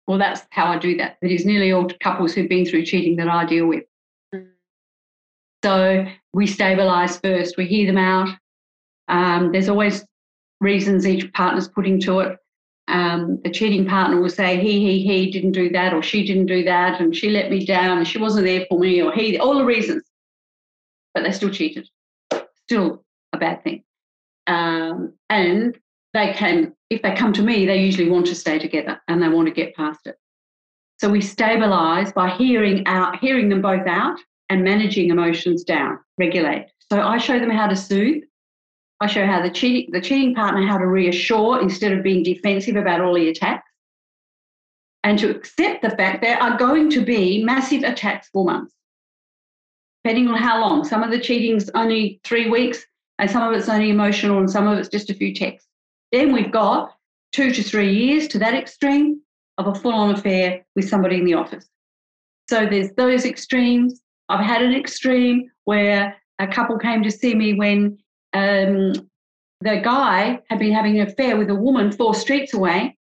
Well, 0.06 0.18
that's 0.18 0.42
how 0.50 0.66
I 0.66 0.78
do 0.78 0.96
that. 0.96 1.18
It 1.22 1.30
is 1.30 1.44
nearly 1.44 1.72
all 1.72 1.88
couples 2.02 2.34
who've 2.34 2.48
been 2.48 2.66
through 2.66 2.84
cheating 2.84 3.16
that 3.16 3.28
I 3.28 3.44
deal 3.44 3.66
with. 3.66 3.84
Mm. 4.34 4.48
So 5.64 6.06
we 6.32 6.46
stabilize 6.46 7.18
first, 7.18 7.56
we 7.56 7.66
hear 7.66 7.86
them 7.86 7.98
out. 7.98 8.28
Um, 9.08 9.52
there's 9.52 9.68
always 9.68 10.04
reasons 10.60 11.06
each 11.06 11.32
partner's 11.32 11.68
putting 11.68 12.00
to 12.00 12.20
it. 12.20 12.38
Um, 12.88 13.40
the 13.44 13.50
cheating 13.50 13.86
partner 13.86 14.20
will 14.20 14.28
say, 14.28 14.58
he, 14.60 14.80
he, 14.80 15.02
he 15.02 15.30
didn't 15.30 15.52
do 15.52 15.70
that, 15.70 15.94
or 15.94 16.02
she 16.02 16.26
didn't 16.26 16.46
do 16.46 16.64
that, 16.64 17.00
and 17.00 17.14
she 17.14 17.30
let 17.30 17.50
me 17.50 17.64
down, 17.64 17.98
and 17.98 18.06
she 18.06 18.18
wasn't 18.18 18.46
there 18.46 18.66
for 18.68 18.78
me, 18.80 19.00
or 19.00 19.12
he, 19.12 19.38
all 19.38 19.56
the 19.56 19.64
reasons. 19.64 20.02
But 21.14 21.22
they 21.22 21.32
still 21.32 21.50
cheated. 21.50 21.88
Still 22.64 23.04
a 23.32 23.38
bad 23.38 23.62
thing. 23.62 23.84
Um, 24.50 25.14
and 25.28 25.78
they 26.12 26.32
can, 26.32 26.74
if 26.90 27.02
they 27.02 27.14
come 27.14 27.32
to 27.34 27.42
me, 27.42 27.66
they 27.66 27.80
usually 27.80 28.10
want 28.10 28.26
to 28.26 28.34
stay 28.34 28.58
together 28.58 29.00
and 29.06 29.22
they 29.22 29.28
want 29.28 29.46
to 29.46 29.54
get 29.54 29.76
past 29.76 30.00
it. 30.06 30.16
So 30.98 31.08
we 31.08 31.20
stabilize 31.20 32.12
by 32.12 32.30
hearing 32.30 32.84
out, 32.86 33.18
hearing 33.20 33.48
them 33.48 33.62
both 33.62 33.86
out 33.86 34.18
and 34.48 34.64
managing 34.64 35.10
emotions 35.10 35.62
down, 35.62 36.00
regulate. 36.18 36.66
So 36.92 37.00
I 37.00 37.18
show 37.18 37.38
them 37.38 37.50
how 37.50 37.68
to 37.68 37.76
soothe. 37.76 38.24
I 39.00 39.06
show 39.06 39.24
how 39.24 39.40
the 39.40 39.50
cheating, 39.50 39.92
the 39.92 40.00
cheating 40.00 40.34
partner 40.34 40.66
how 40.66 40.78
to 40.78 40.86
reassure 40.86 41.62
instead 41.62 41.92
of 41.92 42.02
being 42.02 42.24
defensive 42.24 42.74
about 42.74 43.00
all 43.00 43.14
the 43.14 43.28
attacks. 43.28 43.70
And 45.04 45.16
to 45.20 45.30
accept 45.30 45.82
the 45.82 45.90
fact 45.90 46.22
there 46.22 46.42
are 46.42 46.58
going 46.58 46.90
to 46.90 47.04
be 47.04 47.42
massive 47.44 47.84
attacks 47.84 48.28
for 48.32 48.44
months, 48.44 48.74
depending 50.04 50.28
on 50.28 50.36
how 50.36 50.60
long. 50.60 50.84
Some 50.84 51.04
of 51.04 51.12
the 51.12 51.20
cheating's 51.20 51.70
only 51.70 52.20
three 52.24 52.50
weeks, 52.50 52.84
and 53.20 53.30
some 53.30 53.42
of 53.42 53.52
it's 53.52 53.68
only 53.68 53.90
emotional 53.90 54.38
and 54.38 54.50
some 54.50 54.66
of 54.66 54.78
it's 54.78 54.88
just 54.88 55.10
a 55.10 55.14
few 55.14 55.34
texts. 55.34 55.68
Then 56.10 56.32
we've 56.32 56.50
got 56.50 56.94
two 57.32 57.52
to 57.52 57.62
three 57.62 57.92
years 57.92 58.26
to 58.28 58.38
that 58.38 58.54
extreme 58.54 59.20
of 59.58 59.66
a 59.66 59.74
full 59.74 59.92
on 59.92 60.14
affair 60.14 60.64
with 60.74 60.88
somebody 60.88 61.18
in 61.18 61.26
the 61.26 61.34
office. 61.34 61.68
So 62.48 62.66
there's 62.66 62.90
those 62.96 63.26
extremes. 63.26 64.00
I've 64.30 64.44
had 64.44 64.62
an 64.62 64.74
extreme 64.74 65.50
where 65.64 66.16
a 66.38 66.48
couple 66.48 66.78
came 66.78 67.02
to 67.02 67.10
see 67.10 67.34
me 67.34 67.52
when 67.52 67.98
um, 68.32 68.94
the 69.60 69.80
guy 69.84 70.40
had 70.48 70.58
been 70.58 70.72
having 70.72 70.98
an 70.98 71.06
affair 71.06 71.36
with 71.36 71.50
a 71.50 71.54
woman 71.54 71.92
four 71.92 72.14
streets 72.14 72.54
away. 72.54 72.96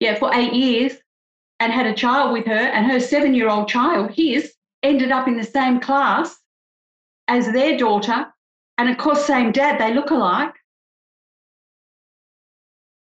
Yeah, 0.00 0.14
for 0.14 0.34
eight 0.34 0.54
years 0.54 0.94
and 1.60 1.70
had 1.70 1.86
a 1.86 1.94
child 1.94 2.32
with 2.32 2.46
her, 2.46 2.52
and 2.52 2.90
her 2.90 2.98
seven 2.98 3.34
year 3.34 3.48
old 3.48 3.68
child, 3.68 4.10
his, 4.10 4.54
ended 4.82 5.12
up 5.12 5.28
in 5.28 5.36
the 5.36 5.44
same 5.44 5.80
class 5.80 6.34
as 7.28 7.52
their 7.52 7.76
daughter 7.76 8.26
and 8.78 8.88
of 8.88 8.98
course, 8.98 9.24
same 9.24 9.52
dad, 9.52 9.80
they 9.80 9.94
look 9.94 10.10
alike. 10.10 10.54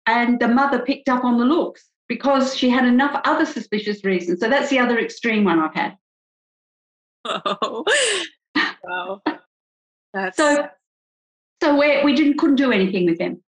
And 0.05 0.39
the 0.39 0.47
mother 0.47 0.79
picked 0.79 1.09
up 1.09 1.23
on 1.23 1.37
the 1.37 1.45
looks 1.45 1.85
because 2.07 2.57
she 2.57 2.69
had 2.69 2.85
enough 2.85 3.21
other 3.25 3.45
suspicious 3.45 4.03
reasons. 4.03 4.39
So 4.39 4.49
that's 4.49 4.69
the 4.69 4.79
other 4.79 4.99
extreme 4.99 5.43
one 5.43 5.59
I've 5.59 5.75
had. 5.75 5.97
Oh, 7.25 7.85
wow. 8.83 9.21
That's... 10.13 10.37
So, 10.37 10.67
so 11.61 11.77
we 11.77 12.03
we 12.03 12.15
didn't 12.15 12.37
couldn't 12.37 12.55
do 12.55 12.71
anything 12.71 13.05
with 13.05 13.19
them. 13.19 13.41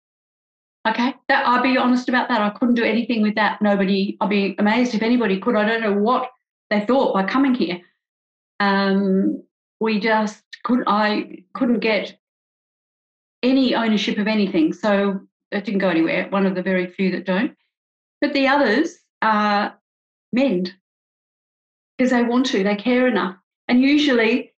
Okay, 0.88 1.14
that 1.28 1.48
I'll 1.48 1.62
be 1.62 1.78
honest 1.78 2.10
about 2.10 2.28
that. 2.30 2.42
I 2.42 2.50
couldn't 2.50 2.76
do 2.76 2.84
anything 2.84 3.22
with 3.22 3.36
that. 3.36 3.62
Nobody. 3.62 4.18
I'll 4.20 4.28
be 4.28 4.56
amazed 4.60 4.96
if 4.96 5.02
anybody 5.02 5.40
could. 5.40 5.56
I 5.56 5.66
don't 5.66 5.82
know 5.82 5.94
what 5.94 6.30
they 6.70 6.86
thought 6.86 7.14
by 7.14 7.24
coming 7.24 7.54
here. 7.54 7.80
Um, 8.60 9.44
we 9.80 10.00
just 10.00 10.44
couldn't 10.64 10.88
I 10.88 11.44
couldn't 11.54 11.80
get 11.80 12.18
any 13.44 13.76
ownership 13.76 14.18
of 14.18 14.28
anything. 14.28 14.74
So 14.74 15.22
it 15.52 15.66
didn't 15.66 15.80
go 15.80 15.90
anywhere. 15.90 16.28
One 16.30 16.46
of 16.46 16.56
the 16.56 16.62
very 16.62 16.88
few 16.88 17.12
that 17.12 17.26
don't. 17.26 17.56
But 18.22 18.34
the 18.34 18.48
others 18.48 18.98
are 19.22 19.78
mend 20.34 20.74
because 21.98 22.12
they 22.12 22.24
want 22.24 22.46
to, 22.48 22.64
they 22.64 22.76
care 22.76 23.08
enough. 23.08 23.36
And 23.68 23.82
usually 23.82 24.54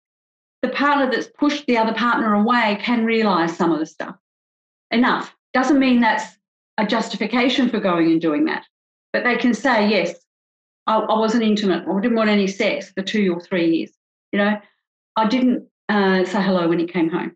the 0.62 0.70
partner 0.70 1.12
that's 1.12 1.28
pushed 1.28 1.66
the 1.66 1.78
other 1.78 1.94
partner 1.94 2.34
away 2.34 2.80
can 2.82 3.06
realize 3.06 3.56
some 3.56 3.72
of 3.72 3.80
the 3.80 3.86
stuff. 3.86 4.16
Enough. 4.92 5.36
Doesn't 5.54 5.80
mean 5.80 6.02
that's 6.02 6.38
a 6.78 6.86
justification 6.86 7.70
for 7.70 7.80
going 7.80 8.12
and 8.12 8.22
doing 8.22 8.46
that. 8.46 8.66
But 9.14 9.24
they 9.24 9.38
can 9.38 9.54
say, 9.54 9.90
yes, 9.90 10.16
I, 10.88 10.98
I 10.98 11.20
wasn't 11.20 11.44
intimate 11.44 11.88
or 11.88 12.00
I 12.00 12.02
didn't 12.02 12.18
want 12.18 12.30
any 12.30 12.48
sex 12.48 12.92
for 12.92 13.02
two 13.02 13.34
or 13.34 13.42
three 13.42 13.78
years. 13.78 13.92
You 14.32 14.40
know, 14.40 14.58
I 15.16 15.28
didn't 15.28 15.68
uh, 15.90 16.26
say 16.26 16.42
hello 16.42 16.68
when 16.68 16.80
he 16.80 16.88
came 16.88 17.10
home. 17.10 17.34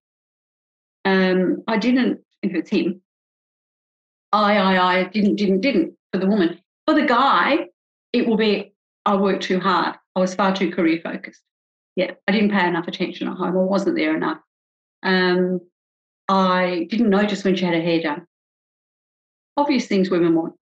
Um, 1.03 1.63
I 1.67 1.77
didn't, 1.77 2.21
if 2.41 2.53
it's 2.53 2.69
him, 2.69 3.01
I, 4.31 4.57
I, 4.57 4.99
I 4.99 5.03
didn't, 5.03 5.35
didn't, 5.35 5.61
didn't 5.61 5.95
for 6.11 6.19
the 6.19 6.27
woman. 6.27 6.59
For 6.85 6.93
the 6.93 7.05
guy, 7.05 7.67
it 8.13 8.27
will 8.27 8.37
be, 8.37 8.73
I 9.05 9.15
worked 9.15 9.43
too 9.43 9.59
hard. 9.59 9.95
I 10.15 10.19
was 10.19 10.35
far 10.35 10.55
too 10.55 10.71
career 10.71 10.99
focused. 11.03 11.41
Yeah, 11.95 12.11
I 12.27 12.31
didn't 12.31 12.51
pay 12.51 12.67
enough 12.67 12.87
attention 12.87 13.27
at 13.27 13.37
home. 13.37 13.57
I 13.57 13.61
wasn't 13.61 13.95
there 13.95 14.15
enough. 14.15 14.39
Um, 15.03 15.61
I 16.27 16.87
didn't 16.89 17.09
notice 17.09 17.43
when 17.43 17.55
she 17.55 17.65
had 17.65 17.73
her 17.73 17.81
hair 17.81 18.01
done. 18.01 18.25
Obvious 19.57 19.87
things 19.87 20.09
women 20.09 20.35
want. 20.35 20.55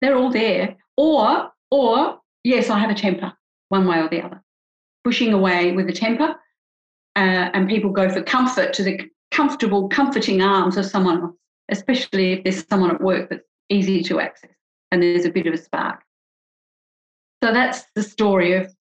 They're 0.00 0.16
all 0.16 0.30
there. 0.30 0.76
Or, 0.96 1.50
or 1.70 2.20
yes, 2.44 2.70
I 2.70 2.78
have 2.78 2.90
a 2.90 2.94
temper, 2.94 3.32
one 3.68 3.86
way 3.86 3.98
or 3.98 4.08
the 4.08 4.22
other. 4.22 4.42
Pushing 5.06 5.32
away 5.32 5.70
with 5.70 5.88
a 5.88 5.92
temper, 5.92 6.34
uh, 7.14 7.48
and 7.54 7.68
people 7.68 7.90
go 7.90 8.10
for 8.10 8.20
comfort 8.20 8.72
to 8.72 8.82
the 8.82 9.00
comfortable, 9.30 9.88
comforting 9.88 10.42
arms 10.42 10.76
of 10.76 10.84
someone 10.84 11.22
else, 11.22 11.36
especially 11.68 12.32
if 12.32 12.42
there's 12.42 12.66
someone 12.66 12.90
at 12.90 13.00
work 13.00 13.30
that's 13.30 13.46
easy 13.68 14.02
to 14.02 14.18
access 14.18 14.50
and 14.90 15.00
there's 15.00 15.24
a 15.24 15.30
bit 15.30 15.46
of 15.46 15.54
a 15.54 15.58
spark. 15.58 16.02
So 17.40 17.52
that's 17.52 17.84
the 17.94 18.02
story 18.02 18.54
of 18.54 18.74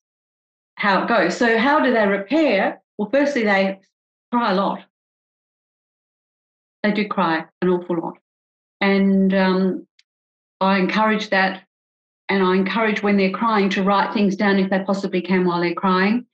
how 0.78 1.04
it 1.04 1.08
goes. 1.08 1.38
So, 1.38 1.60
how 1.60 1.80
do 1.80 1.94
they 1.94 2.08
repair? 2.08 2.82
Well, 2.98 3.10
firstly, 3.12 3.44
they 3.44 3.80
cry 4.32 4.52
a 4.52 4.56
lot. 4.56 4.80
They 6.82 6.92
do 6.92 7.08
cry 7.08 7.46
an 7.62 7.70
awful 7.70 8.00
lot. 8.02 8.18
And 8.82 9.32
um, 9.32 9.88
I 10.60 10.80
encourage 10.80 11.30
that. 11.30 11.65
And 12.30 12.44
I 12.44 12.56
encourage 12.56 13.04
when 13.04 13.18
they're 13.18 13.32
crying 13.32 13.70
to 13.72 13.84
write 13.84 14.14
things 14.14 14.36
down 14.36 14.58
if 14.58 14.70
they 14.70 14.80
possibly 14.80 15.22
can 15.22 15.46
while 15.46 15.62
they're 15.62 15.74
crying. 15.76 16.26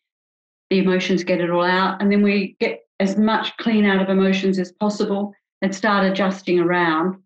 The 0.70 0.80
emotions 0.80 1.24
get 1.24 1.42
it 1.42 1.50
all 1.50 1.66
out. 1.66 2.02
And 2.02 2.12
then 2.12 2.22
we 2.22 2.56
get 2.60 2.82
as 3.00 3.18
much 3.18 3.56
clean 3.58 3.86
out 3.86 4.02
of 4.02 4.10
emotions 4.10 4.58
as 4.58 4.72
possible 4.72 5.34
and 5.62 5.76
start 5.76 6.06
adjusting 6.06 6.60
around 6.60 7.18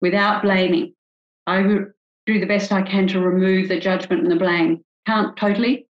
without 0.00 0.42
blaming. 0.42 0.94
I 1.46 1.62
do 2.26 2.40
the 2.40 2.46
best 2.46 2.72
I 2.72 2.82
can 2.82 3.08
to 3.08 3.20
remove 3.20 3.68
the 3.68 3.80
judgment 3.80 4.22
and 4.22 4.30
the 4.30 4.36
blame. 4.36 4.84
Can't 5.06 5.36
totally, 5.36 5.86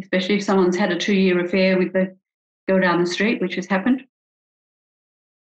especially 0.00 0.36
if 0.36 0.44
someone's 0.44 0.76
had 0.76 0.92
a 0.92 0.98
two 0.98 1.14
year 1.14 1.44
affair 1.44 1.78
with 1.78 1.92
the 1.92 2.16
girl 2.68 2.80
down 2.80 3.00
the 3.00 3.10
street, 3.10 3.40
which 3.40 3.56
has 3.56 3.66
happened. 3.66 4.04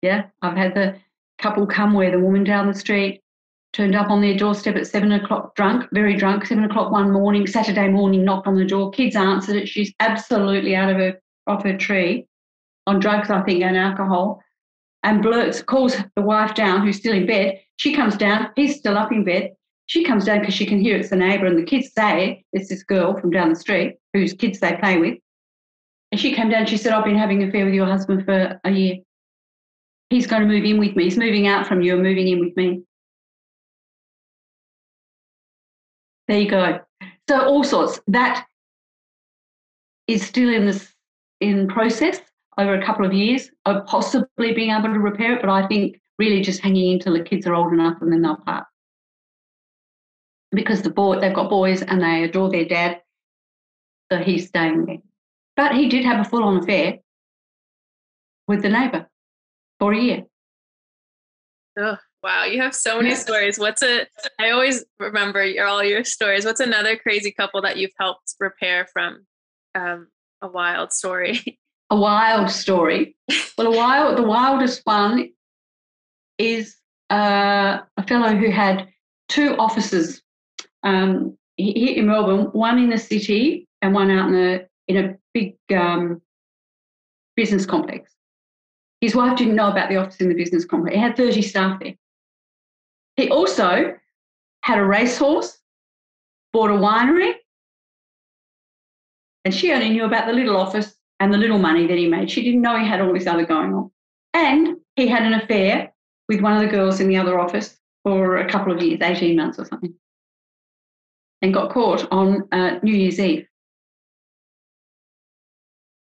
Yeah, 0.02 0.26
I've 0.42 0.56
had 0.56 0.74
the 0.74 0.96
couple 1.38 1.66
come 1.66 1.94
where 1.94 2.10
the 2.10 2.18
woman 2.18 2.44
down 2.44 2.66
the 2.66 2.74
street 2.74 3.22
turned 3.72 3.94
up 3.94 4.10
on 4.10 4.20
their 4.20 4.36
doorstep 4.36 4.76
at 4.76 4.86
seven 4.86 5.12
o'clock, 5.12 5.54
drunk, 5.54 5.88
very 5.92 6.16
drunk, 6.16 6.44
seven 6.44 6.64
o'clock 6.64 6.90
one 6.90 7.12
morning, 7.12 7.46
Saturday 7.46 7.88
morning, 7.88 8.24
knocked 8.24 8.46
on 8.46 8.56
the 8.56 8.64
door. 8.64 8.90
Kids 8.90 9.14
answered 9.14 9.56
it. 9.56 9.68
She's 9.68 9.92
absolutely 10.00 10.74
out 10.74 10.90
of 10.90 10.96
her 10.96 11.20
off 11.46 11.64
her 11.64 11.76
tree 11.76 12.26
on 12.86 13.00
drugs, 13.00 13.30
I 13.30 13.42
think, 13.42 13.62
and 13.62 13.76
alcohol. 13.76 14.42
And 15.02 15.22
blurts, 15.22 15.62
calls 15.62 15.96
the 16.16 16.22
wife 16.22 16.54
down, 16.54 16.84
who's 16.84 16.98
still 16.98 17.14
in 17.14 17.26
bed. 17.26 17.60
She 17.76 17.94
comes 17.94 18.16
down. 18.16 18.50
He's 18.56 18.76
still 18.76 18.98
up 18.98 19.12
in 19.12 19.24
bed. 19.24 19.52
She 19.86 20.04
comes 20.04 20.24
down 20.24 20.40
because 20.40 20.54
she 20.54 20.66
can 20.66 20.80
hear 20.80 20.96
it's 20.96 21.10
the 21.10 21.16
neighbour, 21.16 21.46
and 21.46 21.58
the 21.58 21.64
kids 21.64 21.92
say 21.96 22.44
it's 22.52 22.68
this 22.68 22.82
girl 22.82 23.18
from 23.18 23.30
down 23.30 23.48
the 23.48 23.56
street 23.56 23.96
whose 24.12 24.32
kids 24.34 24.60
they 24.60 24.76
play 24.76 24.98
with. 24.98 25.18
And 26.12 26.20
she 26.20 26.34
came 26.34 26.48
down. 26.50 26.66
She 26.66 26.76
said, 26.76 26.92
"I've 26.92 27.04
been 27.04 27.16
having 27.16 27.42
an 27.42 27.48
affair 27.48 27.64
with 27.64 27.74
your 27.74 27.86
husband 27.86 28.24
for 28.24 28.60
a 28.62 28.70
year. 28.70 28.96
He's 30.10 30.26
going 30.26 30.42
to 30.42 30.48
move 30.48 30.64
in 30.64 30.78
with 30.78 30.96
me. 30.96 31.04
He's 31.04 31.16
moving 31.16 31.46
out 31.46 31.66
from 31.66 31.80
you 31.80 31.94
and 31.94 32.02
moving 32.02 32.28
in 32.28 32.40
with 32.40 32.56
me." 32.56 32.82
There 36.30 36.38
you 36.38 36.48
go. 36.48 36.78
So 37.28 37.44
all 37.44 37.64
sorts. 37.64 37.98
That 38.06 38.46
is 40.06 40.24
still 40.24 40.48
in 40.48 40.64
this 40.64 40.94
in 41.40 41.66
process 41.66 42.20
over 42.56 42.74
a 42.74 42.86
couple 42.86 43.04
of 43.04 43.12
years 43.12 43.50
of 43.66 43.84
possibly 43.86 44.52
being 44.54 44.70
able 44.70 44.94
to 44.94 45.00
repair 45.00 45.34
it, 45.34 45.40
but 45.40 45.50
I 45.50 45.66
think 45.66 46.00
really 46.20 46.40
just 46.40 46.60
hanging 46.60 46.86
in 46.86 46.92
until 46.98 47.14
the 47.14 47.24
kids 47.24 47.48
are 47.48 47.54
old 47.56 47.72
enough 47.72 48.00
and 48.00 48.12
then 48.12 48.22
they'll 48.22 48.36
part 48.36 48.64
because 50.52 50.82
the 50.82 50.90
boy 50.90 51.18
they've 51.18 51.34
got 51.34 51.50
boys 51.50 51.82
and 51.82 52.00
they 52.00 52.22
adore 52.22 52.48
their 52.48 52.64
dad, 52.64 53.00
so 54.12 54.18
he's 54.18 54.46
staying 54.46 54.84
there. 54.84 54.98
But 55.56 55.74
he 55.74 55.88
did 55.88 56.04
have 56.04 56.20
a 56.24 56.28
full-on 56.28 56.58
affair 56.58 56.98
with 58.46 58.62
the 58.62 58.68
neighbour 58.68 59.08
for 59.80 59.92
a 59.92 59.98
year. 59.98 60.22
Oh, 61.76 61.96
wow, 62.22 62.44
you 62.44 62.60
have 62.60 62.74
so 62.74 62.96
many 63.00 63.14
stories. 63.14 63.58
What's 63.58 63.82
a? 63.82 64.06
I 64.38 64.50
always 64.50 64.84
remember 64.98 65.44
your, 65.44 65.66
all 65.66 65.82
your 65.82 66.04
stories. 66.04 66.44
What's 66.44 66.60
another 66.60 66.96
crazy 66.96 67.32
couple 67.32 67.62
that 67.62 67.76
you've 67.76 67.92
helped 67.98 68.34
repair 68.38 68.86
from 68.92 69.26
um, 69.74 70.08
a 70.42 70.48
wild 70.48 70.92
story? 70.92 71.58
A 71.92 71.96
wild 71.96 72.48
story. 72.52 73.16
Well, 73.58 73.66
a 73.66 73.76
wild, 73.76 74.16
the 74.16 74.22
wildest 74.22 74.82
one 74.84 75.30
is 76.38 76.76
uh, 77.10 77.78
a 77.96 78.06
fellow 78.06 78.36
who 78.36 78.48
had 78.48 78.86
two 79.28 79.56
offices 79.56 80.22
um, 80.84 81.36
here 81.56 81.96
in 81.96 82.06
Melbourne, 82.06 82.46
one 82.52 82.78
in 82.78 82.90
the 82.90 82.96
city 82.96 83.66
and 83.82 83.92
one 83.92 84.08
out 84.08 84.28
in 84.28 84.36
a 84.36 84.66
in 84.86 85.04
a 85.04 85.16
big 85.34 85.56
um, 85.76 86.22
business 87.34 87.66
complex. 87.66 88.12
His 89.00 89.16
wife 89.16 89.36
didn't 89.36 89.56
know 89.56 89.70
about 89.70 89.88
the 89.88 89.96
office 89.96 90.18
in 90.18 90.28
the 90.28 90.34
business 90.34 90.64
complex. 90.64 90.94
He 90.94 91.00
had 91.00 91.16
30 91.16 91.42
staff 91.42 91.80
there. 91.80 91.94
He 93.20 93.28
also 93.28 93.94
had 94.62 94.78
a 94.78 94.84
racehorse, 94.84 95.58
bought 96.52 96.70
a 96.70 96.74
winery, 96.74 97.34
and 99.44 99.54
she 99.54 99.72
only 99.72 99.90
knew 99.90 100.04
about 100.04 100.26
the 100.26 100.32
little 100.32 100.56
office 100.56 100.94
and 101.18 101.32
the 101.32 101.38
little 101.38 101.58
money 101.58 101.86
that 101.86 101.98
he 101.98 102.08
made. 102.08 102.30
She 102.30 102.42
didn't 102.42 102.62
know 102.62 102.78
he 102.78 102.86
had 102.86 103.00
all 103.00 103.12
this 103.12 103.26
other 103.26 103.44
going 103.44 103.74
on. 103.74 103.90
And 104.32 104.76
he 104.96 105.06
had 105.06 105.24
an 105.24 105.34
affair 105.34 105.92
with 106.28 106.40
one 106.40 106.54
of 106.54 106.62
the 106.62 106.68
girls 106.68 107.00
in 107.00 107.08
the 107.08 107.16
other 107.18 107.38
office 107.38 107.78
for 108.04 108.38
a 108.38 108.48
couple 108.48 108.72
of 108.72 108.82
years, 108.82 109.00
18 109.02 109.36
months 109.36 109.58
or 109.58 109.66
something 109.66 109.94
and 111.42 111.54
got 111.54 111.70
caught 111.70 112.06
on 112.10 112.48
uh, 112.52 112.78
New 112.82 112.94
Year's 112.94 113.18
Eve. 113.18 113.46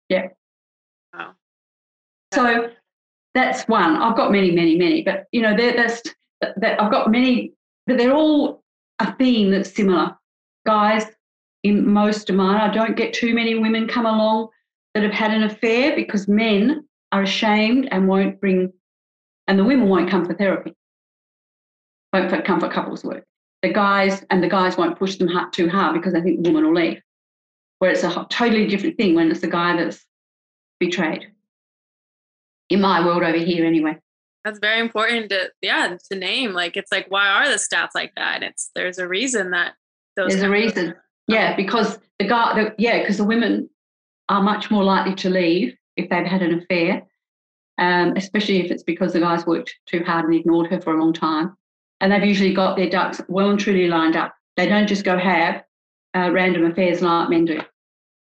Yeah. 0.09 0.29
Wow. 1.14 1.33
So 2.35 2.71
that's 3.35 3.66
one. 3.68 3.97
I've 3.97 4.16
got 4.16 4.33
many, 4.33 4.51
many, 4.51 4.77
many, 4.77 5.03
but 5.03 5.27
you 5.33 5.42
know, 5.42 5.57
that's 5.57 6.03
that 6.40 6.81
I've 6.81 6.90
got 6.90 7.11
many, 7.11 7.53
but 7.87 7.98
they're 7.98 8.14
all 8.14 8.62
a 8.98 9.14
theme 9.14 9.51
that's 9.51 9.74
similar. 9.74 10.16
Guys, 10.66 11.07
in 11.62 11.90
most 11.90 12.31
of 12.31 12.37
mine, 12.37 12.61
I 12.61 12.72
don't 12.72 12.96
get 12.96 13.12
too 13.12 13.35
many 13.35 13.55
women 13.55 13.88
come 13.88 14.07
along 14.07 14.48
that 14.94 15.03
have 15.03 15.12
had 15.12 15.33
an 15.33 15.44
affair 15.44 15.94
because 15.96 16.29
men 16.29 16.87
are 17.12 17.22
ashamed 17.22 17.88
and 17.90 18.09
won't 18.09 18.40
bring, 18.40 18.72
and 19.46 19.59
the 19.59 19.64
women 19.64 19.88
won't 19.88 20.11
come 20.11 20.24
for 20.24 20.35
therapy, 20.35 20.74
won't 22.12 22.44
come 22.44 22.61
for 22.61 22.68
couples 22.68 23.05
work 23.05 23.24
the 23.62 23.72
guys 23.72 24.24
and 24.31 24.42
the 24.42 24.48
guys 24.48 24.77
won't 24.77 24.98
push 24.98 25.16
them 25.16 25.31
too 25.53 25.68
hard 25.68 25.94
because 25.94 26.12
they 26.12 26.20
think 26.20 26.42
the 26.42 26.51
woman 26.51 26.66
will 26.66 26.81
leave. 26.81 27.01
Where 27.79 27.90
it's 27.90 28.05
a 28.05 28.27
totally 28.31 28.66
different 28.66 28.96
thing 28.96 29.14
when 29.14 29.31
it's 29.31 29.40
the 29.40 29.48
guy 29.48 29.77
that's 29.77 30.05
betrayed. 30.81 31.27
In 32.70 32.81
my 32.81 33.05
world 33.05 33.22
over 33.22 33.38
here, 33.38 33.64
anyway. 33.64 33.98
That's 34.48 34.61
very 34.61 34.80
important 34.80 35.30
to 35.30 35.50
yeah 35.61 35.96
to 36.11 36.18
name. 36.18 36.52
Like 36.52 36.76
it's 36.76 36.90
like 36.90 37.06
why 37.11 37.28
are 37.28 37.48
the 37.48 37.56
stats 37.56 37.90
like 37.94 38.12
that? 38.16 38.42
It's 38.42 38.70
there's 38.74 38.98
a 38.98 39.06
reason 39.06 39.50
that 39.50 39.74
those. 40.16 40.30
There's 40.30 40.42
a 40.42 40.50
reason. 40.50 40.94
Yeah, 41.26 41.54
because 41.54 41.98
the 42.18 42.26
guy, 42.26 42.54
the, 42.54 42.74
yeah, 42.78 43.00
because 43.00 43.18
the 43.18 43.24
women 43.24 43.68
are 44.30 44.42
much 44.42 44.70
more 44.70 44.82
likely 44.82 45.14
to 45.16 45.28
leave 45.28 45.76
if 45.96 46.08
they've 46.08 46.24
had 46.24 46.40
an 46.40 46.58
affair, 46.58 47.02
um, 47.76 48.14
especially 48.16 48.64
if 48.64 48.70
it's 48.70 48.82
because 48.82 49.12
the 49.12 49.20
guy's 49.20 49.44
worked 49.44 49.74
too 49.84 50.02
hard 50.04 50.24
and 50.24 50.34
ignored 50.34 50.70
her 50.70 50.80
for 50.80 50.94
a 50.94 50.98
long 50.98 51.12
time 51.12 51.54
and 52.00 52.12
they've 52.12 52.24
usually 52.24 52.54
got 52.54 52.76
their 52.76 52.88
ducks 52.88 53.20
well 53.28 53.50
and 53.50 53.58
truly 53.58 53.88
lined 53.88 54.16
up. 54.16 54.34
They 54.56 54.66
don't 54.66 54.87
just 54.87 55.04
go 55.04 55.18
have 55.18 55.62
uh, 56.14 56.30
random 56.32 56.64
affairs 56.64 57.02
like 57.02 57.30
men 57.30 57.44
do 57.44 57.61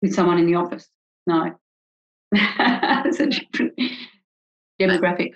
with 0.03 0.15
someone 0.15 0.39
in 0.39 0.47
the 0.47 0.55
office. 0.55 0.89
No, 1.27 1.55
it's 2.33 3.21
a 3.21 3.27
different 3.27 3.81
demographic. 4.81 5.35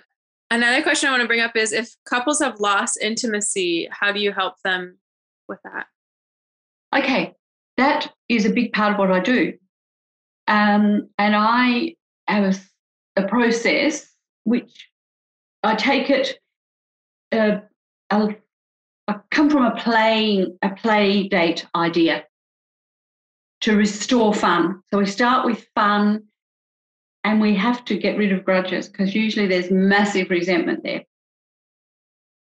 Another 0.55 0.81
question 0.81 1.09
I 1.09 1.11
want 1.11 1.21
to 1.21 1.27
bring 1.27 1.41
up 1.41 1.57
is 1.57 1.73
if 1.73 1.97
couples 2.05 2.39
have 2.39 2.61
lost 2.61 2.97
intimacy, 3.01 3.89
how 3.91 4.13
do 4.13 4.21
you 4.21 4.31
help 4.31 4.53
them 4.63 4.97
with 5.49 5.59
that? 5.65 5.87
Okay, 6.95 7.33
that 7.75 8.13
is 8.29 8.45
a 8.45 8.49
big 8.49 8.71
part 8.71 8.93
of 8.93 8.97
what 8.97 9.11
I 9.11 9.19
do. 9.19 9.51
Um, 10.47 11.09
and 11.19 11.35
I 11.35 11.95
have 12.27 12.55
a, 12.55 13.21
a, 13.21 13.27
process 13.27 14.09
which 14.45 14.87
I 15.61 15.75
take 15.75 16.09
it 16.09 16.39
uh, 17.33 17.59
I, 18.09 18.37
I 19.09 19.19
come 19.31 19.49
from 19.49 19.65
a 19.65 19.75
play 19.75 20.47
a 20.61 20.69
play 20.69 21.27
date 21.27 21.67
idea 21.75 22.23
to 23.61 23.75
restore 23.75 24.33
fun. 24.33 24.81
So 24.89 24.99
we 24.99 25.05
start 25.05 25.45
with 25.45 25.67
fun 25.75 26.23
and 27.25 27.41
we 27.41 27.55
have 27.55 27.83
to 27.85 27.97
get 27.97 28.17
rid 28.17 28.31
of 28.31 28.45
grudges 28.45 28.87
because 28.87 29.15
usually 29.15 29.47
there's 29.47 29.71
massive 29.71 30.29
resentment 30.29 30.83
there. 30.83 31.03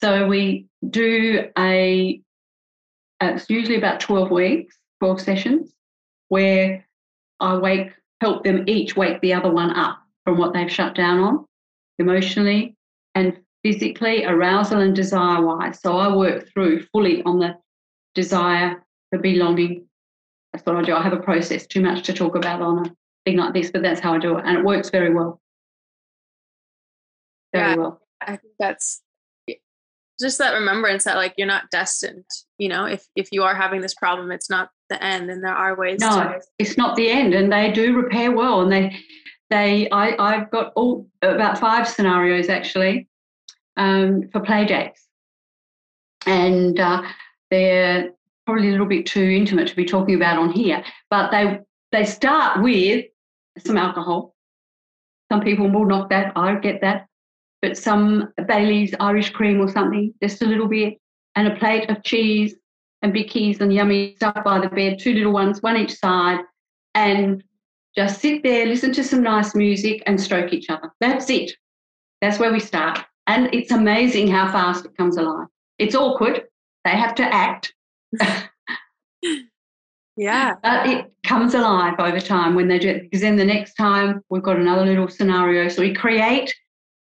So 0.03 0.27
we 0.27 0.67
do 0.91 1.49
a, 1.57 2.21
uh, 3.23 3.33
it's 3.37 3.49
usually 3.49 3.77
about 3.77 4.01
12 4.01 4.29
weeks, 4.33 4.77
12 5.01 5.21
sessions, 5.21 5.73
where 6.29 6.85
I 7.39 7.57
wake, 7.57 7.93
help 8.21 8.43
them 8.43 8.65
each 8.67 8.97
wake 8.97 9.21
the 9.21 9.35
other 9.35 9.53
one 9.53 9.71
up 9.71 10.01
from 10.25 10.37
what 10.37 10.53
they've 10.53 10.71
shut 10.71 10.97
down 10.97 11.21
on 11.21 11.47
emotionally 12.01 12.77
and 13.15 13.39
physically, 13.63 14.25
arousal, 14.25 14.81
and 14.81 14.97
desire 14.97 15.43
wise. 15.43 15.81
So 15.81 15.97
I 15.97 16.15
work 16.15 16.53
through 16.53 16.83
fully 16.87 17.23
on 17.23 17.39
the 17.39 17.57
desire 18.17 18.85
for 19.11 19.21
belonging. 19.21 19.87
That's 20.53 20.67
what 20.67 20.75
I 20.75 20.83
do. 20.83 20.95
I 20.95 21.03
have 21.03 21.13
a 21.13 21.23
process, 21.23 21.69
too 21.69 21.83
much 21.83 22.05
to 22.07 22.13
talk 22.13 22.35
about 22.35 22.61
on 22.63 22.87
a 22.87 22.97
thing 23.27 23.37
like 23.37 23.53
this, 23.53 23.71
but 23.71 23.83
that's 23.83 24.01
how 24.01 24.15
I 24.15 24.19
do 24.19 24.39
it. 24.39 24.45
And 24.47 24.57
it 24.57 24.65
works 24.65 24.89
very 24.89 25.13
well. 25.13 25.41
Very 27.53 27.71
yeah, 27.71 27.77
well. 27.77 28.01
I 28.23 28.37
think 28.37 28.55
that's 28.59 29.03
just 30.19 30.39
that 30.39 30.55
remembrance 30.55 31.05
that 31.05 31.17
like 31.17 31.35
you're 31.37 31.47
not 31.47 31.71
destined 31.71 32.25
you 32.57 32.71
know 32.71 32.87
if 32.87 33.05
if 33.17 33.29
you 33.33 33.43
are 33.43 33.55
having 33.55 33.83
this 33.83 33.93
problem 33.93 34.33
it's 34.33 34.49
not 34.49 34.71
the 34.89 35.03
end, 35.03 35.31
and 35.31 35.43
there 35.43 35.55
are 35.55 35.77
ways. 35.77 36.01
No, 36.01 36.11
to- 36.11 36.41
it's 36.59 36.77
not 36.77 36.97
the 36.97 37.11
end, 37.11 37.35
and 37.35 37.53
they 37.53 37.71
do 37.71 37.97
repair 37.97 38.33
well, 38.33 38.63
and 38.63 38.73
they 38.73 38.97
they 39.51 39.89
I 39.91 40.17
I've 40.19 40.51
got 40.51 40.73
all 40.77 41.09
about 41.23 41.59
five 41.59 41.89
scenarios 41.89 42.49
actually 42.49 43.09
um, 43.77 44.29
for 44.33 44.41
play 44.41 44.65
dates, 44.65 45.07
and 46.27 46.79
uh, 46.79 47.03
they're 47.51 48.11
probably 48.47 48.69
a 48.69 48.73
little 48.73 48.87
bit 48.87 49.07
too 49.07 49.23
intimate 49.25 49.69
to 49.69 49.77
be 49.77 49.85
talking 49.85 50.15
about 50.15 50.39
on 50.39 50.53
here, 50.53 50.85
but 51.11 51.31
they 51.31 51.61
they 51.93 52.05
start 52.05 52.63
with 52.63 53.07
some 53.59 53.77
alcohol. 53.77 54.35
Some 55.31 55.41
people 55.41 55.69
will 55.69 55.85
knock 55.85 56.11
that. 56.11 56.33
I 56.37 56.55
get 56.57 56.81
that, 56.83 57.07
but 57.63 57.77
some 57.77 58.33
Bailey's 58.47 58.95
Irish 59.01 59.31
cream 59.31 59.61
or 59.61 59.69
something, 59.69 60.15
just 60.23 60.43
a 60.43 60.47
little 60.47 60.69
bit, 60.69 60.99
and 61.35 61.49
a 61.49 61.57
plate 61.57 61.91
of 61.91 62.03
cheese 62.03 62.55
and 63.03 63.13
bickies 63.13 63.61
and 63.61 63.73
yummy 63.73 64.15
stuff 64.17 64.39
by 64.45 64.61
the 64.61 64.69
bed, 64.69 64.99
two 64.99 65.15
little 65.15 65.33
ones, 65.33 65.63
one 65.63 65.77
each 65.77 65.95
side, 65.95 66.41
and 66.95 67.43
just 67.97 68.21
sit 68.21 68.43
there, 68.43 68.67
listen 68.67 68.93
to 68.93 69.05
some 69.05 69.23
nice 69.23 69.55
music, 69.55 70.03
and 70.07 70.21
stroke 70.21 70.53
each 70.53 70.71
other. 70.71 70.93
That's 71.01 71.29
it. 71.31 71.53
That's 72.21 72.39
where 72.39 72.53
we 72.53 72.61
start. 72.61 73.01
And 73.27 73.53
it's 73.53 73.73
amazing 73.73 74.29
how 74.29 74.51
fast 74.53 74.85
it 74.85 74.97
comes 74.97 75.17
alive. 75.17 75.49
It's 75.79 75.95
awkward. 75.95 76.45
They 76.85 76.91
have 76.91 77.15
to 77.17 77.25
act. 77.25 77.75
yeah. 80.17 80.55
But 80.63 80.87
it 80.87 81.13
comes 81.25 81.55
alive 81.55 81.95
over 81.99 82.21
time 82.21 82.55
when 82.55 82.69
they 82.69 82.79
do 82.79 82.89
it. 82.89 83.03
Because 83.03 83.21
then 83.21 83.37
the 83.37 83.45
next 83.45 83.75
time 83.75 84.23
we've 84.29 84.43
got 84.43 84.57
another 84.57 84.85
little 84.85 85.09
scenario. 85.09 85.69
So 85.69 85.83
we 85.83 85.95
create 85.95 86.55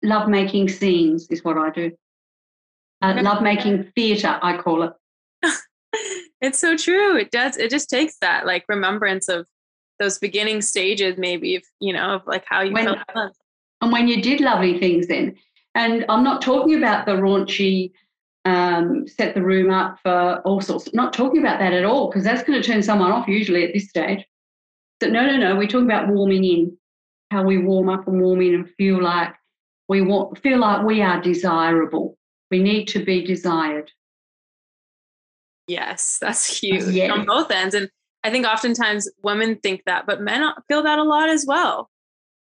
love 0.04 0.30
making 0.30 0.70
scenes, 0.70 1.28
is 1.30 1.44
what 1.44 1.58
I 1.58 1.70
do. 1.70 1.92
Uh, 3.02 3.20
love 3.22 3.42
making 3.42 3.92
theatre, 3.96 4.40
I 4.42 4.58
call 4.58 4.84
it. 4.84 4.94
it's 6.42 6.60
so 6.60 6.76
true. 6.76 7.18
It 7.18 7.32
does. 7.32 7.58
It 7.58 7.70
just 7.70 7.90
takes 7.90 8.18
that 8.20 8.46
like 8.46 8.66
remembrance 8.68 9.30
of 9.30 9.48
those 10.00 10.18
beginning 10.20 10.62
stages, 10.62 11.16
maybe 11.18 11.56
of 11.56 11.64
you 11.80 11.94
know, 11.94 12.16
of 12.16 12.22
like 12.28 12.44
how 12.48 12.62
you 12.62 12.74
When- 12.74 12.96
felt 13.14 13.34
and 13.82 13.92
when 13.92 14.08
you 14.08 14.22
did 14.22 14.42
lovely 14.42 14.80
things 14.80 15.08
then. 15.08 15.36
And 15.76 16.06
I'm 16.10 16.24
not 16.24 16.42
talking 16.42 16.76
about 16.76 17.06
the 17.06 17.12
raunchy, 17.14 17.92
um, 18.48 19.08
set 19.08 19.34
the 19.36 19.42
room 19.42 19.70
up 19.72 20.00
for 20.04 20.40
all 20.46 20.62
sorts. 20.62 20.94
Not 20.94 21.14
talking 21.14 21.42
about 21.42 21.60
that 21.60 21.74
at 21.74 21.84
all, 21.86 22.10
because 22.10 22.24
that's 22.24 22.44
going 22.44 22.62
to 22.62 22.68
turn 22.68 22.82
someone 22.82 23.12
off 23.12 23.28
usually 23.28 23.64
at 23.66 23.74
this 23.74 23.90
stage. 23.90 24.26
So 25.02 25.10
no, 25.10 25.26
no, 25.26 25.38
no. 25.38 25.56
We're 25.56 25.68
talking 25.68 25.86
about 25.86 26.08
warming 26.08 26.44
in, 26.44 26.78
how 27.32 27.44
we 27.44 27.58
warm 27.58 27.90
up 27.90 28.08
and 28.08 28.22
warm 28.22 28.42
in 28.42 28.56
and 28.56 28.70
feel 28.78 29.02
like 29.02 29.34
we 29.90 30.02
want, 30.02 30.40
feel 30.40 30.60
like 30.60 30.86
we 30.86 31.02
are 31.02 31.22
desirable. 31.22 32.18
We 32.50 32.64
need 32.64 32.86
to 32.90 33.04
be 33.04 33.26
desired. 33.26 33.92
Yes, 35.68 36.18
that's 36.22 36.60
huge 36.62 36.84
Yeah. 36.94 37.12
on 37.12 37.26
both 37.26 37.52
ends. 37.52 37.76
And 37.76 37.90
I 38.24 38.32
think 38.32 38.46
oftentimes 38.46 39.10
women 39.24 39.58
think 39.58 39.82
that, 39.86 40.06
but 40.08 40.22
men 40.22 40.48
feel 40.68 40.84
that 40.84 41.00
a 41.00 41.04
lot 41.04 41.30
as 41.30 41.46
well. 41.46 41.90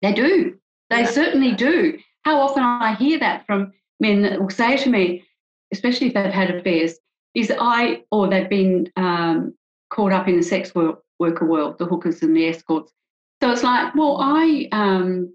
They 0.02 0.14
do. 0.14 0.58
They 0.90 1.00
Yeah. 1.02 1.10
certainly 1.12 1.54
do. 1.54 1.98
How 2.24 2.40
often 2.40 2.64
I 2.64 2.96
hear 2.96 3.20
that 3.20 3.46
from 3.46 3.74
men 4.00 4.22
that 4.24 4.40
will 4.40 4.50
say 4.50 4.78
to 4.78 4.90
me, 4.90 5.24
especially 5.76 6.08
if 6.08 6.14
they've 6.14 6.32
had 6.32 6.52
affairs, 6.52 6.96
is 7.34 7.52
I, 7.60 8.04
or 8.12 8.28
they've 8.28 8.50
been 8.50 8.92
um, 8.96 9.54
caught 9.90 10.14
up 10.14 10.28
in 10.28 10.38
the 10.38 10.44
sex 10.44 10.74
work, 10.74 11.04
worker 11.20 11.46
world, 11.46 11.78
the 11.78 11.86
hookers 11.86 12.22
and 12.22 12.36
the 12.36 12.48
escorts. 12.48 12.92
So 13.44 13.52
it's 13.52 13.64
like, 13.64 13.94
well, 13.94 14.18
I, 14.22 14.68
um, 14.72 15.34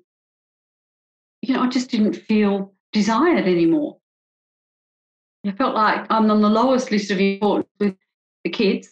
you 1.42 1.54
know, 1.54 1.62
I 1.62 1.68
just 1.68 1.90
didn't 1.90 2.14
feel 2.14 2.72
desired 2.92 3.46
anymore. 3.46 3.98
I 5.46 5.52
felt 5.52 5.74
like 5.74 6.06
I'm 6.10 6.30
on 6.30 6.40
the 6.40 6.50
lowest 6.50 6.90
list 6.90 7.10
of 7.10 7.20
importance 7.20 7.68
with 7.78 7.96
the 8.44 8.50
kids 8.50 8.90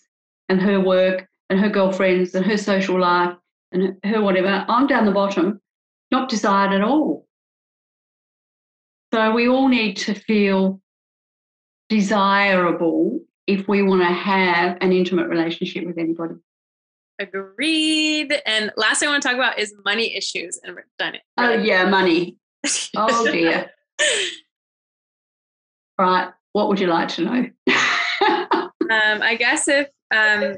and 0.49 0.61
her 0.61 0.81
work 0.81 1.29
and 1.51 1.59
her 1.59 1.69
girlfriends 1.69 2.35
and 2.35 2.45
her 2.45 2.57
social 2.57 3.01
life 3.01 3.35
and 3.73 3.97
her 4.05 4.23
whatever. 4.23 4.65
I'm 4.69 4.87
down 4.87 5.05
the 5.05 5.13
bottom 5.13 5.61
not 6.11 6.29
desired 6.29 6.73
at 6.73 6.83
all. 6.83 7.27
So 9.13 9.33
we 9.33 9.49
all 9.49 9.69
need 9.69 9.97
to 9.99 10.15
feel 10.15 10.81
desirable 11.89 13.21
if 13.47 13.67
we 13.67 13.83
want 13.83 14.03
to 14.03 14.09
have 14.09 14.77
an 14.81 14.93
intimate 14.93 15.29
relationship 15.29 15.87
with 15.87 15.99
anybody. 15.99 16.35
Agreed. 17.19 18.33
And 18.47 18.71
last 18.77 19.01
thing 19.01 19.09
I 19.09 19.13
want 19.13 19.23
to 19.23 19.29
talk 19.29 19.37
about 19.37 19.59
is 19.59 19.75
money 19.85 20.15
issues, 20.15 20.61
and 20.63 20.77
we're 20.77 20.87
done 20.99 21.17
it. 21.17 21.23
Oh 21.37 21.53
yeah, 21.53 21.89
money. 21.89 22.37
Oh 22.97 23.31
dear. 23.31 23.71
right. 25.99 26.31
What 26.53 26.69
would 26.69 26.81
you 26.81 26.87
like 26.89 27.09
to 27.09 27.23
know? 27.23 27.51
Um, 28.91 29.21
I 29.21 29.35
guess 29.35 29.69
if 29.69 29.89
um, 30.15 30.57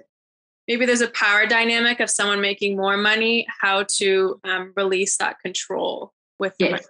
maybe 0.69 0.87
there's 0.87 1.01
a 1.01 1.09
power 1.09 1.47
dynamic 1.47 2.01
of 2.01 2.09
someone 2.09 2.41
making 2.41 2.77
more 2.77 2.97
money, 2.97 3.47
how 3.61 3.85
to 3.97 4.41
um, 4.45 4.73
release 4.77 5.17
that 5.17 5.41
control 5.41 6.13
with 6.39 6.55
yes. 6.59 6.87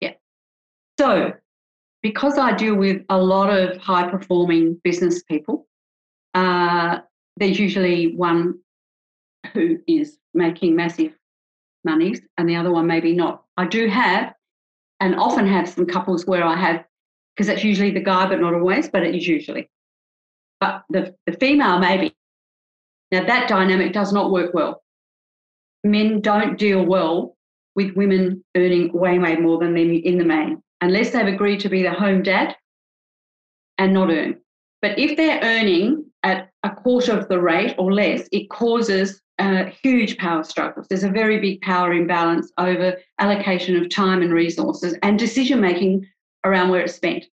Yeah. 0.00 0.12
So, 0.98 1.32
because 2.02 2.38
I 2.38 2.52
deal 2.52 2.74
with 2.74 3.02
a 3.08 3.18
lot 3.18 3.50
of 3.50 3.76
high 3.78 4.08
performing 4.08 4.80
business 4.82 5.22
people, 5.22 5.66
uh, 6.34 7.00
there's 7.36 7.58
usually 7.58 8.14
one 8.14 8.58
who 9.52 9.78
is 9.86 10.18
making 10.34 10.76
massive 10.76 11.12
monies 11.84 12.20
and 12.38 12.48
the 12.48 12.56
other 12.56 12.70
one 12.70 12.86
maybe 12.86 13.14
not. 13.14 13.44
I 13.56 13.66
do 13.66 13.88
have 13.88 14.34
and 15.00 15.14
often 15.16 15.46
have 15.46 15.68
some 15.68 15.86
couples 15.86 16.26
where 16.26 16.44
I 16.44 16.56
have, 16.56 16.84
because 17.34 17.46
that's 17.46 17.64
usually 17.64 17.90
the 17.90 18.00
guy, 18.00 18.26
but 18.28 18.40
not 18.40 18.54
always, 18.54 18.88
but 18.88 19.02
it 19.02 19.14
is 19.14 19.26
usually. 19.26 19.70
But 20.60 20.84
the, 20.90 21.14
the 21.26 21.32
female 21.32 21.78
maybe. 21.78 22.14
Now 23.10 23.24
that 23.24 23.48
dynamic 23.48 23.92
does 23.92 24.12
not 24.12 24.30
work 24.30 24.54
well. 24.54 24.82
Men 25.82 26.20
don't 26.20 26.58
deal 26.58 26.84
well 26.84 27.36
with 27.74 27.96
women 27.96 28.44
earning 28.54 28.92
way, 28.92 29.18
way 29.18 29.36
more 29.36 29.58
than 29.58 29.74
them 29.74 29.90
in 29.90 30.18
the 30.18 30.24
main, 30.24 30.62
unless 30.80 31.10
they've 31.10 31.26
agreed 31.26 31.60
to 31.60 31.68
be 31.68 31.82
the 31.82 31.92
home 31.92 32.22
dad 32.22 32.56
and 33.78 33.92
not 33.92 34.10
earn. 34.10 34.40
But 34.82 34.98
if 34.98 35.16
they're 35.16 35.40
earning 35.42 36.06
at 36.22 36.50
a 36.62 36.70
quarter 36.70 37.18
of 37.18 37.28
the 37.28 37.40
rate 37.40 37.74
or 37.78 37.92
less, 37.92 38.28
it 38.32 38.48
causes 38.50 39.20
uh, 39.38 39.64
huge 39.82 40.18
power 40.18 40.44
struggles. 40.44 40.86
There's 40.88 41.04
a 41.04 41.10
very 41.10 41.40
big 41.40 41.60
power 41.62 41.92
imbalance 41.92 42.52
over 42.58 42.96
allocation 43.18 43.76
of 43.76 43.88
time 43.88 44.22
and 44.22 44.32
resources 44.32 44.94
and 45.02 45.18
decision 45.18 45.60
making 45.60 46.06
around 46.44 46.70
where 46.70 46.82
it's 46.82 46.94
spent. 46.94 47.24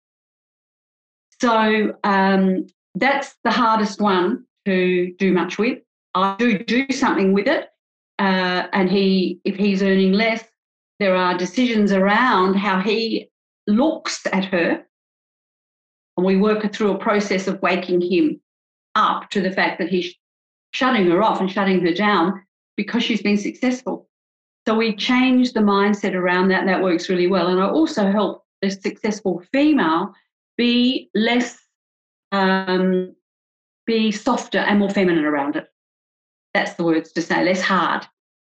So 1.41 1.95
um, 2.05 2.67
that's 2.95 3.35
the 3.45 3.51
hardest 3.51 4.01
one 4.01 4.45
to 4.65 5.13
do 5.19 5.33
much 5.33 5.59
with. 5.59 5.79
I 6.15 6.37
do 6.39 6.59
do 6.59 6.87
something 6.91 7.33
with 7.33 7.47
it, 7.47 7.69
uh, 8.19 8.69
and 8.73 8.89
he, 8.89 9.41
if 9.45 9.57
he's 9.57 9.83
earning 9.83 10.13
less, 10.13 10.45
there 10.99 11.15
are 11.15 11.37
decisions 11.37 11.93
around 11.93 12.55
how 12.55 12.81
he 12.81 13.29
looks 13.67 14.27
at 14.33 14.45
her, 14.47 14.85
and 16.17 16.27
we 16.27 16.37
work 16.37 16.73
through 16.73 16.93
a 16.93 16.99
process 16.99 17.47
of 17.47 17.61
waking 17.63 18.01
him 18.01 18.41
up 18.95 19.31
to 19.31 19.41
the 19.41 19.51
fact 19.53 19.79
that 19.79 19.89
he's 19.89 20.15
shutting 20.73 21.07
her 21.11 21.23
off 21.23 21.41
and 21.41 21.51
shutting 21.51 21.81
her 21.81 21.93
down 21.93 22.43
because 22.77 23.03
she's 23.03 23.23
been 23.23 23.37
successful. 23.37 24.09
So 24.67 24.75
we 24.75 24.97
change 24.97 25.53
the 25.53 25.61
mindset 25.61 26.15
around 26.15 26.49
that. 26.49 26.61
and 26.61 26.69
That 26.69 26.83
works 26.83 27.09
really 27.09 27.27
well, 27.27 27.49
and 27.49 27.61
I 27.61 27.69
also 27.69 28.11
help 28.11 28.45
the 28.63 28.71
successful 28.71 29.43
female 29.53 30.13
be 30.57 31.11
less, 31.15 31.59
um, 32.33 33.15
be 33.87 34.11
softer 34.11 34.59
and 34.59 34.79
more 34.79 34.91
feminine 34.91 35.25
around 35.25 35.57
it. 35.57 35.67
That's 36.55 36.75
the 36.75 36.85
words 36.85 37.13
to 37.13 37.23
say, 37.23 37.45
less 37.45 37.61
hard. 37.61 38.07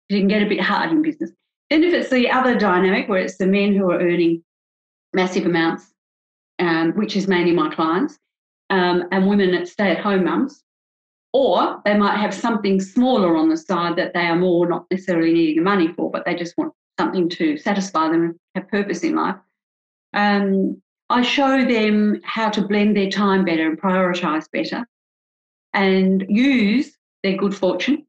You 0.09 0.19
can 0.19 0.29
get 0.29 0.43
a 0.43 0.49
bit 0.49 0.61
hard 0.61 0.91
in 0.91 1.03
business. 1.03 1.31
Then, 1.71 1.85
if 1.85 1.95
it's 1.95 2.11
the 2.11 2.31
other 2.31 2.59
dynamic 2.59 3.09
where 3.09 3.21
it's 3.21 3.39
the 3.39 3.47
men 3.47 3.75
who 3.75 3.91
are 3.91 4.01
earning 4.01 4.43
massive 5.13 5.47
amounts, 5.47 5.93
um, 6.59 6.93
which 6.93 7.17
is 7.17 7.29
mainly 7.29 7.53
my 7.53 7.75
clients, 7.75 8.19
um, 8.71 9.05
and 9.13 9.27
women 9.27 9.53
that 9.53 9.69
stay 9.69 9.91
at 9.91 10.01
home 10.01 10.25
mums, 10.25 10.63
or 11.33 11.81
they 11.85 11.97
might 11.97 12.19
have 12.19 12.35
something 12.35 12.81
smaller 12.81 13.37
on 13.37 13.49
the 13.49 13.57
side 13.57 13.97
that 13.97 14.15
they 14.15 14.27
are 14.27 14.37
more 14.37 14.69
not 14.69 14.87
necessarily 14.91 15.33
needing 15.33 15.57
the 15.57 15.63
money 15.63 15.89
for, 15.89 16.11
but 16.11 16.25
they 16.25 16.35
just 16.35 16.57
want 16.57 16.73
something 16.99 17.29
to 17.29 17.57
satisfy 17.57 18.09
them 18.09 18.23
and 18.23 18.35
have 18.55 18.69
purpose 18.69 19.03
in 19.03 19.17
life. 19.17 19.37
Um, 20.13 20.83
I 21.09 21.23
show 21.23 21.65
them 21.65 22.21
how 22.25 22.51
to 22.51 22.67
blend 22.67 22.97
their 22.97 23.11
time 23.11 23.45
better 23.45 23.67
and 23.67 23.81
prioritize 23.81 24.47
better 24.51 24.87
and 25.75 26.25
use 26.29 26.97
their 27.23 27.37
good 27.37 27.55
fortune 27.55 28.07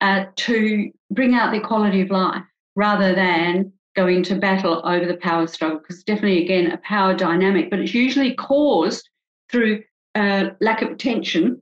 uh, 0.00 0.26
to 0.36 0.90
bring 1.10 1.34
out 1.34 1.52
their 1.52 1.60
quality 1.60 2.00
of 2.00 2.10
life 2.10 2.44
rather 2.74 3.14
than 3.14 3.72
go 3.94 4.06
into 4.06 4.36
battle 4.36 4.80
over 4.84 5.06
the 5.06 5.16
power 5.16 5.46
struggle 5.46 5.78
because 5.78 6.02
definitely 6.02 6.42
again 6.42 6.70
a 6.70 6.78
power 6.78 7.14
dynamic 7.14 7.70
but 7.70 7.78
it's 7.78 7.94
usually 7.94 8.34
caused 8.34 9.08
through 9.50 9.82
uh, 10.14 10.50
lack 10.60 10.82
of 10.82 10.90
attention. 10.90 11.60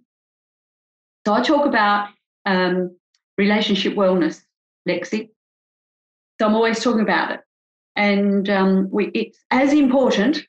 So 1.27 1.35
i 1.35 1.43
talk 1.43 1.67
about 1.67 2.09
um, 2.47 2.97
relationship 3.37 3.95
wellness 3.95 4.41
lexi. 4.89 5.29
So 6.41 6.47
i'm 6.47 6.55
always 6.55 6.83
talking 6.83 7.03
about 7.03 7.33
it. 7.33 7.41
And 7.97 8.49
um, 8.49 8.89
we, 8.91 9.11
it's 9.15 9.39
as 9.51 9.73
important 9.73 10.41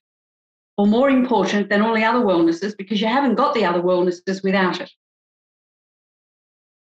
or 0.77 0.87
more 0.87 1.09
important 1.09 1.69
than 1.69 1.81
all 1.81 1.93
the 1.93 2.03
other 2.03 2.25
wellnesses 2.25 2.75
because 2.75 3.01
you 3.01 3.07
haven't 3.07 3.35
got 3.35 3.53
the 3.53 3.65
other 3.65 3.81
wellnesses 3.81 4.41
without 4.43 4.79
it. 4.79 4.89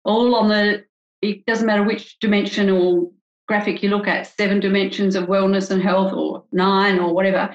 All 0.03 0.35
on 0.35 0.49
the, 0.49 0.83
it 1.21 1.45
doesn't 1.45 1.65
matter 1.65 1.83
which 1.83 2.19
dimension 2.19 2.69
or 2.69 3.09
graphic 3.51 3.83
you 3.83 3.89
look 3.89 4.07
at, 4.07 4.27
seven 4.27 4.61
dimensions 4.61 5.13
of 5.13 5.25
wellness 5.25 5.71
and 5.71 5.81
health 5.81 6.13
or 6.13 6.45
nine 6.53 6.97
or 6.99 7.13
whatever. 7.13 7.53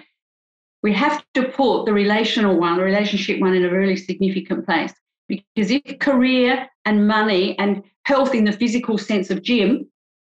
We 0.82 0.92
have 0.92 1.24
to 1.32 1.44
put 1.48 1.86
the 1.86 1.94
relational 1.94 2.60
one, 2.60 2.76
the 2.76 2.84
relationship 2.84 3.40
one, 3.40 3.54
in 3.54 3.64
a 3.64 3.70
really 3.70 3.96
significant 3.96 4.66
place. 4.66 4.92
Because 5.26 5.70
if 5.70 5.98
career 5.98 6.68
and 6.84 7.08
money 7.08 7.58
and 7.58 7.82
health 8.04 8.34
in 8.34 8.44
the 8.44 8.52
physical 8.52 8.98
sense 8.98 9.30
of 9.30 9.42
gym, 9.42 9.88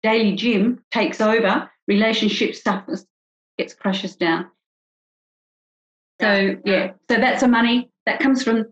daily 0.03 0.35
gym 0.35 0.83
takes 0.93 1.21
over, 1.21 1.71
relationship 1.87 2.55
suffers, 2.55 3.05
gets 3.59 3.75
crushes 3.75 4.17
down. 4.17 4.47
So 6.23 6.57
yeah, 6.65 6.93
so 7.11 7.19
that's 7.19 7.43
a 7.43 7.49
money 7.49 7.91
that 8.07 8.19
comes 8.19 8.43
from 8.43 8.65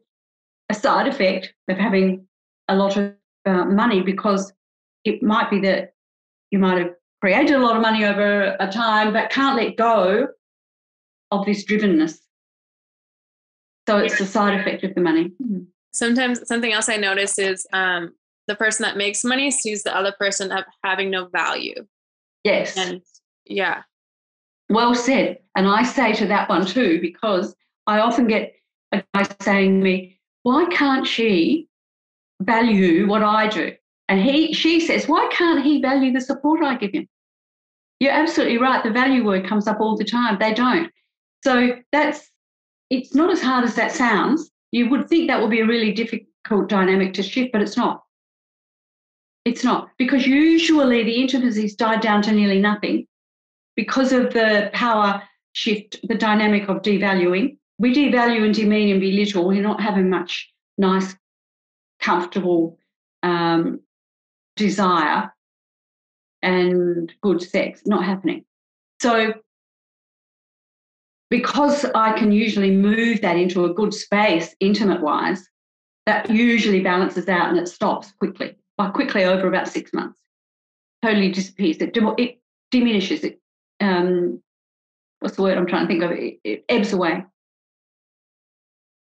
a 0.70 0.74
side 0.74 1.07
effect 1.07 1.53
of 1.68 1.76
having 1.76 2.26
a 2.68 2.74
lot 2.74 2.97
of 2.97 3.12
uh, 3.45 3.66
money 3.66 4.01
because 4.01 4.55
it 5.05 5.22
might 5.22 5.51
be 5.51 5.61
that 5.61 5.93
you 6.51 6.59
might 6.59 6.78
have 6.78 6.92
created 7.20 7.57
a 7.57 7.59
lot 7.59 7.76
of 7.76 7.82
money 7.82 8.05
over 8.05 8.57
a 8.61 8.70
time 8.70 9.12
but 9.12 9.30
can't 9.30 9.57
let 9.57 9.76
go 9.76 10.28
of 11.30 11.46
this 11.46 11.64
drivenness. 11.64 12.18
So 13.88 13.99
it's 13.99 14.18
the 14.18 14.26
side 14.26 14.61
effect 14.61 14.84
of 14.84 14.94
the 14.94 15.01
money. 15.01 15.32
Mm-hmm. 15.42 15.61
Sometimes 15.92 16.46
something 16.46 16.72
else 16.72 16.88
I 16.88 16.96
notice 16.96 17.38
is 17.38 17.66
um, 17.72 18.12
the 18.46 18.55
person 18.55 18.84
that 18.84 18.96
makes 18.96 19.24
money 19.24 19.51
sees 19.51 19.82
the 19.82 19.96
other 19.96 20.12
person 20.18 20.53
of 20.53 20.64
having 20.84 21.11
no 21.11 21.28
value. 21.28 21.86
Yes. 22.44 22.76
And 22.76 23.03
yeah. 23.46 23.82
Well 24.68 24.94
said. 24.94 25.38
And 25.57 25.66
I 25.66 25.82
say 25.82 26.12
to 26.14 26.26
that 26.26 26.49
one 26.49 26.66
too, 26.66 27.01
because 27.01 27.55
I 27.86 28.01
often 28.01 28.26
get 28.26 28.55
a 28.92 29.03
guy 29.14 29.26
saying 29.40 29.78
to 29.78 29.84
me, 29.84 30.20
why 30.42 30.66
can't 30.66 31.07
she 31.07 31.68
value 32.40 33.09
what 33.09 33.22
I 33.22 33.49
do? 33.49 33.72
And 34.09 34.20
he 34.20 34.52
she 34.52 34.80
says, 34.80 35.06
why 35.06 35.28
can't 35.30 35.64
he 35.64 35.80
value 35.80 36.12
the 36.12 36.20
support 36.20 36.62
I 36.62 36.76
give 36.76 36.92
him? 36.92 37.06
You're 38.00 38.12
absolutely 38.12 38.59
right. 38.59 38.82
The 38.82 38.90
value 38.90 39.24
word 39.24 39.46
comes 39.46 39.66
up 39.66 39.80
all 39.80 39.96
the 39.96 40.04
time. 40.04 40.38
They 40.38 40.54
don't. 40.54 40.90
So 41.44 41.76
that's 41.92 42.30
it's 42.90 43.14
not 43.14 43.30
as 43.30 43.42
hard 43.42 43.64
as 43.64 43.74
that 43.74 43.92
sounds. 43.92 44.50
You 44.72 44.88
would 44.90 45.09
think 45.09 45.28
that 45.28 45.40
would 45.40 45.50
be 45.50 45.61
a 45.61 45.66
really 45.66 45.92
difficult 45.92 46.68
dynamic 46.68 47.12
to 47.14 47.22
shift, 47.22 47.52
but 47.52 47.62
it's 47.62 47.76
not. 47.76 48.02
It's 49.44 49.64
not 49.64 49.88
because 49.98 50.26
usually 50.26 51.04
the 51.04 51.20
intimacies 51.20 51.74
died 51.74 52.00
down 52.00 52.22
to 52.22 52.32
nearly 52.32 52.61
nothing 52.61 53.06
because 53.76 54.12
of 54.12 54.32
the 54.32 54.70
power 54.72 55.22
shift, 55.52 55.98
the 56.02 56.14
dynamic 56.14 56.68
of 56.68 56.82
devaluing. 56.82 57.56
We 57.78 57.94
devalue 57.94 58.44
and 58.44 58.54
demean 58.54 58.90
and 58.90 59.00
belittle. 59.00 59.46
We're 59.46 59.62
not 59.62 59.80
having 59.80 60.11
much 60.11 60.50
nice, 60.76 61.14
comfortable 62.00 62.78
um, 63.22 63.80
desire 64.59 65.32
and 66.42 67.12
good 67.22 67.40
sex. 67.40 67.82
Not 67.86 68.04
happening. 68.04 68.44
So 69.00 69.32
because 71.30 71.84
I 71.94 72.12
can 72.18 72.32
usually 72.32 72.70
move 72.70 73.20
that 73.20 73.36
into 73.36 73.64
a 73.64 73.74
good 73.74 73.92
space, 73.94 74.54
intimate 74.61 75.02
wise, 75.02 75.48
that 76.06 76.30
usually 76.30 76.80
balances 76.80 77.28
out 77.28 77.50
and 77.50 77.59
it 77.59 77.68
stops 77.68 78.12
quickly, 78.12 78.56
like 78.78 78.94
quickly 78.94 79.24
over 79.24 79.46
about 79.46 79.68
six 79.68 79.92
months. 79.92 80.18
Totally 81.02 81.30
disappears. 81.30 81.76
It, 81.76 81.96
it 82.18 82.40
diminishes. 82.70 83.24
It, 83.24 83.40
um, 83.80 84.42
what's 85.20 85.36
the 85.36 85.42
word 85.42 85.59
I'm 85.59 85.66
trying 85.66 85.86
to 85.86 85.88
think 85.88 86.02
of? 86.02 86.12
It, 86.12 86.40
it 86.44 86.64
ebbs 86.68 86.92
away. 86.92 87.24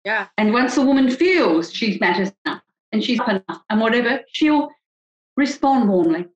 Yeah. 0.05 0.29
And 0.39 0.53
once 0.53 0.77
a 0.77 0.83
woman 0.83 1.11
feels 1.11 1.73
she's 1.73 2.01
matters 2.01 2.33
enough 2.47 2.63
and 2.93 3.05
she's 3.05 3.21
up 3.21 3.29
enough 3.29 3.63
and 3.69 3.81
whatever, 3.81 4.21
she'll 4.33 4.71
respond 5.37 5.89
warmly. 5.89 6.27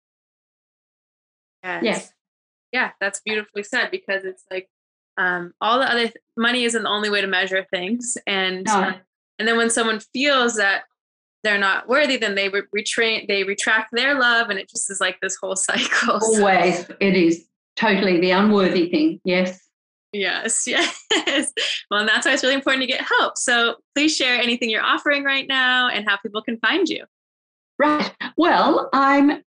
Yes. 1.63 1.83
Yes. 1.83 2.13
Yeah, 2.73 2.91
that's 3.01 3.21
beautifully 3.21 3.63
said 3.63 3.91
because 3.91 4.25
it's 4.25 4.45
like 4.51 4.69
um, 5.17 5.53
all 5.61 5.79
the 5.79 5.91
other 5.91 6.05
th- 6.05 6.17
money 6.37 6.65
isn't 6.65 6.83
the 6.83 6.89
only 6.89 7.11
way 7.11 7.21
to 7.21 7.27
measure 7.27 7.67
things 7.73 8.17
and 8.27 8.65
no. 8.65 8.95
and 9.39 9.47
then 9.47 9.57
when 9.57 9.69
someone 9.69 10.01
feels 10.13 10.55
that 10.57 10.85
they're 11.43 11.59
not 11.59 11.89
worthy 11.89 12.17
then 12.17 12.35
they 12.35 12.49
re- 12.49 12.63
retrain 12.77 13.27
they 13.29 13.45
retract 13.45 13.91
their 13.93 14.19
love 14.19 14.49
and 14.49 14.59
it 14.59 14.69
just 14.69 14.91
is 14.91 15.01
like 15.01 15.19
this 15.21 15.37
whole 15.37 15.57
cycle 15.57 16.21
always 16.23 16.87
so. 16.87 16.97
it 17.01 17.15
is 17.15 17.45
totally 17.77 18.19
the 18.21 18.31
unworthy 18.31 18.89
thing 18.89 19.21
yes 19.25 19.69
yes 20.13 20.67
yes 20.69 21.53
well 21.91 22.01
and 22.01 22.09
that's 22.09 22.25
why 22.27 22.33
it's 22.33 22.43
really 22.43 22.55
important 22.55 22.83
to 22.83 22.87
get 22.87 23.05
help 23.19 23.37
so 23.37 23.77
please 23.95 24.17
share 24.17 24.41
anything 24.41 24.71
you're 24.71 24.83
offering 24.83 25.23
right 25.23 25.47
now 25.49 25.89
and 25.89 26.09
how 26.09 26.17
people 26.17 26.43
can 26.43 26.57
find 26.59 26.89
you 26.89 27.05
right 27.81 28.13
well 28.37 28.89
i'm 28.93 29.43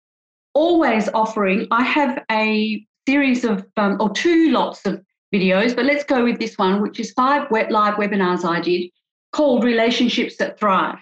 always 0.54 1.08
offering 1.14 1.66
i 1.70 1.82
have 1.82 2.24
a 2.30 2.84
series 3.06 3.44
of 3.44 3.66
um, 3.76 3.96
or 4.00 4.10
two 4.10 4.50
lots 4.50 4.86
of 4.86 5.02
videos, 5.34 5.74
but 5.74 5.84
let's 5.84 6.04
go 6.04 6.24
with 6.24 6.38
this 6.38 6.56
one, 6.58 6.80
which 6.82 7.00
is 7.00 7.12
five 7.12 7.50
wet 7.50 7.70
live 7.70 7.94
webinars 7.94 8.44
I 8.44 8.60
did 8.60 8.90
called 9.32 9.64
Relationships 9.64 10.36
That 10.38 10.58
Thrive. 10.58 10.98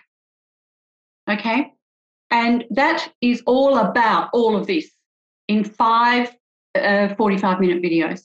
Okay. 1.30 1.72
And 2.30 2.64
that 2.70 3.10
is 3.20 3.42
all 3.46 3.78
about 3.78 4.28
all 4.32 4.56
of 4.56 4.66
this 4.66 4.90
in 5.48 5.64
five 5.64 6.34
uh, 6.74 7.14
45 7.14 7.60
minute 7.60 7.82
videos. 7.82 8.22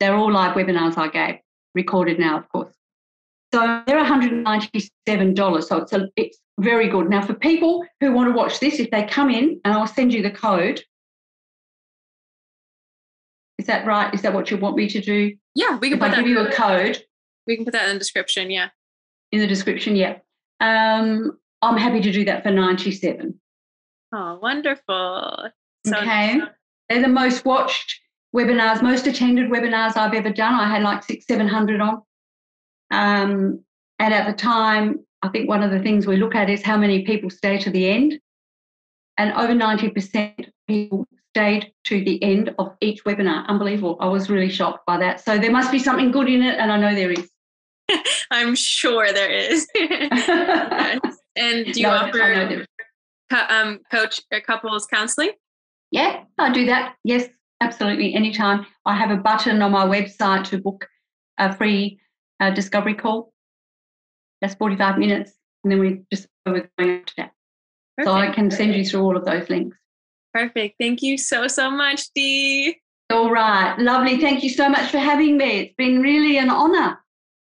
They're 0.00 0.14
all 0.14 0.30
live 0.30 0.54
webinars 0.54 0.98
I 0.98 1.08
gave, 1.08 1.40
recorded 1.74 2.18
now, 2.18 2.38
of 2.38 2.48
course. 2.50 2.74
So 3.54 3.82
they're 3.86 4.04
$197. 4.04 5.64
So 5.64 5.76
it's, 5.78 5.92
a, 5.94 6.08
it's 6.16 6.38
very 6.58 6.88
good. 6.88 7.10
Now, 7.10 7.22
for 7.22 7.34
people 7.34 7.84
who 8.00 8.12
want 8.12 8.28
to 8.32 8.36
watch 8.36 8.60
this, 8.60 8.80
if 8.80 8.90
they 8.90 9.04
come 9.04 9.30
in, 9.30 9.60
and 9.64 9.74
I'll 9.74 9.86
send 9.86 10.12
you 10.12 10.22
the 10.22 10.30
code, 10.30 10.82
is 13.58 13.66
that 13.66 13.86
right? 13.86 14.12
Is 14.14 14.22
that 14.22 14.32
what 14.32 14.50
you 14.50 14.56
want 14.56 14.76
me 14.76 14.88
to 14.88 15.00
do? 15.00 15.34
Yeah, 15.54 15.78
we 15.78 15.88
can 15.88 15.98
if 15.98 16.00
put 16.00 16.12
I 16.12 16.16
that. 16.16 16.16
give 16.18 16.28
you 16.28 16.40
a 16.40 16.52
code. 16.52 17.02
We 17.46 17.56
can 17.56 17.64
put 17.64 17.72
that 17.72 17.88
in 17.88 17.94
the 17.94 17.98
description. 17.98 18.50
Yeah. 18.50 18.68
In 19.32 19.40
the 19.40 19.46
description, 19.46 19.96
yeah. 19.96 20.18
Um, 20.60 21.38
I'm 21.62 21.76
happy 21.76 22.00
to 22.00 22.12
do 22.12 22.24
that 22.26 22.42
for 22.42 22.50
97. 22.50 23.38
Oh, 24.12 24.38
wonderful. 24.40 25.50
So 25.86 25.96
okay. 25.96 26.40
They're 26.88 27.02
the 27.02 27.08
most 27.08 27.44
watched 27.44 28.00
webinars, 28.34 28.82
most 28.82 29.06
attended 29.06 29.50
webinars 29.50 29.96
I've 29.96 30.14
ever 30.14 30.30
done. 30.30 30.54
I 30.54 30.68
had 30.68 30.82
like 30.82 31.02
six, 31.02 31.26
700 31.26 31.80
on. 31.80 32.02
Um, 32.90 33.64
and 33.98 34.14
at 34.14 34.26
the 34.26 34.32
time, 34.32 35.04
I 35.26 35.28
think 35.30 35.48
one 35.48 35.64
of 35.64 35.72
the 35.72 35.80
things 35.80 36.06
we 36.06 36.16
look 36.16 36.36
at 36.36 36.48
is 36.48 36.62
how 36.62 36.76
many 36.76 37.02
people 37.02 37.30
stay 37.30 37.58
to 37.58 37.70
the 37.70 37.88
end. 37.90 38.20
And 39.18 39.32
over 39.32 39.54
90% 39.54 40.50
people 40.68 41.04
stayed 41.30 41.72
to 41.84 42.04
the 42.04 42.22
end 42.22 42.54
of 42.60 42.76
each 42.80 43.02
webinar. 43.02 43.44
Unbelievable. 43.48 43.96
I 43.98 44.06
was 44.06 44.30
really 44.30 44.50
shocked 44.50 44.86
by 44.86 44.98
that. 44.98 45.20
So 45.20 45.36
there 45.36 45.50
must 45.50 45.72
be 45.72 45.80
something 45.80 46.12
good 46.12 46.28
in 46.28 46.42
it, 46.42 46.58
and 46.58 46.70
I 46.70 46.78
know 46.78 46.94
there 46.94 47.10
is. 47.10 47.28
I'm 48.30 48.54
sure 48.54 49.12
there 49.12 49.30
is. 49.30 49.66
and 51.34 51.72
do 51.72 51.80
you 51.80 51.88
no, 51.88 51.90
offer 51.90 52.66
um, 53.48 53.80
coach 53.90 54.20
uh, 54.32 54.38
couples 54.46 54.86
counseling? 54.86 55.32
Yeah, 55.90 56.22
I 56.38 56.52
do 56.52 56.66
that. 56.66 56.94
Yes, 57.02 57.28
absolutely. 57.60 58.14
Anytime. 58.14 58.64
I 58.84 58.94
have 58.94 59.10
a 59.10 59.16
button 59.16 59.60
on 59.60 59.72
my 59.72 59.86
website 59.86 60.44
to 60.50 60.58
book 60.58 60.86
a 61.38 61.52
free 61.52 61.98
uh, 62.38 62.50
discovery 62.50 62.94
call. 62.94 63.32
That's 64.40 64.54
45 64.54 64.98
minutes. 64.98 65.32
And 65.64 65.72
then 65.72 65.80
we 65.80 66.02
just 66.12 66.28
go 66.46 66.52
going 66.78 66.98
after 66.98 67.12
that. 67.18 67.32
Perfect. 67.96 68.06
So 68.06 68.12
I 68.12 68.30
can 68.30 68.50
send 68.50 68.74
you 68.74 68.84
through 68.84 69.02
all 69.02 69.16
of 69.16 69.24
those 69.24 69.48
links. 69.48 69.76
Perfect. 70.34 70.76
Thank 70.78 71.02
you 71.02 71.16
so, 71.16 71.48
so 71.48 71.70
much, 71.70 72.12
Dee. 72.14 72.76
All 73.10 73.30
right. 73.30 73.76
Lovely. 73.78 74.20
Thank 74.20 74.42
you 74.42 74.50
so 74.50 74.68
much 74.68 74.90
for 74.90 74.98
having 74.98 75.36
me. 75.38 75.60
It's 75.60 75.74
been 75.76 76.02
really 76.02 76.38
an 76.38 76.50
honor 76.50 76.98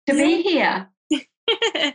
to 0.06 0.14
be 0.14 0.42
here. 0.42 0.88